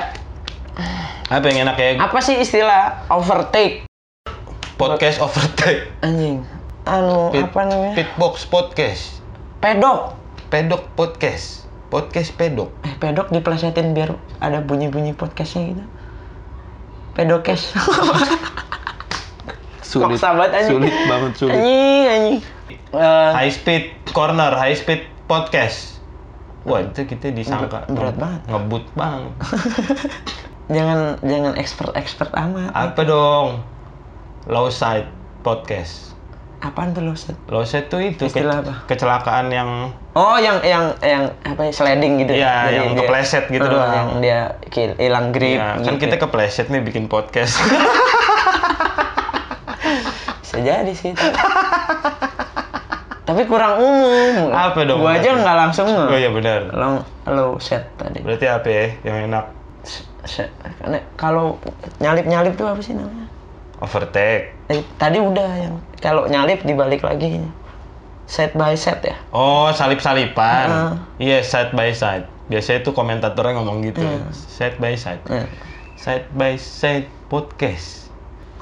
Apa 1.28 1.44
yang 1.52 1.68
enak 1.68 1.76
ya? 1.76 2.00
Apa 2.00 2.18
sih 2.18 2.40
istilah 2.40 3.06
overtake? 3.12 3.84
Podcast 4.74 5.20
overtake. 5.20 5.92
Anjing. 6.02 6.42
Anu, 6.88 7.30
Pit- 7.30 7.44
apa 7.44 7.60
namanya? 7.68 7.94
Pitbox 7.94 8.48
podcast. 8.48 9.20
Pedok. 9.60 10.16
Pedok 10.48 10.88
podcast. 10.96 11.67
Podcast 11.88 12.36
pedok. 12.36 12.68
Eh, 12.84 12.92
pedok 13.00 13.32
diplesetin 13.32 13.96
biar 13.96 14.12
ada 14.44 14.60
bunyi-bunyi 14.60 15.16
podcastnya 15.16 15.72
gitu. 15.72 15.84
Pedokes. 17.16 17.72
Sulit. 19.88 20.20
Anjing. 20.20 20.68
Sulit 20.68 20.92
banget 21.08 21.32
sulit. 21.40 21.56
anjing, 21.56 22.04
anjing. 22.06 22.38
Eh, 22.92 23.30
High 23.32 23.48
speed 23.48 23.84
corner, 24.12 24.52
high 24.52 24.76
speed 24.76 25.08
podcast. 25.24 25.96
Wah, 26.68 26.84
itu 26.84 27.08
kita 27.08 27.32
disangka 27.32 27.88
Berat- 27.88 27.88
berat 27.88 28.16
banget. 28.20 28.40
Ngebut 28.52 28.84
banget. 28.92 29.32
jangan 30.76 31.16
jangan 31.24 31.52
expert-expert 31.56 32.28
amat. 32.36 32.68
Apa 32.76 33.00
dong? 33.08 33.64
Low 34.44 34.68
side 34.68 35.08
podcast. 35.40 36.12
Apaan 36.58 36.90
tuh 36.90 37.00
lo? 37.00 37.14
Set? 37.14 37.38
Low 37.46 37.62
side 37.62 37.86
tuh 37.86 38.02
itu 38.02 38.26
Istilah 38.26 38.58
ke- 38.58 38.62
apa? 38.64 38.74
kecelakaan 38.86 39.46
yang 39.48 39.94
Oh, 40.12 40.34
yang 40.36 40.58
yang 40.60 40.90
yang 40.98 41.30
apa 41.40 41.62
ya 41.62 41.72
sliding 41.72 42.18
gitu. 42.18 42.34
Iya, 42.34 42.54
Jadi 42.64 42.74
yang 42.74 42.88
dia- 42.90 42.98
kepleset 43.00 43.44
gitu 43.46 43.62
Eh, 43.62 43.70
doang. 43.70 43.94
Yang 43.94 44.10
dia 44.18 44.40
hilang 44.98 45.26
grip. 45.30 45.54
ya, 45.56 45.78
kan 45.78 45.86
gitu. 45.88 46.02
kita 46.02 46.16
kepleset 46.18 46.66
nih 46.66 46.82
bikin 46.82 47.06
podcast. 47.06 47.54
bisa 50.40 50.58
jadi 50.58 50.92
sih. 50.92 51.12
itu. 51.12 51.26
Tapi 53.22 53.44
kurang 53.44 53.76
umum. 53.76 54.48
Apa 54.50 54.82
dong 54.82 54.98
Gua 54.98 55.14
aja 55.14 55.30
nggak 55.30 55.56
langsung 55.60 55.86
oh 55.86 56.10
iya 56.10 56.32
benar. 56.32 56.72
Long 56.72 57.04
low 57.28 57.60
set 57.60 57.86
tadi. 57.94 58.18
Berarti 58.18 58.46
apa 58.48 58.66
ya 58.66 58.84
yang 59.04 59.30
enak? 59.30 59.44
Kalau 61.14 61.60
nyalip-nyalip 61.98 62.52
tuh 62.54 62.66
apa 62.66 62.80
sih 62.80 62.92
namanya? 62.92 63.28
Overtake. 63.78 64.54
Eh, 64.68 64.82
tadi 64.98 65.22
udah 65.22 65.50
yang 65.54 65.74
kalau 66.02 66.26
nyalip 66.26 66.62
dibalik 66.66 67.02
lagi. 67.02 67.42
Set 68.28 68.52
by 68.52 68.76
set 68.76 69.00
ya. 69.00 69.16
Oh, 69.32 69.72
salip-salipan. 69.72 70.68
Heeh. 70.68 70.92
Iya, 71.16 71.38
side 71.40 71.72
by 71.72 71.96
side. 71.96 72.28
Biasanya 72.52 72.84
tuh 72.84 72.92
komentatornya 72.92 73.56
ngomong 73.56 73.80
gitu. 73.80 74.04
Iya. 74.04 74.28
Side 74.32 74.76
by 74.76 74.94
side. 74.94 75.24
Eh, 75.32 75.48
Side 75.98 76.30
by 76.30 76.54
side 76.54 77.08
podcast. 77.26 78.06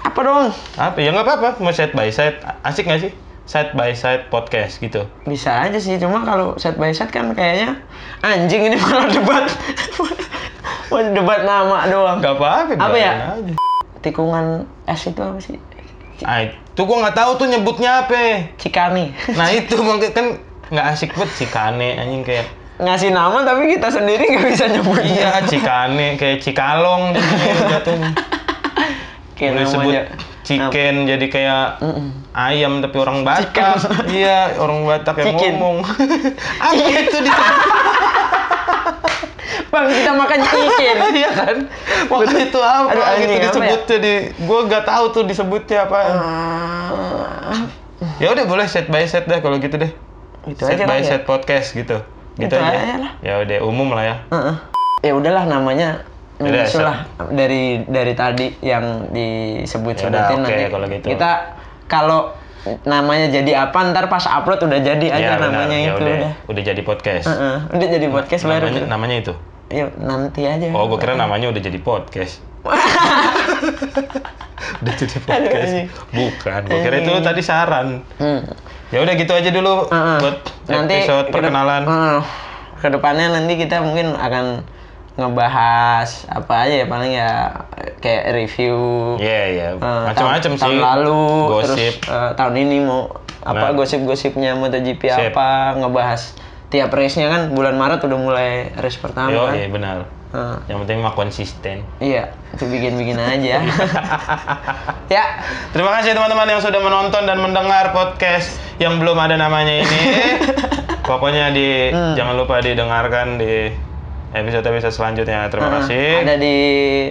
Apa 0.01 0.23
dong? 0.23 0.55
Apa? 0.79 0.97
Ya 1.03 1.11
nggak 1.11 1.27
apa-apa, 1.27 1.49
mau 1.59 1.75
side 1.75 1.93
by 1.93 2.09
side. 2.09 2.39
Asik 2.63 2.87
nggak 2.87 3.11
sih? 3.11 3.13
Side 3.45 3.75
by 3.75 3.93
side 3.93 4.31
podcast 4.31 4.79
gitu. 4.79 5.05
Bisa 5.27 5.67
aja 5.67 5.77
sih, 5.77 5.99
cuma 5.99 6.23
kalau 6.23 6.55
set 6.57 6.79
by 6.79 6.95
set 6.95 7.11
kan 7.11 7.35
kayaknya 7.35 7.77
anjing 8.23 8.71
ini 8.71 8.79
malah 8.79 9.11
debat. 9.11 9.45
Mau 10.91 11.03
debat 11.03 11.43
nama 11.43 11.83
doang. 11.91 12.23
Gak 12.23 12.39
apa-apa. 12.39 12.79
Apa 12.79 12.97
ya? 12.97 13.13
aja. 13.35 13.55
Tikungan 14.07 14.47
es 14.85 15.03
itu 15.03 15.19
apa 15.19 15.39
sih? 15.39 15.59
Ah, 16.23 16.41
itu 16.41 16.81
gua 16.81 17.03
nggak 17.03 17.17
tahu 17.17 17.31
tuh 17.37 17.47
nyebutnya 17.47 18.07
apa. 18.07 18.55
Cikani. 18.55 19.11
Nah 19.33 19.51
itu 19.51 19.75
mungkin 19.79 20.11
kan 20.11 20.27
nggak 20.67 20.87
asik 20.89 21.11
banget 21.13 21.31
si 21.33 21.45
Kane 21.45 21.95
anjing 21.97 22.23
kayak 22.23 22.47
Ngasih 22.77 23.09
nama 23.09 23.41
tapi 23.41 23.73
kita 23.73 23.89
sendiri 23.89 24.23
nggak 24.23 24.47
bisa 24.47 24.65
nyebutnya. 24.69 25.09
iya 25.09 25.33
Cikane 25.43 26.15
kayak 26.15 26.39
Cikalong 26.39 27.13
jatuhnya. 27.67 28.11
Kayak 29.35 29.51
Boleh 29.53 29.67
sebut 29.67 29.93
namanya. 29.93 30.03
chicken 30.43 30.95
jadi 31.05 31.27
kayak 31.27 31.65
Mm-mm. 31.81 32.09
ayam 32.33 32.79
tapi 32.79 32.97
orang 32.97 33.21
Batak. 33.21 33.83
Iya, 34.07 34.57
orang 34.57 34.87
Batak 34.87 35.15
yang 35.19 35.27
Chicken. 35.35 35.53
ngomong. 35.55 35.77
Apa 36.63 36.73
itu 36.95 37.19
di 37.19 37.31
Bang, 39.69 39.87
kita 39.87 40.13
makan 40.13 40.39
chicken. 40.47 40.97
Iya 41.13 41.31
kan? 41.31 41.57
Waktu 42.07 42.37
itu 42.45 42.59
apa 42.59 42.91
Aduh, 42.91 43.05
anjing, 43.05 43.31
gitu 43.31 43.47
apa 43.53 43.63
ya? 43.63 43.73
disebutnya 43.73 43.97
di 43.99 44.15
gua 44.43 44.59
nggak 44.65 44.85
tahu 44.85 45.05
tuh 45.11 45.23
disebutnya 45.25 45.79
apa. 45.85 45.99
Ah, 46.03 47.61
Ya 48.19 48.29
udah 48.29 48.45
boleh 48.45 48.67
set 48.67 48.87
by 48.87 49.05
set 49.05 49.25
deh 49.25 49.39
kalau 49.39 49.57
gitu 49.57 49.77
deh. 49.77 49.93
Itu 50.45 50.63
set 50.63 50.77
aja 50.77 50.85
by 50.85 50.99
ya? 50.99 51.07
set 51.09 51.23
podcast 51.23 51.73
gitu. 51.73 52.01
Gitu 52.35 52.49
Itu 52.49 52.57
aja. 52.57 52.77
aja 52.77 52.95
lah. 52.99 53.13
Ya 53.21 53.35
udah 53.39 53.59
umum 53.63 53.89
lah 53.91 54.05
ya. 54.05 54.17
Heeh. 54.29 54.57
Ya 55.03 55.13
udahlah 55.13 55.45
namanya 55.45 56.05
Udah, 56.37 56.53
menyusul 56.53 56.83
lah 56.83 56.99
dari 57.31 57.81
dari 57.83 58.13
tadi 58.13 58.53
yang 58.61 59.09
disebut-sebutin 59.09 60.13
oke, 60.37 60.45
nanti. 60.45 60.65
kalau 60.69 60.87
gitu. 60.87 61.07
Kita 61.09 61.31
kalau 61.87 62.21
namanya 62.83 63.27
jadi 63.29 63.53
apa 63.61 63.79
ntar 63.87 64.07
pas 64.07 64.23
upload 64.23 64.63
udah 64.63 64.81
jadi 64.81 65.07
aja 65.09 65.19
Ya, 65.19 65.31
benar. 65.37 65.51
namanya 65.55 65.77
Ya 65.77 65.85
itu 65.89 66.03
udah. 66.03 66.15
udah. 66.17 66.33
Udah 66.47 66.63
jadi 66.65 66.83
podcast. 66.83 67.27
Heeh, 67.27 67.57
udah 67.71 67.89
jadi 67.89 68.07
podcast 68.09 68.43
baru. 68.45 68.65
namanya, 68.65 68.79
tuh. 68.79 68.89
namanya 68.89 69.17
itu. 69.17 69.35
Ya 69.69 69.85
nanti 69.97 70.41
aja. 70.43 70.67
Oh, 70.71 70.87
gua 70.87 70.97
kira 70.97 71.15
namanya 71.15 71.47
udah 71.49 71.59
jadi 71.61 71.79
podcast. 71.79 72.39
udah 74.77 74.95
jadi 74.95 75.17
podcast. 75.21 75.73
Bukan, 76.11 76.61
gua 76.65 76.79
kira 76.81 76.97
itu 76.99 77.13
tadi 77.21 77.41
saran. 77.41 78.03
Hmm. 78.17 78.43
Ya 78.89 78.99
udah 79.01 79.15
gitu 79.15 79.33
aja 79.33 79.51
dulu 79.51 79.87
Heeh. 79.87 80.19
buat 80.21 80.37
nanti 80.69 80.95
episode 81.01 81.27
ke- 81.27 81.33
perkenalan. 81.33 81.83
Heeh. 81.85 82.21
ke 82.77 82.89
depannya 82.89 83.33
nanti 83.33 83.57
kita 83.57 83.81
mungkin 83.81 84.13
akan 84.13 84.61
ngebahas 85.17 86.29
apa 86.29 86.55
aja 86.63 86.75
ya 86.77 86.87
paling 86.87 87.09
ya 87.11 87.65
kayak 87.97 88.25
review 88.33 88.77
Iya, 89.17 89.43
iya. 89.49 89.69
eh, 89.73 90.05
Macam-macam 90.07 90.43
tahun- 90.49 90.55
sih. 90.55 90.63
tahun 90.63 90.79
lalu 90.81 91.21
Gosip. 91.49 91.67
terus 91.67 91.81
eh, 92.09 92.31
tahun 92.35 92.55
ini 92.57 92.77
mau 92.81 93.09
apa 93.41 93.65
Nah. 93.65 93.75
gosip-gosipnya 93.75 94.55
MotoGP 94.55 95.03
Sip. 95.05 95.31
apa 95.31 95.49
ngebahas 95.77 96.35
tiap 96.67 96.91
race-nya 96.91 97.27
kan 97.29 97.43
bulan 97.49 97.75
Maret 97.75 98.03
udah 98.03 98.19
mulai 98.19 98.51
race 98.75 98.97
pertama 98.97 99.31
Yo, 99.31 99.47
kan 99.47 99.55
iya 99.55 99.69
benar. 99.69 99.99
Heeh. 100.27 100.57
Yang 100.67 100.79
penting 100.83 100.99
mah 101.01 101.15
konsisten. 101.15 101.77
iya 101.97 102.35
itu 102.51 102.65
bikin-bikin 102.65 103.15
aja 103.17 103.63
ya 105.09 105.25
Terima 105.71 105.91
kasih 105.93 106.13
teman-teman 106.13 106.49
yang 106.49 106.59
sudah 106.59 106.79
menonton 106.79 107.23
dan 107.23 107.39
mendengar 107.39 107.93
podcast 107.93 108.51
yang 108.77 108.99
belum 108.99 109.15
ada 109.17 109.37
namanya 109.37 109.79
ini. 109.79 110.01
Pokoknya 111.09 111.49
di 111.51 111.89
Hmm. 111.89 112.15
jangan 112.15 112.35
lupa 112.35 112.59
didengarkan 112.59 113.39
di 113.39 113.71
episode-episode 114.33 114.91
selanjutnya. 114.93 115.47
Terima 115.47 115.69
Nah, 115.69 115.75
kasih. 115.81 116.23
Ada 116.23 116.35
di 116.37 116.57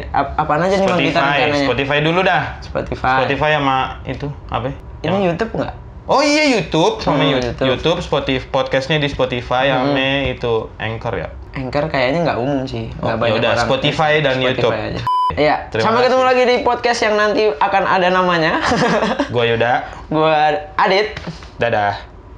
ap 0.08 0.36
apaan 0.36 0.62
aja 0.62 0.76
nih 0.76 0.86
Bang 0.86 1.00
kita 1.00 1.20
Spotify? 1.20 1.64
Spotify 1.64 1.98
dulu 2.02 2.20
dah. 2.22 2.44
Spotify. 2.60 3.16
Spotify 3.20 3.50
sama 3.54 3.78
itu 4.04 4.28
apa? 4.48 4.68
Ini 5.00 5.18
YouTube 5.24 5.52
nggak? 5.54 5.76
Oh 6.06 6.22
iya 6.22 6.46
YouTube 6.52 7.02
sama 7.02 7.18
Hmm, 7.20 7.34
YouTube. 7.34 7.66
YouTube. 7.66 8.00
Spotify, 8.00 8.46
podcastnya 8.46 8.98
di 8.98 9.08
Spotify, 9.08 9.70
sama 9.70 9.98
itu 10.28 10.70
Anchor 10.78 11.14
ya. 11.16 11.30
Anchor 11.52 11.88
kayaknya 11.88 12.20
nggak 12.24 12.38
umum 12.38 12.62
sih. 12.64 12.94
Oh, 13.00 13.10
Nggak 13.10 13.18
banyak 13.18 13.34
yaudah, 13.38 13.52
orang. 13.52 13.66
Spotify 13.66 14.12
dan 14.20 14.34
Spotify 14.34 14.48
YouTube. 14.48 14.74
aja. 14.74 15.02
Iya, 15.36 15.68
Terima 15.68 15.90
sampai 15.90 16.00
kasih. 16.00 16.08
ketemu 16.14 16.24
lagi 16.24 16.44
di 16.46 16.56
podcast 16.62 17.00
yang 17.02 17.16
nanti 17.18 17.44
akan 17.50 17.84
ada 17.84 18.08
namanya. 18.08 18.62
Gua 19.34 19.44
Yuda. 19.44 19.74
Gua 20.08 20.32
Adit. 20.78 21.18
Dadah. 21.58 21.98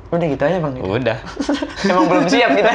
Udah 0.09 0.25
gitu 0.25 0.39
aja 0.41 0.57
bang. 0.57 0.73
Udah. 0.80 1.17
Emang 1.91 2.07
belum 2.07 2.25
siap 2.25 2.55
kita. 2.55 2.71